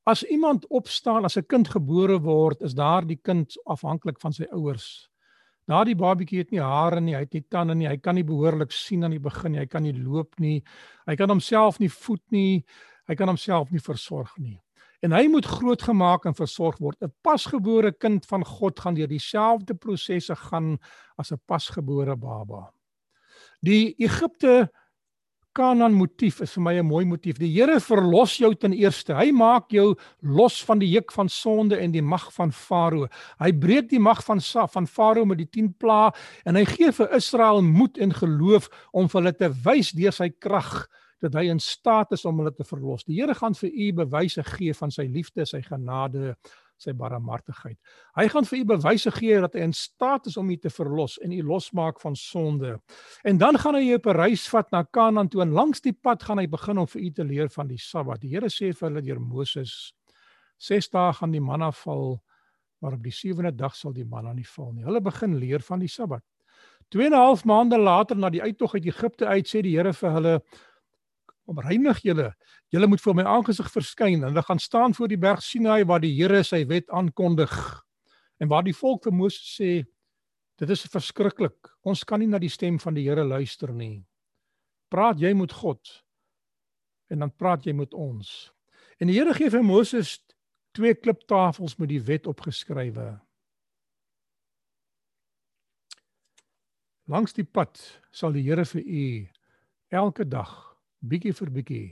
As 0.04 0.24
iemand 0.24 0.66
opstaan 0.66 1.24
as 1.24 1.36
'n 1.36 1.46
kind 1.46 1.68
gebore 1.68 2.20
word, 2.20 2.62
is 2.62 2.74
daardie 2.74 3.20
kind 3.22 3.60
afhanklik 3.64 4.20
van 4.20 4.32
sy 4.32 4.46
ouers. 4.50 5.09
Daardie 5.70 5.94
babatjie 5.94 6.40
het 6.42 6.50
nie 6.50 6.62
hare 6.62 6.98
nie, 7.00 7.14
hy 7.14 7.22
het 7.22 7.36
nie 7.36 7.44
tande 7.46 7.76
nie, 7.78 7.86
hy 7.86 7.98
kan 8.02 8.16
nie 8.18 8.26
behoorlik 8.26 8.72
sien 8.74 9.04
aan 9.06 9.14
die 9.14 9.22
begin 9.22 9.54
nie, 9.54 9.60
hy 9.62 9.68
kan 9.70 9.84
nie 9.86 9.94
loop 9.94 10.40
nie. 10.42 10.58
Hy 11.06 11.14
kan 11.20 11.30
homself 11.30 11.78
nie 11.78 11.90
voed 11.94 12.22
nie. 12.34 12.64
Hy 13.06 13.14
kan 13.18 13.30
homself 13.30 13.70
nie 13.70 13.82
versorg 13.82 14.32
nie. 14.38 14.58
En 15.02 15.14
hy 15.16 15.24
moet 15.32 15.46
grootgemaak 15.46 16.26
en 16.28 16.34
versorg 16.36 16.80
word. 16.82 16.98
'n 17.00 17.12
Pasgebore 17.22 17.92
kind 17.92 18.26
van 18.26 18.44
God 18.44 18.80
gaan 18.80 18.94
deur 18.94 19.08
dieselfde 19.08 19.74
prosesse 19.74 20.34
gaan 20.36 20.78
as 21.16 21.32
'n 21.32 21.40
pasgebore 21.46 22.16
baba. 22.16 22.72
Die 23.62 23.94
Egipte 23.98 24.70
Kanaan 25.52 25.96
motief 25.98 26.38
is 26.44 26.52
vir 26.54 26.62
my 26.62 26.74
'n 26.78 26.86
mooi 26.86 27.04
motief. 27.04 27.38
Die 27.38 27.50
Here 27.50 27.80
verlos 27.80 28.36
jou 28.38 28.54
ten 28.54 28.72
eerste. 28.72 29.14
Hy 29.14 29.32
maak 29.32 29.70
jou 29.70 29.96
los 30.22 30.62
van 30.64 30.78
die 30.78 30.88
juk 30.88 31.10
van 31.12 31.28
sonde 31.28 31.76
en 31.76 31.90
die 31.90 32.02
mag 32.02 32.32
van 32.32 32.52
Farao. 32.52 33.08
Hy 33.40 33.52
breek 33.52 33.88
die 33.88 33.98
mag 33.98 34.22
van 34.24 34.40
van 34.40 34.86
Farao 34.86 35.24
met 35.24 35.38
die 35.38 35.50
10 35.50 35.74
plaae 35.76 36.12
en 36.44 36.54
hy 36.54 36.64
gee 36.64 36.92
vir 36.92 37.14
Israel 37.14 37.62
moed 37.62 37.98
en 37.98 38.12
geloof 38.12 38.68
om 38.92 39.08
vir 39.08 39.20
hulle 39.20 39.36
te 39.36 39.50
wys 39.64 39.90
deur 39.90 40.12
sy 40.12 40.30
krag 40.30 40.86
dat 41.20 41.34
hy 41.34 41.50
in 41.50 41.60
staat 41.60 42.12
is 42.12 42.24
om 42.24 42.38
hulle 42.38 42.54
te 42.54 42.64
verlos. 42.64 43.04
Die 43.04 43.20
Here 43.20 43.34
gaan 43.34 43.54
vir 43.54 43.70
u 43.70 43.92
bewyse 43.92 44.42
gee 44.44 44.72
van 44.72 44.90
sy 44.90 45.02
liefde, 45.02 45.44
sy 45.46 45.62
genade, 45.62 46.36
sy 46.82 46.94
barmhartigheid. 46.96 47.76
Hy 48.16 48.26
gaan 48.32 48.46
vir 48.48 48.58
u 48.58 48.64
bewyse 48.72 49.12
gee 49.16 49.40
dat 49.40 49.54
hy 49.54 49.66
in 49.68 49.74
staat 49.76 50.26
is 50.30 50.36
om 50.40 50.50
u 50.50 50.56
te 50.56 50.72
verlos 50.72 51.18
en 51.24 51.32
u 51.32 51.42
losmaak 51.46 52.00
van 52.00 52.16
sonde. 52.16 52.76
En 53.24 53.38
dan 53.38 53.58
gaan 53.60 53.78
hy 53.78 53.84
jou 53.88 53.98
op 54.00 54.06
'n 54.06 54.16
reis 54.16 54.48
vat 54.48 54.70
na 54.72 54.82
Kanaan 54.82 55.28
toe 55.28 55.42
en 55.42 55.52
langs 55.52 55.80
die 55.80 55.92
pad 55.92 56.22
gaan 56.22 56.38
hy 56.38 56.46
begin 56.46 56.78
om 56.78 56.86
vir 56.86 57.02
u 57.02 57.10
te 57.10 57.24
leer 57.24 57.48
van 57.48 57.68
die 57.68 57.78
Sabbat. 57.78 58.20
Die 58.20 58.30
Here 58.30 58.48
sê 58.48 58.72
vir 58.72 58.88
hulle 58.88 59.02
deur 59.02 59.20
Moses: 59.20 59.92
"Ses 60.58 60.88
dae 60.88 61.12
gaan 61.12 61.32
die 61.32 61.40
manna 61.40 61.70
val, 61.72 62.22
maar 62.80 62.92
op 62.92 63.02
die 63.02 63.12
sewende 63.12 63.52
dag 63.56 63.74
sal 63.76 63.92
die 63.92 64.04
manna 64.04 64.32
nie 64.32 64.46
val 64.46 64.72
nie." 64.72 64.84
Hulle 64.84 65.00
begin 65.00 65.38
leer 65.38 65.60
van 65.60 65.78
die 65.78 65.88
Sabbat. 65.88 66.22
2 66.90 67.06
en 67.06 67.12
'n 67.12 67.16
half 67.16 67.44
maande 67.44 67.78
later 67.78 68.16
na 68.16 68.30
die 68.30 68.42
uittog 68.42 68.74
uit 68.74 68.84
Egipte 68.84 69.26
uit 69.26 69.46
sê 69.46 69.62
die 69.62 69.76
Here 69.76 69.92
vir 69.92 70.10
hulle: 70.10 70.42
om 71.44 71.60
reinig 71.60 72.02
julle. 72.02 72.30
Julle 72.68 72.86
moet 72.86 73.00
voor 73.00 73.16
my 73.18 73.24
aangesig 73.26 73.70
verskyn 73.72 74.20
en 74.20 74.28
hulle 74.30 74.42
gaan 74.46 74.58
staan 74.58 74.94
voor 74.94 75.08
die 75.10 75.18
berg 75.18 75.42
Sinai 75.42 75.84
waar 75.84 76.02
die 76.02 76.12
Here 76.14 76.42
sy 76.44 76.64
wet 76.70 76.90
aankondig. 76.90 77.54
En 78.40 78.48
waar 78.48 78.64
die 78.64 78.76
volk 78.76 79.04
vir 79.08 79.16
Moses 79.16 79.56
sê 79.56 79.72
dit 80.60 80.70
is 80.70 80.86
verskriklik. 80.92 81.72
Ons 81.82 82.04
kan 82.04 82.20
nie 82.20 82.28
na 82.28 82.38
die 82.38 82.52
stem 82.52 82.78
van 82.78 82.94
die 82.94 83.08
Here 83.08 83.24
luister 83.24 83.72
nie. 83.72 84.04
Praat 84.90 85.20
jy 85.20 85.34
met 85.34 85.52
God 85.52 85.80
en 87.10 87.24
dan 87.24 87.34
praat 87.34 87.66
jy 87.66 87.74
met 87.74 87.94
ons. 87.94 88.52
En 89.02 89.10
die 89.10 89.18
Here 89.18 89.34
gee 89.34 89.50
vir 89.50 89.64
Moses 89.66 90.20
twee 90.76 90.94
kliptafels 90.94 91.76
met 91.80 91.90
die 91.90 92.02
wet 92.06 92.28
opgeskrywe. 92.30 93.16
Langs 97.10 97.34
die 97.34 97.44
pad 97.44 97.80
sal 98.14 98.36
die 98.36 98.46
Here 98.46 98.64
vir 98.64 98.84
u 98.86 99.06
elke 99.90 100.28
dag 100.28 100.69
bietjie 101.00 101.32
vir 101.32 101.50
bietjie 101.50 101.88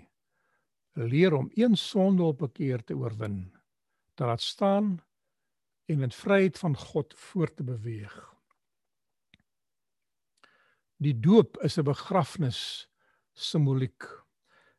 leer 0.98 1.34
om 1.36 1.50
een 1.54 1.76
sonde 1.76 2.22
op 2.22 2.42
'n 2.42 2.52
keer 2.52 2.84
te 2.84 2.94
oorwin. 2.94 3.52
Dat 4.14 4.26
laat 4.26 4.40
staan 4.40 5.02
en 5.86 6.02
in 6.02 6.10
vryheid 6.10 6.58
van 6.58 6.76
God 6.76 7.14
voort 7.14 7.56
te 7.56 7.62
beweeg. 7.62 8.34
Die 10.96 11.20
doop 11.20 11.58
is 11.62 11.78
'n 11.78 11.84
begrafnis 11.84 12.88
simboliek. 13.32 14.02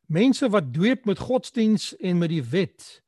Mense 0.05 0.49
wat 0.49 0.73
doop 0.73 1.05
met 1.05 1.19
godsdiens 1.19 1.95
en 1.97 2.17
met 2.17 2.29
die 2.29 2.43
wet, 2.43 3.03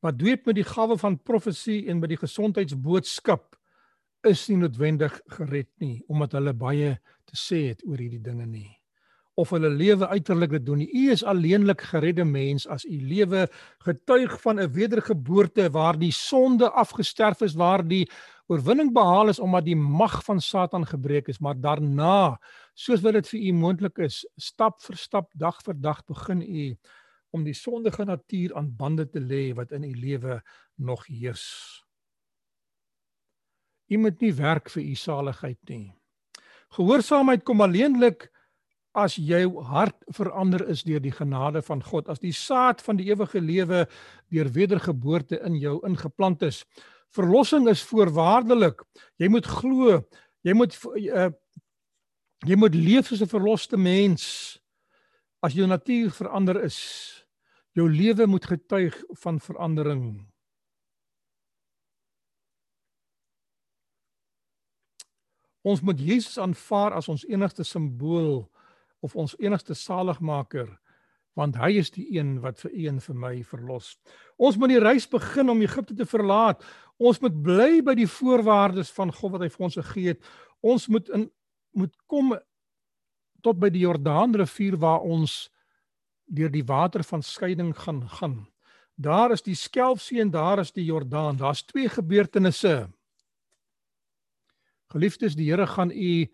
wat 0.00 0.18
doop 0.18 0.46
met 0.46 0.54
die 0.54 0.64
gawe 0.64 0.98
van 0.98 1.22
profesie 1.22 1.86
en 1.88 1.98
met 1.98 2.08
die 2.08 2.18
gesondheidsboodskap, 2.18 3.60
is 4.22 4.48
nie 4.48 4.56
noodwendig 4.56 5.20
gered 5.26 5.70
nie 5.78 6.02
omdat 6.06 6.32
hulle 6.32 6.52
baie 6.52 7.00
te 7.24 7.36
sê 7.36 7.68
het 7.68 7.84
oor 7.86 7.98
hierdie 7.98 8.22
dinge 8.22 8.46
nie 8.46 8.83
of 9.34 9.50
hulle 9.50 9.70
lewe 9.70 10.06
uiterlik 10.08 10.50
dit 10.50 10.66
doen 10.66 10.78
nie. 10.78 10.90
U 10.92 11.10
is 11.10 11.24
alleenlik 11.26 11.82
geredde 11.90 12.24
mens 12.24 12.66
as 12.70 12.84
u 12.84 12.98
lewe 13.02 13.48
getuig 13.86 14.36
van 14.40 14.60
'n 14.60 14.72
wedergeboorte 14.72 15.70
waar 15.70 15.98
die 15.98 16.12
sonde 16.12 16.70
afgesterf 16.70 17.40
is, 17.40 17.54
waar 17.54 17.82
die 17.82 18.08
oorwinning 18.46 18.92
behaal 18.92 19.28
is 19.28 19.38
omdat 19.38 19.64
die 19.64 19.76
mag 19.76 20.22
van 20.24 20.40
Satan 20.40 20.86
gebreek 20.86 21.28
is, 21.28 21.38
maar 21.38 21.60
daarna, 21.60 22.38
soos 22.74 23.00
wat 23.00 23.12
dit 23.12 23.28
vir 23.28 23.40
u 23.40 23.52
moontlik 23.52 23.98
is, 23.98 24.24
stap 24.36 24.82
vir 24.82 24.96
stap, 24.96 25.32
dag 25.34 25.62
vir 25.64 25.74
dag 25.80 26.04
begin 26.04 26.42
u 26.42 26.76
om 27.30 27.44
die 27.44 27.54
sondige 27.54 28.04
natuur 28.04 28.54
aan 28.54 28.76
bande 28.76 29.08
te 29.10 29.20
lê 29.20 29.54
wat 29.54 29.72
in 29.72 29.84
u 29.84 29.92
lewe 29.94 30.42
nog 30.76 31.06
heers. 31.06 31.82
U 33.90 33.98
moet 33.98 34.20
nie 34.20 34.32
werk 34.34 34.70
vir 34.70 34.82
u 34.82 34.94
saligheid 34.94 35.58
nie. 35.68 35.92
Gehoorsaamheid 36.76 37.44
kom 37.44 37.60
alleenlik 37.60 38.30
as 38.94 39.16
jou 39.18 39.62
hart 39.66 39.96
verander 40.14 40.62
is 40.70 40.84
deur 40.86 41.02
die 41.02 41.12
genade 41.12 41.62
van 41.66 41.82
God, 41.82 42.08
as 42.08 42.22
die 42.22 42.32
saad 42.32 42.82
van 42.84 42.98
die 43.00 43.08
ewige 43.10 43.42
lewe 43.42 43.84
deur 44.30 44.50
wedergeboorte 44.54 45.40
in 45.46 45.58
jou 45.58 45.80
ingeplant 45.86 46.44
is. 46.46 46.62
Verlossing 47.14 47.66
is 47.70 47.82
voorwaardelik. 47.86 48.82
Jy 49.18 49.30
moet 49.34 49.46
glo, 49.50 49.98
jy 50.46 50.54
moet 50.54 50.78
uh, 50.94 51.30
jy 52.44 52.56
moet 52.60 52.74
leef 52.74 53.08
soos 53.08 53.22
'n 53.22 53.30
verloste 53.30 53.76
mens. 53.76 54.58
As 55.42 55.54
jou 55.54 55.66
natuur 55.66 56.10
verander 56.10 56.62
is, 56.64 56.78
jou 57.74 57.88
lewe 57.90 58.26
moet 58.26 58.46
getuig 58.46 58.94
van 59.22 59.40
verandering. 59.40 60.26
Ons 65.64 65.80
moet 65.80 66.00
Jesus 66.00 66.38
aanvaar 66.38 66.92
as 66.92 67.08
ons 67.08 67.24
enigste 67.24 67.64
simbool 67.64 68.44
of 69.04 69.16
ons 69.16 69.36
enigste 69.38 69.76
saligmaker 69.76 70.70
want 71.34 71.56
hy 71.58 71.72
is 71.80 71.90
die 71.90 72.04
een 72.14 72.36
wat 72.44 72.60
vir 72.62 72.70
u 72.70 72.84
en 72.92 73.00
vir 73.02 73.16
my 73.18 73.32
verlos. 73.42 73.88
Ons 74.38 74.54
moet 74.54 74.70
die 74.70 74.82
reis 74.82 75.06
begin 75.10 75.50
om 75.50 75.64
Egipte 75.66 75.96
te 75.98 76.06
verlaat. 76.06 76.60
Ons 77.02 77.18
moet 77.24 77.34
bly 77.42 77.80
by 77.82 77.96
die 77.98 78.06
voorwaardes 78.06 78.92
van 78.94 79.10
God 79.10 79.34
wat 79.34 79.42
hy 79.42 79.48
vir 79.50 79.64
ons 79.66 79.78
gegee 79.80 80.12
het. 80.12 80.28
Ons 80.62 80.86
moet 80.86 81.10
in 81.10 81.26
moet 81.74 81.90
kom 82.06 82.30
tot 83.42 83.58
by 83.58 83.66
die 83.74 83.82
Jordaanrivier 83.82 84.76
waar 84.78 85.02
ons 85.02 85.48
deur 86.30 86.52
die 86.54 86.62
water 86.62 87.02
van 87.02 87.22
skeiding 87.26 87.72
gaan 87.76 88.04
gaan. 88.08 88.36
Daar 88.94 89.34
is 89.34 89.42
die 89.42 89.56
Skelfsee 89.58 90.22
en 90.22 90.30
daar 90.30 90.62
is 90.62 90.70
die 90.72 90.84
Jordaan. 90.86 91.36
Daar's 91.36 91.64
twee 91.66 91.90
gebeurtenisse. 91.90 92.86
Geliefdes, 94.94 95.34
die 95.34 95.50
Here 95.50 95.66
gaan 95.66 95.90
u 95.90 96.30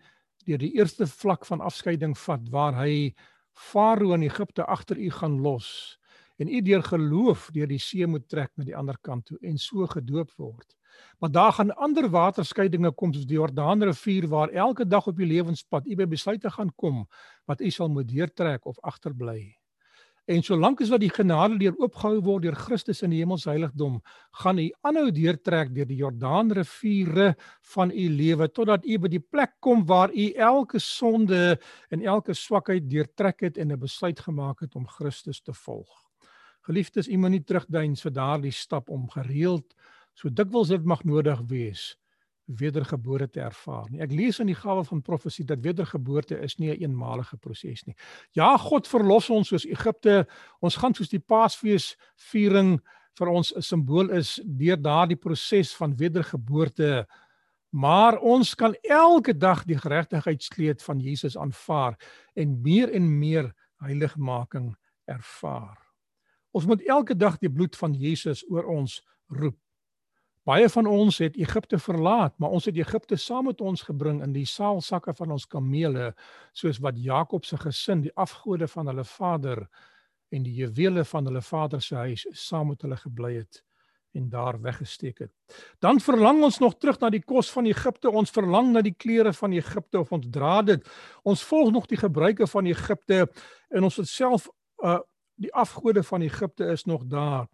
deur 0.47 0.61
die 0.61 0.73
eerste 0.77 1.07
vlak 1.07 1.45
van 1.45 1.61
afskeiding 1.61 2.17
vat 2.17 2.49
waar 2.53 2.77
hy 2.79 3.13
Farao 3.53 4.13
in 4.15 4.23
Egipte 4.23 4.65
agter 4.65 4.97
u 4.97 5.09
gaan 5.11 5.39
los 5.41 5.97
en 6.41 6.49
u 6.49 6.61
deur 6.61 6.83
geloof 6.83 7.49
deur 7.53 7.67
die 7.69 7.79
see 7.79 8.07
moet 8.07 8.27
trek 8.29 8.51
na 8.57 8.65
die 8.65 8.75
ander 8.77 8.97
kant 9.01 9.27
toe 9.29 9.37
en 9.45 9.57
so 9.61 9.85
gedoop 9.87 10.31
word. 10.41 10.75
Maar 11.19 11.31
daar 11.31 11.53
gaan 11.53 11.75
ander 11.75 12.09
waterskeidinge 12.09 12.91
kom 12.97 13.13
soos 13.13 13.27
die 13.29 13.37
Jordaanrivier 13.37 14.27
waar 14.27 14.49
elke 14.49 14.85
dag 14.87 15.07
op 15.07 15.19
u 15.19 15.25
lewenspad 15.25 15.87
u 15.87 15.95
by 15.95 16.07
besluite 16.09 16.49
gaan 16.49 16.73
kom 16.75 17.05
wat 17.45 17.61
u 17.61 17.69
sal 17.69 17.89
moet 17.89 18.09
deurtrek 18.09 18.65
of 18.65 18.79
agterbly. 18.81 19.60
En 20.31 20.39
solank 20.47 20.79
as 20.79 20.91
wat 20.93 21.01
die 21.03 21.11
genade 21.11 21.57
deur 21.59 21.73
oopgehou 21.81 22.21
word 22.23 22.45
deur 22.45 22.55
Christus 22.55 23.01
in 23.03 23.11
die 23.11 23.19
hemelse 23.19 23.49
heiligdom, 23.49 23.97
gaan 24.39 24.61
u 24.63 24.69
aanhou 24.87 25.09
deurtrek 25.11 25.73
deur 25.75 25.89
die 25.89 25.97
Jordaanriviere 25.99 27.33
van 27.73 27.91
u 27.91 28.05
lewe 28.13 28.47
totdat 28.47 28.87
u 28.87 28.99
by 29.03 29.11
die 29.11 29.19
plek 29.19 29.57
kom 29.59 29.83
waar 29.89 30.13
u 30.15 30.29
elke 30.31 30.79
sonde 30.79 31.57
en 31.91 32.05
elke 32.07 32.35
swakheid 32.37 32.87
deurtrek 32.87 33.43
het 33.49 33.57
en 33.57 33.73
'n 33.73 33.79
besluit 33.79 34.19
gemaak 34.19 34.61
het 34.61 34.75
om 34.75 34.87
Christus 34.87 35.41
te 35.41 35.53
volg. 35.53 35.91
Geliefdes, 36.61 37.09
u 37.09 37.17
moet 37.17 37.31
nie 37.31 37.43
terugdeins 37.43 38.01
vir 38.01 38.11
daardie 38.11 38.55
stap 38.55 38.89
om 38.89 39.09
gereeld 39.09 39.75
so 40.13 40.29
dikwels 40.29 40.69
dit 40.69 40.85
mag 40.85 41.03
nodig 41.03 41.39
wees 41.49 41.97
wedergebore 42.57 43.27
te 43.29 43.41
ervaar 43.41 43.89
nie. 43.89 44.01
Ek 44.01 44.11
lees 44.11 44.39
in 44.39 44.47
die 44.47 44.57
gawe 44.57 44.83
van 44.83 45.01
profesie 45.01 45.45
dat 45.45 45.61
wedergeboorte 45.63 46.39
is 46.39 46.57
nie 46.57 46.69
'n 46.69 46.73
een 46.73 46.81
eenmalige 46.89 47.37
proses 47.37 47.83
nie. 47.85 47.95
Ja, 48.31 48.57
God 48.57 48.87
verlos 48.87 49.29
ons 49.29 49.47
soos 49.47 49.65
Egipte. 49.65 50.27
Ons 50.61 50.75
gaan 50.75 50.93
soos 50.93 51.09
die 51.09 51.19
Paasfees 51.19 51.95
viering 52.15 52.79
vir 53.17 53.27
ons 53.27 53.53
'n 53.55 53.61
simbool 53.61 54.09
is 54.09 54.39
deur 54.43 54.77
daardie 54.77 55.15
proses 55.17 55.75
van 55.75 55.95
wedergeboorte. 55.95 57.07
Maar 57.69 58.19
ons 58.19 58.55
kan 58.55 58.75
elke 58.81 59.37
dag 59.37 59.63
die 59.63 59.77
geregtigheidskleed 59.77 60.83
van 60.83 60.99
Jesus 60.99 61.37
aanvaar 61.37 61.95
en 62.35 62.61
meer 62.61 62.91
en 62.91 63.19
meer 63.19 63.53
heiligmaking 63.79 64.75
ervaar. 65.05 65.77
Ons 66.51 66.65
moet 66.65 66.81
elke 66.87 67.15
dag 67.15 67.37
die 67.37 67.51
bloed 67.51 67.75
van 67.75 67.93
Jesus 67.93 68.43
oor 68.49 68.65
ons 68.65 68.99
roep. 69.27 69.57
Baie 70.41 70.69
van 70.73 70.87
ons 70.89 71.19
het 71.21 71.35
Egipte 71.37 71.77
verlaat, 71.77 72.33
maar 72.41 72.49
ons 72.49 72.65
het 72.65 72.77
Egipte 72.79 73.15
saam 73.15 73.45
met 73.45 73.59
ons 73.61 73.83
gebring 73.85 74.23
in 74.25 74.31
die 74.33 74.47
saalsakke 74.49 75.13
van 75.13 75.35
ons 75.35 75.45
kamele, 75.45 76.15
soos 76.57 76.79
wat 76.81 76.97
Jakob 76.97 77.45
se 77.45 77.59
gesin 77.61 78.01
die 78.01 78.13
afgode 78.17 78.65
van 78.71 78.89
hulle 78.89 79.05
vader 79.05 79.67
en 80.33 80.41
die 80.47 80.55
juwele 80.63 81.03
van 81.05 81.29
hulle 81.29 81.43
vader 81.45 81.83
se 81.85 81.95
huis 81.95 82.25
saam 82.33 82.71
met 82.73 82.81
hulle 82.81 82.97
gebly 82.97 83.35
het 83.35 83.61
en 84.17 84.25
daar 84.29 84.57
weggesteek 84.61 85.21
het. 85.23 85.31
Dan 85.79 86.01
verlang 86.03 86.41
ons 86.43 86.57
nog 86.59 86.73
terug 86.77 86.97
na 86.99 87.11
die 87.13 87.21
kos 87.23 87.51
van 87.53 87.69
Egipte, 87.69 88.09
ons 88.09 88.33
verlang 88.33 88.73
na 88.73 88.81
die 88.83 88.95
klere 88.97 89.31
van 89.37 89.53
Egipte 89.55 90.01
of 90.01 90.11
ons 90.11 90.25
dra 90.27 90.57
dit. 90.67 90.89
Ons 91.23 91.45
volg 91.47 91.71
nog 91.71 91.85
die 91.87 92.01
gebruike 92.01 92.47
van 92.49 92.67
Egipte 92.67 93.27
en 93.69 93.87
ons 93.87 94.01
self 94.09 94.49
uh 94.83 94.99
die 95.41 95.49
afgode 95.57 96.03
van 96.05 96.21
Egipte 96.21 96.67
is 96.69 96.83
nog 96.85 97.07
daar. 97.09 97.47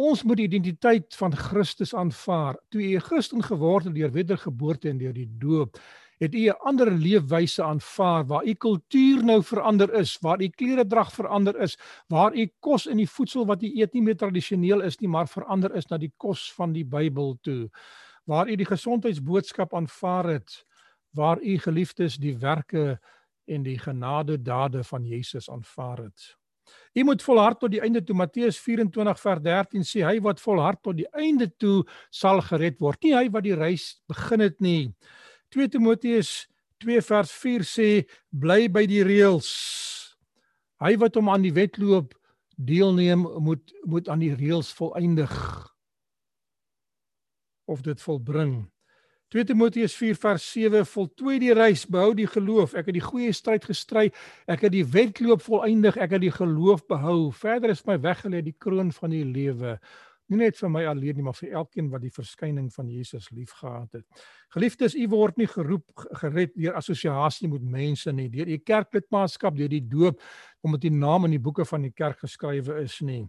Ons 0.00 0.22
moet 0.24 0.38
die 0.40 0.46
identiteit 0.48 1.12
van 1.20 1.34
Christus 1.36 1.90
aanvaar. 1.94 2.56
Toe 2.72 2.80
u 2.80 2.96
'n 2.96 3.00
Christen 3.04 3.42
geword 3.42 3.84
het 3.84 3.94
deur 3.94 4.10
wedergeboorte 4.10 4.88
en 4.88 4.98
deur 4.98 5.12
die 5.12 5.28
doop, 5.38 5.76
het 6.18 6.34
u 6.34 6.48
'n 6.48 6.56
ander 6.68 6.90
leefwyse 6.90 7.62
aanvaar 7.62 8.26
waar 8.26 8.44
u 8.44 8.54
kultuur 8.54 9.24
nou 9.24 9.42
verander 9.42 9.92
is, 9.94 10.18
waar 10.20 10.40
u 10.42 10.48
kleredrag 10.48 11.12
verander 11.12 11.60
is, 11.60 11.78
waar 12.08 12.34
u 12.34 12.50
kos 12.60 12.86
en 12.86 12.96
die 12.96 13.10
voedsel 13.10 13.46
wat 13.46 13.62
u 13.62 13.66
eet 13.80 13.92
nie 13.92 14.02
meer 14.02 14.16
tradisioneel 14.16 14.80
is 14.80 14.98
nie, 14.98 15.08
maar 15.08 15.28
verander 15.28 15.74
is 15.74 15.86
na 15.86 15.98
die 15.98 16.12
kos 16.16 16.52
van 16.52 16.72
die 16.72 16.84
Bybel 16.84 17.38
toe. 17.40 17.70
Waar 18.24 18.48
u 18.48 18.56
die 18.56 18.66
gesondheidsboodskap 18.66 19.74
aanvaar 19.74 20.24
het, 20.24 20.64
waar 21.10 21.42
u 21.42 21.58
geliefdes 21.58 22.16
die 22.16 22.38
werke 22.38 23.00
en 23.44 23.62
die 23.62 23.78
genade 23.78 24.42
dade 24.42 24.84
van 24.84 25.04
Jesus 25.04 25.50
aanvaar 25.50 25.98
het. 25.98 26.39
U 26.94 27.04
moet 27.06 27.22
volhard 27.22 27.60
tot 27.60 27.70
die 27.70 27.80
einde 27.80 28.02
toe. 28.02 28.16
Matteus 28.16 28.58
24 28.58 29.20
vers 29.20 29.42
13 29.44 29.86
sê 29.86 30.02
hy 30.06 30.16
wat 30.24 30.40
volhard 30.42 30.80
tot 30.82 30.96
die 30.98 31.08
einde 31.14 31.46
toe 31.62 31.84
sal 32.10 32.42
gered 32.42 32.80
word. 32.82 32.98
Nie 33.04 33.14
hy 33.14 33.26
wat 33.30 33.46
die 33.46 33.54
reis 33.54 33.92
begin 34.10 34.42
het 34.42 34.58
nie. 34.60 34.90
2 35.54 35.70
Timoteus 35.70 36.48
2 36.82 37.02
vers 37.04 37.30
4 37.42 37.66
sê 37.66 37.88
bly 38.30 38.66
by 38.72 38.86
die 38.90 39.04
reëls. 39.06 39.50
Hy 40.80 40.96
wat 40.98 41.18
hom 41.18 41.30
aan 41.30 41.44
die 41.44 41.54
wedloop 41.54 42.14
deelneem 42.60 43.22
moet 43.40 43.72
moet 43.88 44.08
aan 44.08 44.20
die 44.24 44.34
reëls 44.34 44.72
volëindig 44.76 45.32
of 47.70 47.84
dit 47.86 48.02
volbring. 48.02 48.66
2 49.30 49.44
Timoteus 49.46 49.94
4 49.94 50.16
vers 50.18 50.44
7 50.52 50.86
voltooi 50.90 51.36
die 51.38 51.52
reis, 51.54 51.84
behou 51.86 52.10
die 52.18 52.26
geloof. 52.26 52.72
Ek 52.74 52.88
het 52.90 52.96
die 52.96 53.04
goeie 53.04 53.30
stryd 53.30 53.68
gestry. 53.68 54.08
Ek 54.50 54.64
het 54.66 54.74
die 54.74 54.82
wedloop 54.82 55.44
volëindig. 55.46 56.00
Ek 56.02 56.16
het 56.16 56.24
die 56.24 56.32
geloof 56.34 56.82
behou. 56.90 57.30
Verder 57.38 57.70
is 57.70 57.84
my 57.86 57.94
weggelê 58.02 58.40
die 58.42 58.56
kroon 58.58 58.90
van 58.96 59.14
die 59.14 59.22
lewe. 59.22 59.76
Nie 60.30 60.40
net 60.44 60.58
vir 60.58 60.72
my 60.74 60.82
alleen 60.86 61.16
nie, 61.18 61.26
maar 61.26 61.38
vir 61.38 61.54
elkeen 61.60 61.92
wat 61.94 62.02
die 62.02 62.10
verskyning 62.14 62.68
van 62.74 62.90
Jesus 62.90 63.30
liefgehad 63.34 64.00
het. 64.00 64.26
Geliefdes, 64.54 64.98
u 64.98 65.06
word 65.14 65.38
nie 65.38 65.48
geroep 65.50 66.04
gered 66.24 66.54
deur 66.58 66.78
assosiasie 66.78 67.50
met 67.50 67.62
mense 67.62 68.10
nie, 68.14 68.28
deur 68.30 68.50
u 68.50 68.58
kerklidmaatskap, 68.58 69.54
deur 69.58 69.70
die 69.70 69.82
doop 69.82 70.18
omdat 70.66 70.84
u 70.84 70.90
naam 70.90 71.30
in 71.30 71.38
die 71.38 71.42
boeke 71.42 71.64
van 71.64 71.86
die 71.86 71.94
kerk 71.94 72.18
geskrywe 72.26 72.82
is 72.82 72.98
nie. 73.00 73.24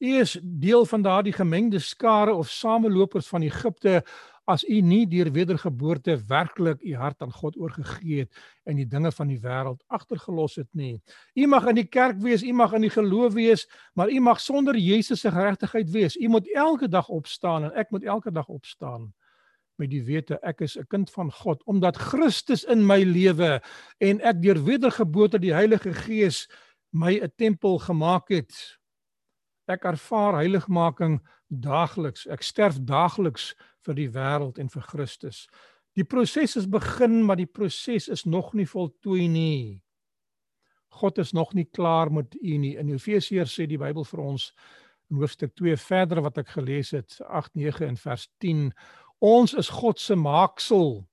U 0.00 0.16
is 0.20 0.36
deel 0.42 0.84
van 0.88 1.04
daardie 1.04 1.32
gemengde 1.32 1.80
skare 1.80 2.34
of 2.36 2.52
samelopers 2.52 3.28
van 3.32 3.44
Egipte 3.44 4.02
as 4.46 4.62
u 4.62 4.80
nie 4.80 5.04
deur 5.10 5.32
wedergeboorte 5.34 6.14
werklik 6.28 6.82
u 6.82 6.94
hart 6.94 7.22
aan 7.22 7.32
God 7.34 7.56
oorgegee 7.58 8.24
het 8.24 8.32
en 8.64 8.78
die 8.78 8.86
dinge 8.86 9.10
van 9.12 9.28
die 9.28 9.40
wêreld 9.42 9.82
agtergelos 9.86 10.54
het 10.60 10.68
nie. 10.70 11.00
U 11.34 11.46
mag 11.50 11.66
in 11.66 11.80
die 11.80 11.88
kerk 11.90 12.20
wees, 12.22 12.44
u 12.46 12.52
mag 12.54 12.72
in 12.78 12.86
die 12.86 12.92
geloof 12.94 13.34
wees, 13.34 13.66
maar 13.94 14.10
u 14.10 14.20
mag 14.20 14.40
sonder 14.40 14.78
Jesus 14.78 15.20
se 15.20 15.30
geregtigheid 15.30 15.90
wees. 15.90 16.16
U 16.16 16.28
moet 16.28 16.50
elke 16.54 16.88
dag 16.88 17.08
opstaan 17.08 17.64
en 17.64 17.74
ek 17.74 17.90
moet 17.90 18.04
elke 18.04 18.30
dag 18.30 18.48
opstaan 18.48 19.10
met 19.76 19.90
die 19.92 20.02
wete 20.04 20.38
ek 20.42 20.62
is 20.64 20.76
'n 20.78 20.86
kind 20.88 21.10
van 21.10 21.32
God 21.32 21.62
omdat 21.66 21.96
Christus 21.96 22.64
in 22.64 22.86
my 22.86 23.02
lewe 23.02 23.60
en 23.98 24.20
ek 24.20 24.42
deur 24.42 24.64
wedergeboorte 24.64 25.38
die 25.38 25.52
Heilige 25.52 25.92
Gees 25.92 26.48
my 26.92 27.18
'n 27.20 27.32
tempel 27.36 27.78
gemaak 27.78 28.28
het. 28.28 28.78
Ek 29.68 29.84
ervaar 29.84 30.34
heiligmaking 30.34 31.20
daagliks. 31.48 32.26
Ek 32.26 32.42
sterf 32.42 32.78
daagliks 32.80 33.54
vir 33.86 33.98
die 33.98 34.10
wêreld 34.12 34.60
en 34.62 34.70
vir 34.72 34.84
Christus. 34.90 35.46
Die 35.96 36.04
proses 36.04 36.58
is 36.60 36.68
begin, 36.68 37.22
maar 37.24 37.38
die 37.40 37.48
proses 37.48 38.10
is 38.12 38.26
nog 38.28 38.52
nie 38.54 38.66
voltooi 38.68 39.28
nie. 39.32 39.80
God 40.96 41.18
is 41.18 41.32
nog 41.32 41.54
nie 41.56 41.66
klaar 41.72 42.12
met 42.12 42.36
u 42.40 42.58
nie. 42.60 42.76
In 42.76 42.92
Efesiërs 42.92 43.54
sê 43.56 43.66
die 43.68 43.80
Bybel 43.80 44.04
vir 44.04 44.22
ons 44.22 44.50
in 45.10 45.20
hoofstuk 45.20 45.54
2 45.56 45.76
verder 45.80 46.22
wat 46.24 46.40
ek 46.42 46.54
gelees 46.56 46.92
het, 46.96 47.18
8, 47.28 47.54
9 47.54 47.86
en 47.86 47.98
vers 48.00 48.26
10, 48.42 48.70
ons 49.24 49.54
is 49.56 49.70
God 49.72 50.00
se 50.02 50.16
maaksel. 50.18 51.04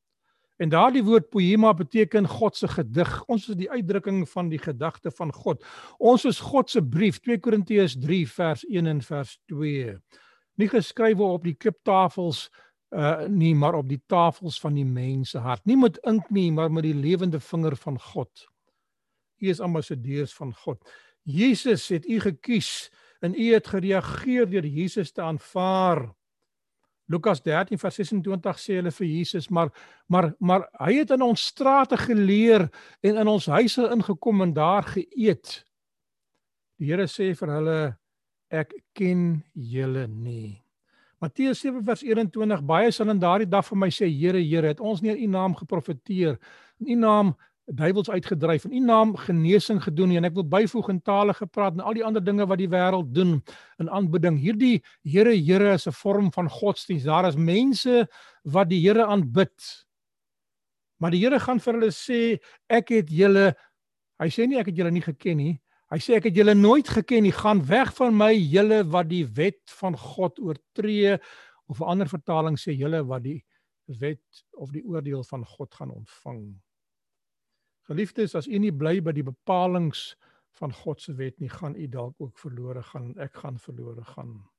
En 0.62 0.72
daardie 0.72 1.04
woord 1.04 1.30
poema 1.34 1.74
beteken 1.76 2.28
God 2.30 2.58
se 2.58 2.68
gedig. 2.72 3.12
Ons 3.32 3.50
is 3.52 3.58
die 3.60 3.70
uitdrukking 3.72 4.24
van 4.30 4.52
die 4.52 4.62
gedagte 4.62 5.12
van 5.12 5.34
God. 5.34 5.64
Ons 6.00 6.28
is 6.30 6.40
God 6.44 6.70
se 6.72 6.84
brief, 6.84 7.20
2 7.26 7.40
Korintiërs 7.44 7.98
3 8.04 8.22
vers 8.36 8.68
1 8.70 8.92
en 8.92 9.02
vers 9.04 9.38
2 9.52 9.98
nie 10.56 10.70
geskrywe 10.70 11.24
op 11.24 11.44
die 11.44 11.56
kliptafels 11.56 12.50
uh 12.94 13.26
nie 13.28 13.56
maar 13.58 13.74
op 13.74 13.88
die 13.90 14.02
tafels 14.06 14.60
van 14.62 14.76
die 14.78 14.86
mense 14.86 15.40
hart. 15.42 15.66
Nie 15.66 15.78
met 15.78 15.98
ink 16.06 16.30
nie 16.30 16.52
maar 16.54 16.72
met 16.72 16.86
die 16.86 16.94
lewende 16.94 17.40
vinger 17.40 17.76
van 17.76 17.98
God. 18.00 18.48
U 19.42 19.50
is 19.50 19.60
ambassadeurs 19.60 20.34
van 20.34 20.54
God. 20.54 20.84
Jesus 21.24 21.88
het 21.90 22.06
u 22.06 22.20
gekies 22.20 22.92
en 23.20 23.34
u 23.34 23.54
het 23.54 23.68
gereageer 23.68 24.50
deur 24.50 24.66
Jesus 24.66 25.12
te 25.12 25.22
aanvaar. 25.22 26.14
Lukas 27.06 27.42
13 27.42 27.80
vers 27.80 27.96
26 27.96 28.60
sê 28.62 28.78
hulle 28.80 28.92
vir 28.92 29.08
Jesus 29.08 29.50
maar 29.50 29.74
maar 30.08 30.34
maar 30.40 30.68
hy 30.86 31.00
het 31.02 31.12
in 31.12 31.22
ons 31.22 31.50
strate 31.50 31.98
geleer 31.98 32.70
en 33.02 33.18
in 33.18 33.28
ons 33.28 33.46
huise 33.46 33.90
ingekom 33.90 34.42
en 34.42 34.54
daar 34.54 34.84
geëet. 34.84 35.64
Die 36.78 36.92
Here 36.92 37.08
sê 37.08 37.34
vir 37.36 37.58
hulle 37.58 37.80
ek 38.54 38.74
ken 38.94 39.42
julle 39.54 40.06
nie. 40.08 40.62
Matteus 41.24 41.64
7 41.64 41.82
vers 41.88 42.04
21 42.04 42.62
baie 42.68 42.92
sal 42.92 43.10
in 43.14 43.22
daardie 43.22 43.50
dag 43.50 43.66
vir 43.66 43.80
my 43.80 43.90
sê 43.94 44.10
Here 44.12 44.42
Here 44.44 44.74
het 44.74 44.84
ons 44.84 45.02
nie 45.02 45.14
in 45.14 45.24
u 45.26 45.32
naam 45.38 45.56
geprofeteer 45.58 46.38
in 46.84 46.92
u 46.94 46.98
naam 47.00 47.34
duiwels 47.64 48.10
uitgedryf 48.12 48.66
in 48.68 48.76
u 48.76 48.82
naam 48.84 49.14
genesing 49.16 49.80
gedoen 49.86 50.12
nie 50.12 50.20
en 50.20 50.28
ek 50.28 50.36
wil 50.36 50.46
byvoeg 50.52 50.92
in 50.92 51.00
tale 51.02 51.34
gepraat 51.38 51.78
en 51.78 51.86
al 51.86 51.96
die 51.96 52.04
ander 52.04 52.24
dinge 52.24 52.46
wat 52.50 52.60
die 52.60 52.68
wêreld 52.70 53.14
doen 53.16 53.38
in 53.80 53.90
aanbidding. 53.90 54.38
Hierdie 54.38 54.84
Here 55.08 55.34
Here 55.34 55.74
is 55.74 55.88
'n 55.88 55.96
vorm 55.96 56.32
van 56.32 56.50
godsdienst. 56.50 57.08
Daar 57.08 57.28
is 57.28 57.40
mense 57.40 58.08
wat 58.44 58.70
die 58.70 58.82
Here 58.84 59.06
aanbid. 59.06 59.88
Maar 61.00 61.12
die 61.12 61.24
Here 61.24 61.40
gaan 61.40 61.60
vir 61.60 61.74
hulle 61.74 61.92
sê 61.92 62.40
ek 62.70 62.90
het 62.90 63.10
julle 63.10 63.56
hy 64.20 64.28
sê 64.28 64.48
nie 64.48 64.60
ek 64.60 64.68
het 64.68 64.78
julle 64.78 64.92
nie 64.92 65.02
geken 65.02 65.38
nie 65.38 65.63
Hy 65.94 66.00
sê 66.02 66.16
ek 66.18 66.26
het 66.26 66.38
julle 66.40 66.56
nooit 66.58 66.88
geken 66.90 67.22
nie, 67.22 67.36
gaan 67.38 67.60
weg 67.70 67.92
van 67.94 68.16
my 68.18 68.32
julle 68.34 68.80
wat 68.90 69.12
die 69.12 69.28
wet 69.38 69.62
van 69.78 69.94
God 69.94 70.40
oortree 70.42 71.20
of 71.70 71.82
'n 71.82 71.90
ander 71.94 72.10
vertaling 72.10 72.58
sê 72.58 72.74
julle 72.74 73.04
wat 73.06 73.22
die 73.24 73.44
wet 74.02 74.44
of 74.58 74.72
die 74.72 74.82
oordeel 74.82 75.24
van 75.24 75.46
God 75.46 75.74
gaan 75.76 75.92
ontvang. 75.92 76.62
Geliefdes, 77.86 78.36
as 78.36 78.48
u 78.48 78.58
nie 78.58 78.72
bly 78.72 79.02
by 79.02 79.12
die 79.12 79.24
bepalinge 79.24 80.16
van 80.58 80.74
God 80.74 81.02
se 81.02 81.14
wet 81.14 81.40
nie, 81.40 81.50
gaan 81.50 81.76
u 81.76 81.88
dalk 81.88 82.16
ook 82.18 82.40
verlore 82.40 82.84
gaan, 82.84 83.14
ek 83.20 83.34
gaan 83.34 83.60
verlore 83.60 84.04
gaan. 84.04 84.50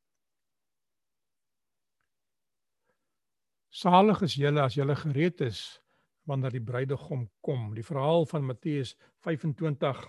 Salig 3.71 4.23
is 4.23 4.35
julle 4.35 4.63
as 4.63 4.75
julle 4.75 4.95
gereed 4.95 5.41
is 5.41 5.81
wanneer 6.25 6.51
die 6.51 6.65
bruidegom 6.65 7.29
kom. 7.41 7.75
Die 7.75 7.85
verhaal 7.85 8.27
van 8.27 8.47
Matteus 8.47 8.95
25 9.25 10.01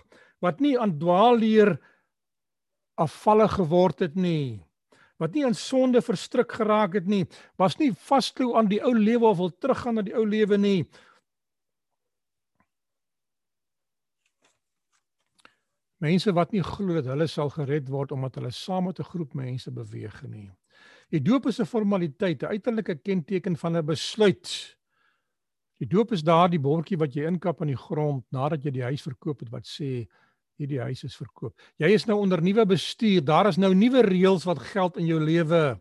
wat 0.44 0.60
nie 0.60 0.76
aan 0.78 0.98
dwaalleer 0.98 1.76
afvallig 3.00 3.56
geword 3.58 4.00
het 4.04 4.14
nie. 4.14 4.62
Wat 5.20 5.32
nie 5.32 5.46
in 5.48 5.56
sonde 5.56 6.02
verstrik 6.04 6.52
geraak 6.58 6.98
het 6.98 7.06
nie, 7.08 7.24
was 7.56 7.78
nie 7.80 7.92
vasklou 8.08 8.52
aan 8.56 8.68
die 8.68 8.82
ou 8.84 8.92
lewe 8.92 9.24
of 9.30 9.38
wil 9.40 9.52
teruggaan 9.52 9.96
na 9.96 10.04
die 10.04 10.16
ou 10.16 10.26
lewe 10.28 10.58
nie. 10.60 10.84
Mense 16.04 16.32
wat 16.36 16.52
nie 16.52 16.60
glo 16.64 16.98
dat 16.98 17.08
hulle 17.08 17.26
sal 17.32 17.48
gered 17.54 17.88
word 17.88 18.12
omdat 18.12 18.36
hulle 18.36 18.52
saam 18.52 18.84
met 18.84 19.00
'n 19.00 19.10
groep 19.12 19.34
mense 19.34 19.70
beweeg 19.70 20.22
nie. 20.28 20.50
Die 21.10 21.20
doop 21.20 21.46
is 21.46 21.60
'n 21.60 21.64
formaliteit, 21.64 22.42
'n 22.42 22.52
uiterlike 22.52 22.96
kenteken 23.02 23.56
van 23.56 23.76
'n 23.76 23.86
besluit. 23.86 24.75
Die 25.82 25.88
doop 25.88 26.14
is 26.16 26.24
daardie 26.24 26.60
bordjie 26.62 26.96
wat 27.00 27.16
jy 27.16 27.26
inkap 27.28 27.60
in 27.64 27.74
die 27.74 27.80
grond 27.80 28.24
nadat 28.32 28.64
jy 28.64 28.72
die 28.78 28.86
huis 28.86 29.04
verkoop 29.04 29.44
het 29.44 29.52
wat 29.52 29.68
sê 29.68 30.06
hierdie 30.56 30.80
huis 30.80 31.04
is 31.04 31.16
verkoop. 31.18 31.52
Jy 31.80 31.90
is 31.92 32.06
nou 32.08 32.16
onder 32.22 32.40
nuwe 32.40 32.64
bestuur. 32.68 33.20
Daar 33.24 33.50
is 33.50 33.58
nou 33.60 33.74
nuwe 33.76 34.02
reëls 34.06 34.46
wat 34.48 34.62
geld 34.72 34.96
in 34.96 35.10
jou 35.10 35.20
lewe. 35.20 35.76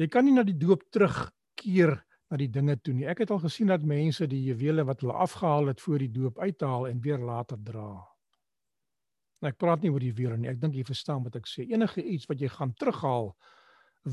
Jy 0.00 0.08
kan 0.12 0.24
nie 0.24 0.34
na 0.36 0.44
die 0.46 0.56
doop 0.56 0.86
terugkeer 0.92 1.98
na 2.30 2.38
die 2.40 2.50
dinge 2.52 2.78
toe 2.80 2.94
nie. 2.96 3.06
Ek 3.08 3.22
het 3.22 3.32
al 3.32 3.42
gesien 3.44 3.70
dat 3.70 3.84
mense 3.86 4.26
die 4.28 4.42
juwele 4.48 4.86
wat 4.88 5.04
hulle 5.04 5.16
afgehaal 5.26 5.70
het 5.72 5.82
voor 5.84 6.04
die 6.04 6.12
doop 6.12 6.40
uithaal 6.40 6.88
en 6.88 7.02
weer 7.04 7.20
later 7.20 7.60
dra. 7.60 7.90
Nou 9.44 9.52
ek 9.52 9.60
praat 9.60 9.84
nie 9.84 9.92
oor 9.92 10.02
die 10.02 10.14
weer 10.16 10.36
nie. 10.40 10.48
Ek 10.50 10.60
dink 10.60 10.74
jy 10.74 10.84
verstaan 10.88 11.24
wat 11.26 11.36
ek 11.36 11.48
sê. 11.48 11.68
Enige 11.68 12.02
iets 12.02 12.28
wat 12.30 12.40
jy 12.40 12.48
gaan 12.52 12.72
terughaal 12.72 13.34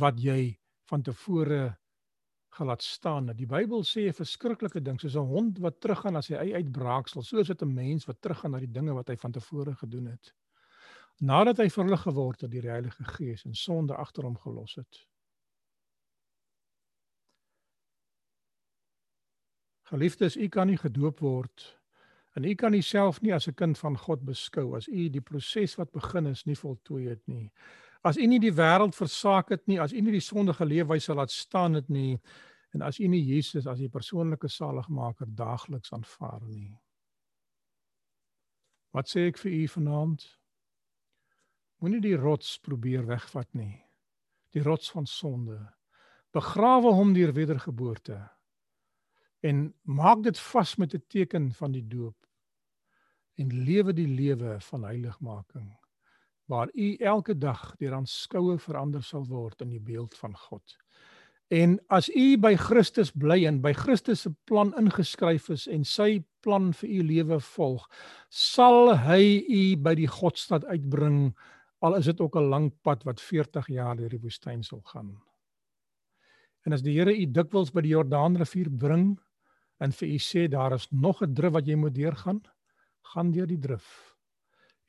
wat 0.03 0.19
jy 0.19 0.57
van 0.91 1.03
tevore 1.05 1.63
gelaat 2.57 2.83
staan. 2.83 3.31
Die 3.35 3.47
Bybel 3.49 3.83
sê 3.83 4.07
'n 4.07 4.13
verskriklike 4.13 4.81
ding, 4.81 4.99
soos 4.99 5.15
'n 5.15 5.31
hond 5.33 5.59
wat 5.59 5.79
teruggaan 5.81 6.15
as 6.15 6.27
hy 6.27 6.35
uit 6.35 6.53
uitbraaksel, 6.53 7.21
so 7.21 7.39
is 7.39 7.47
dit 7.47 7.61
'n 7.61 7.73
mens 7.73 8.05
wat 8.05 8.21
teruggaan 8.21 8.51
na 8.51 8.59
die 8.59 8.71
dinge 8.71 8.93
wat 8.93 9.07
hy 9.07 9.15
van 9.17 9.31
tevore 9.31 9.75
gedoen 9.75 10.05
het. 10.05 10.33
Nadat 11.19 11.57
hy 11.57 11.69
verlig 11.69 12.01
geword 12.01 12.41
het 12.41 12.51
deur 12.51 12.61
die 12.61 12.69
Heilige 12.69 13.03
Gees 13.03 13.45
en 13.45 13.55
sonde 13.55 13.95
agter 13.95 14.23
hom 14.23 14.37
gelos 14.37 14.75
het. 14.75 15.07
Geliefdes, 19.83 20.37
u 20.37 20.47
kan 20.47 20.67
nie 20.67 20.77
gedoop 20.77 21.19
word 21.19 21.83
En 22.33 22.43
u 22.43 22.53
kan 22.55 22.73
uself 22.73 23.21
nie 23.21 23.33
as 23.33 23.47
'n 23.47 23.53
kind 23.53 23.77
van 23.77 23.97
God 23.97 24.25
beskou 24.25 24.75
as 24.75 24.87
u 24.87 25.09
die 25.09 25.21
proses 25.21 25.75
wat 25.75 25.91
begin 25.91 26.25
is 26.25 26.43
nie 26.43 26.57
voltooi 26.57 27.07
het 27.07 27.27
nie. 27.27 27.51
As 28.03 28.17
u 28.19 28.25
nie 28.27 28.39
die 28.43 28.51
wêreld 28.51 28.97
versaak 28.97 29.53
het 29.53 29.63
nie, 29.71 29.79
as 29.79 29.93
u 29.95 30.01
nie 30.03 30.17
die 30.17 30.23
sondige 30.23 30.65
leefwyse 30.67 31.15
laat 31.15 31.31
staan 31.31 31.79
het 31.79 31.87
nie 31.89 32.19
en 32.75 32.81
as 32.83 32.99
u 32.99 33.07
nie 33.07 33.21
Jesus 33.23 33.67
as 33.69 33.79
u 33.79 33.87
persoonlike 33.89 34.49
saligmaker 34.49 35.29
daagliks 35.29 35.93
aanvaar 35.93 36.41
nie. 36.49 36.73
Wat 38.93 39.07
sê 39.09 39.29
ek 39.29 39.39
vir 39.39 39.55
u 39.55 39.67
vanaand? 39.77 40.25
Moenie 41.79 42.01
die 42.03 42.17
rots 42.19 42.57
probeer 42.63 43.05
wegvat 43.07 43.49
nie. 43.55 43.77
Die 44.53 44.63
rots 44.63 44.91
van 44.91 45.07
sonde. 45.09 45.57
Begrawe 46.35 46.91
hom 46.97 47.13
deur 47.15 47.33
wedergeboorte 47.33 48.19
en 49.43 49.65
maak 49.83 50.23
dit 50.23 50.39
vas 50.39 50.75
met 50.79 50.93
'n 50.95 51.03
teken 51.07 51.51
van 51.51 51.71
die 51.71 51.87
doop 51.87 52.15
en 53.35 53.47
lewe 53.63 53.93
die 53.93 54.07
lewe 54.07 54.59
van 54.59 54.83
heiligmaking 54.83 55.82
waar 56.45 56.69
u 56.73 56.95
elke 56.95 57.37
dag 57.37 57.75
deur 57.79 57.93
aanskoue 57.93 58.57
verander 58.59 59.03
sal 59.03 59.25
word 59.27 59.61
in 59.61 59.69
die 59.69 59.83
beeld 59.83 60.17
van 60.17 60.35
God. 60.37 60.77
En 61.53 61.77
as 61.87 62.09
u 62.09 62.37
by 62.41 62.55
Christus 62.57 63.11
bly 63.11 63.43
en 63.45 63.61
by 63.61 63.73
Christus 63.77 64.23
se 64.25 64.31
plan 64.49 64.73
ingeskryf 64.79 65.49
is 65.53 65.67
en 65.67 65.83
sy 65.85 66.23
plan 66.43 66.71
vir 66.73 66.89
u 66.89 67.03
lewe 67.03 67.39
volg, 67.53 67.83
sal 68.29 68.95
hy 69.05 69.43
u 69.47 69.63
by 69.77 69.93
die 69.99 70.09
Godstad 70.09 70.65
uitbring 70.65 71.33
al 71.83 71.97
is 71.99 72.07
dit 72.07 72.19
ook 72.23 72.35
'n 72.39 72.49
lang 72.49 72.71
pad 72.81 73.03
wat 73.03 73.21
40 73.21 73.67
jaar 73.67 73.95
deur 73.95 74.09
die 74.09 74.23
woestyn 74.23 74.63
sal 74.63 74.81
gaan. 74.81 75.19
En 76.65 76.73
as 76.73 76.81
die 76.81 76.95
Here 76.97 77.11
u 77.11 77.25
dikwels 77.25 77.71
by 77.71 77.81
die 77.81 77.91
Jordaanrivier 77.91 78.69
bring 78.71 79.19
en 79.79 79.91
vir 79.91 80.07
u 80.07 80.17
sê 80.17 80.47
daar 80.47 80.73
is 80.73 80.87
nog 80.91 81.21
'n 81.21 81.33
drif 81.33 81.51
wat 81.51 81.67
jy 81.67 81.75
moet 81.75 81.95
deurgaan, 81.95 82.41
gaan 83.01 83.31
deur 83.31 83.47
die 83.47 83.59
drif. 83.59 84.12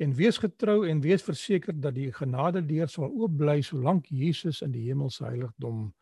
En 0.02 0.14
wees 0.14 0.38
getrou 0.42 0.88
en 0.88 1.00
wees 1.00 1.22
verseker 1.22 1.74
dat 1.80 1.94
die 1.94 2.10
genade 2.12 2.64
deur 2.66 2.88
sal 2.90 3.12
oop 3.12 3.36
bly 3.38 3.60
solank 3.62 4.08
Jesus 4.10 4.62
in 4.66 4.72
die 4.74 4.88
hemelse 4.88 5.22
heiligdom 5.24 5.92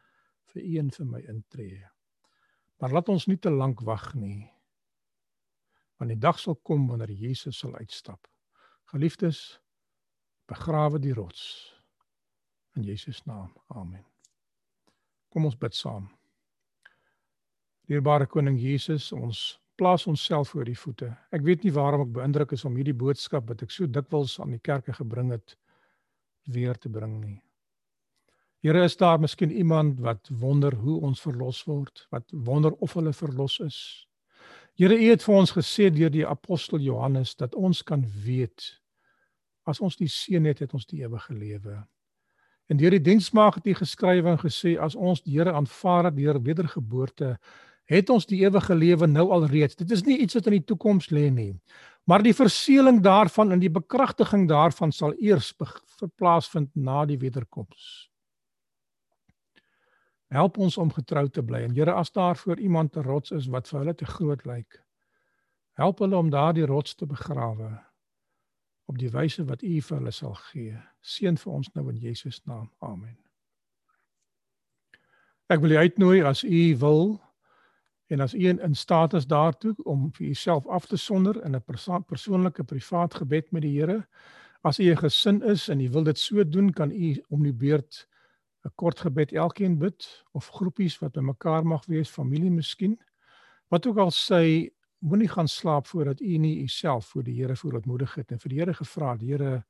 vir 0.53 0.63
u 0.63 0.79
en 0.81 0.91
vir 0.91 1.09
my 1.09 1.21
intree. 1.29 1.83
Maar 2.81 2.97
laat 2.97 3.13
ons 3.13 3.29
nie 3.29 3.39
te 3.39 3.53
lank 3.53 3.85
wag 3.85 4.15
nie. 4.15 4.49
Want 6.01 6.11
die 6.11 6.19
dag 6.19 6.41
sal 6.41 6.57
kom 6.67 6.89
wanneer 6.89 7.13
Jesus 7.13 7.61
sal 7.61 7.77
uitstap. 7.79 8.27
Geliefdes, 8.91 9.61
begrawe 10.49 10.99
die 10.99 11.15
rots 11.15 11.45
in 12.77 12.83
Jesus 12.89 13.23
naam. 13.29 13.53
Amen. 13.69 14.05
Kom 15.33 15.45
ons 15.49 15.57
bid 15.57 15.77
saam. 15.77 16.09
Dierbare 17.89 18.27
koning 18.27 18.59
Jesus, 18.61 19.13
ons 19.13 19.62
plaas 19.83 20.07
onsself 20.07 20.49
voor 20.49 20.69
u 20.69 20.75
voete. 20.75 21.09
Ek 21.35 21.43
weet 21.43 21.65
nie 21.67 21.73
waarom 21.75 22.05
ek 22.07 22.13
beïndruk 22.15 22.53
is 22.55 22.63
om 22.69 22.77
hierdie 22.79 22.95
boodskap 22.95 23.49
wat 23.51 23.65
ek 23.65 23.73
so 23.75 23.89
dikwels 23.91 24.37
aan 24.41 24.55
die 24.55 24.63
kerke 24.63 24.95
gebring 24.95 25.33
het 25.35 25.57
weer 26.55 26.79
te 26.79 26.91
bring 26.91 27.17
nie. 27.19 27.41
Here, 28.63 28.85
is 28.87 28.95
daar 28.97 29.19
miskien 29.19 29.51
iemand 29.51 29.99
wat 29.99 30.31
wonder 30.39 30.77
hoe 30.79 31.01
ons 31.03 31.23
verlos 31.25 31.65
word, 31.67 32.05
wat 32.15 32.31
wonder 32.47 32.77
of 32.79 32.95
hulle 32.95 33.11
verlos 33.13 33.59
is? 33.65 33.79
Here, 34.79 34.95
u 34.95 35.09
het 35.11 35.27
vir 35.27 35.35
ons 35.41 35.55
gesê 35.57 35.89
deur 35.91 36.13
die 36.15 36.27
apostel 36.27 36.79
Johannes 36.79 37.35
dat 37.35 37.59
ons 37.59 37.83
kan 37.83 38.07
weet 38.23 38.69
as 39.67 39.83
ons 39.83 39.99
die 39.99 40.11
seën 40.11 40.47
het, 40.47 40.63
het 40.63 40.79
ons 40.79 40.87
die 40.87 41.03
ewige 41.03 41.35
lewe. 41.35 41.81
En 42.71 42.79
deur 42.79 42.95
die 42.95 43.03
diensmaag 43.03 43.59
het 43.59 43.67
u 43.67 43.75
geskrywe 43.83 44.37
en 44.37 44.41
gesê 44.47 44.77
as 44.79 44.95
ons 44.95 45.27
die 45.27 45.35
Here 45.41 45.59
aanvaar 45.59 46.13
deur 46.15 46.39
wedergeboorte 46.39 47.35
het 47.93 48.11
ons 48.11 48.27
die 48.29 48.41
ewige 48.43 48.75
lewe 48.75 49.07
nou 49.07 49.29
al 49.35 49.47
reeds. 49.51 49.77
Dit 49.77 49.91
is 49.91 50.05
nie 50.07 50.19
iets 50.25 50.37
wat 50.39 50.49
in 50.49 50.59
die 50.59 50.65
toekoms 50.65 51.11
lê 51.13 51.29
nie. 51.31 51.53
Maar 52.09 52.25
die 52.25 52.35
verseeling 52.35 53.01
daarvan 53.03 53.53
en 53.55 53.61
die 53.63 53.71
bekragtiging 53.71 54.49
daarvan 54.51 54.93
sal 54.93 55.15
eers 55.21 55.53
verplaasvind 56.01 56.71
na 56.75 57.05
die 57.07 57.19
wederkoms. 57.19 58.09
Help 60.33 60.59
ons 60.59 60.79
om 60.81 60.91
getrou 60.93 61.27
te 61.29 61.45
bly. 61.45 61.67
En 61.69 61.75
Here, 61.77 61.93
as 61.93 62.13
daar 62.13 62.37
voor 62.37 62.59
iemand 62.59 62.97
'n 62.97 63.05
rots 63.05 63.31
is 63.31 63.47
wat 63.47 63.69
vir 63.69 63.79
hulle 63.79 63.95
te 63.95 64.07
groot 64.07 64.45
lyk, 64.45 64.83
help 65.73 65.99
hulle 65.99 66.17
om 66.17 66.31
daardie 66.31 66.67
rots 66.67 66.95
te 66.95 67.07
begrawe 67.07 67.83
op 68.85 68.99
die 68.99 69.11
wyse 69.11 69.45
wat 69.45 69.63
U 69.63 69.81
vir 69.81 69.97
hulle 69.99 70.11
sal 70.11 70.35
gee. 70.35 70.79
Seën 71.01 71.37
vir 71.37 71.53
ons 71.53 71.69
nou 71.75 71.89
in 71.89 71.97
Jesus 71.97 72.41
naam. 72.45 72.71
Amen. 72.79 73.17
Ek 75.47 75.61
wil 75.61 75.71
u 75.71 75.77
uitnooi 75.77 76.23
as 76.23 76.43
u 76.45 76.77
wil 76.81 77.21
En 78.13 78.21
as 78.21 78.35
u 78.35 78.49
in 78.49 78.75
staat 78.75 79.15
is 79.15 79.27
daartoe 79.27 79.75
om 79.89 80.11
vir 80.13 80.27
uself 80.29 80.67
af 80.67 80.87
te 80.87 80.97
sonder 80.97 81.45
in 81.45 81.55
'n 81.57 81.63
perso 81.65 81.99
persoonlike 82.01 82.65
privaat 82.65 83.15
gebed 83.15 83.51
met 83.51 83.63
die 83.63 83.81
Here, 83.81 84.07
as 84.61 84.79
u 84.79 84.91
'n 84.91 84.97
gesin 84.97 85.43
is 85.43 85.69
en 85.69 85.81
u 85.81 85.89
wil 85.91 86.03
dit 86.03 86.19
so 86.19 86.49
doen, 86.49 86.73
kan 86.73 86.91
u 86.91 87.23
om 87.29 87.43
die 87.43 87.53
beurt 87.53 88.09
'n 88.65 88.73
kort 88.75 89.01
gebed 89.01 89.33
elkeen 89.33 89.79
bid 89.79 90.25
of 90.33 90.49
groepies 90.49 90.99
wat 90.99 91.13
bymekaar 91.13 91.67
mag 91.67 91.87
wees, 91.87 92.11
familie 92.11 92.51
miskien. 92.51 93.01
Wat 93.69 93.87
ook 93.87 93.99
al 93.99 94.11
sê, 94.11 94.71
moenie 94.99 95.29
gaan 95.29 95.49
slaap 95.49 95.87
voordat 95.87 96.21
u 96.21 96.37
nie 96.37 96.63
u 96.63 96.67
self 96.67 97.07
voor 97.07 97.23
die 97.23 97.41
Here 97.41 97.57
verootmoedig 97.57 98.15
het 98.15 98.31
en 98.31 98.39
vir 98.39 98.49
die 98.49 98.59
Here 98.59 98.75
gevra, 98.75 99.17
die 99.17 99.31
Here 99.31 99.65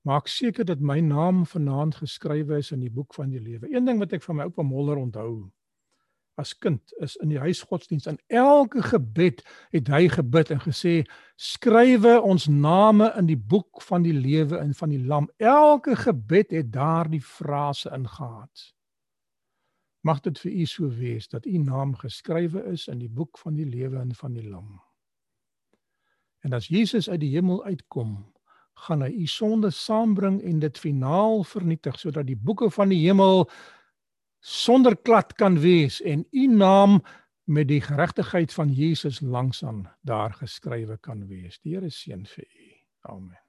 maak 0.00 0.26
seker 0.28 0.64
dat 0.64 0.80
my 0.80 1.00
naam 1.00 1.46
vanaand 1.46 1.94
geskrywe 1.94 2.56
is 2.56 2.72
in 2.72 2.80
die 2.80 2.90
boek 2.90 3.14
van 3.14 3.28
die 3.28 3.40
lewe. 3.40 3.74
Een 3.74 3.84
ding 3.84 3.98
wat 3.98 4.12
ek 4.12 4.22
van 4.22 4.36
my 4.36 4.42
oupa 4.42 4.62
Moller 4.62 4.96
onthou, 4.96 5.50
as 6.36 6.52
kind 6.58 6.92
is 7.00 7.16
in 7.24 7.30
die 7.32 7.40
huisgodsdiens 7.40 8.06
en 8.06 8.18
elke 8.26 8.82
gebed 8.84 9.40
het 9.72 9.88
hy 9.88 10.04
gebid 10.12 10.52
en 10.52 10.60
gesê 10.60 10.98
skrywe 11.40 12.18
ons 12.20 12.46
name 12.48 13.08
in 13.16 13.28
die 13.30 13.38
boek 13.40 13.80
van 13.88 14.04
die 14.04 14.14
lewe 14.16 14.58
en 14.60 14.74
van 14.76 14.92
die 14.92 15.00
lam. 15.00 15.28
Elke 15.40 15.96
gebed 15.96 16.52
het 16.52 16.72
daardie 16.72 17.22
frase 17.24 17.92
ingehaat. 17.96 18.72
Mag 20.04 20.20
dit 20.28 20.38
vir 20.38 20.52
u 20.52 20.66
so 20.70 20.90
wees 21.00 21.28
dat 21.32 21.46
u 21.46 21.58
naam 21.58 21.96
geskrywe 21.96 22.62
is 22.72 22.86
in 22.92 23.00
die 23.00 23.10
boek 23.10 23.40
van 23.40 23.56
die 23.56 23.66
lewe 23.66 23.98
en 23.98 24.14
van 24.14 24.36
die 24.36 24.44
lam. 24.48 24.76
En 26.44 26.52
as 26.52 26.68
Jesus 26.68 27.08
uit 27.10 27.20
die 27.20 27.32
hemel 27.32 27.64
uitkom 27.64 28.20
gaan 28.86 29.02
hy 29.02 29.08
u 29.24 29.26
sonde 29.26 29.70
saambring 29.72 30.42
en 30.44 30.60
dit 30.60 30.78
finaal 30.78 31.40
vernietig 31.48 31.96
sodat 31.98 32.28
die 32.28 32.36
boeke 32.36 32.68
van 32.70 32.92
die 32.92 33.00
hemel 33.06 33.46
sonder 34.46 34.94
klad 34.96 35.32
kan 35.34 35.58
wees 35.60 36.00
en 36.02 36.26
u 36.30 36.46
naam 36.46 37.02
met 37.44 37.68
die 37.68 37.80
geregtigheid 37.80 38.52
van 38.52 38.72
Jesus 38.72 39.20
langsaan 39.20 39.86
daar 40.00 40.32
geskrywe 40.32 40.98
kan 40.98 41.26
wees. 41.26 41.58
Die 41.62 41.74
Here 41.74 41.90
seën 41.90 42.26
vir 42.26 42.46
u. 42.46 42.70
Amen. 43.00 43.45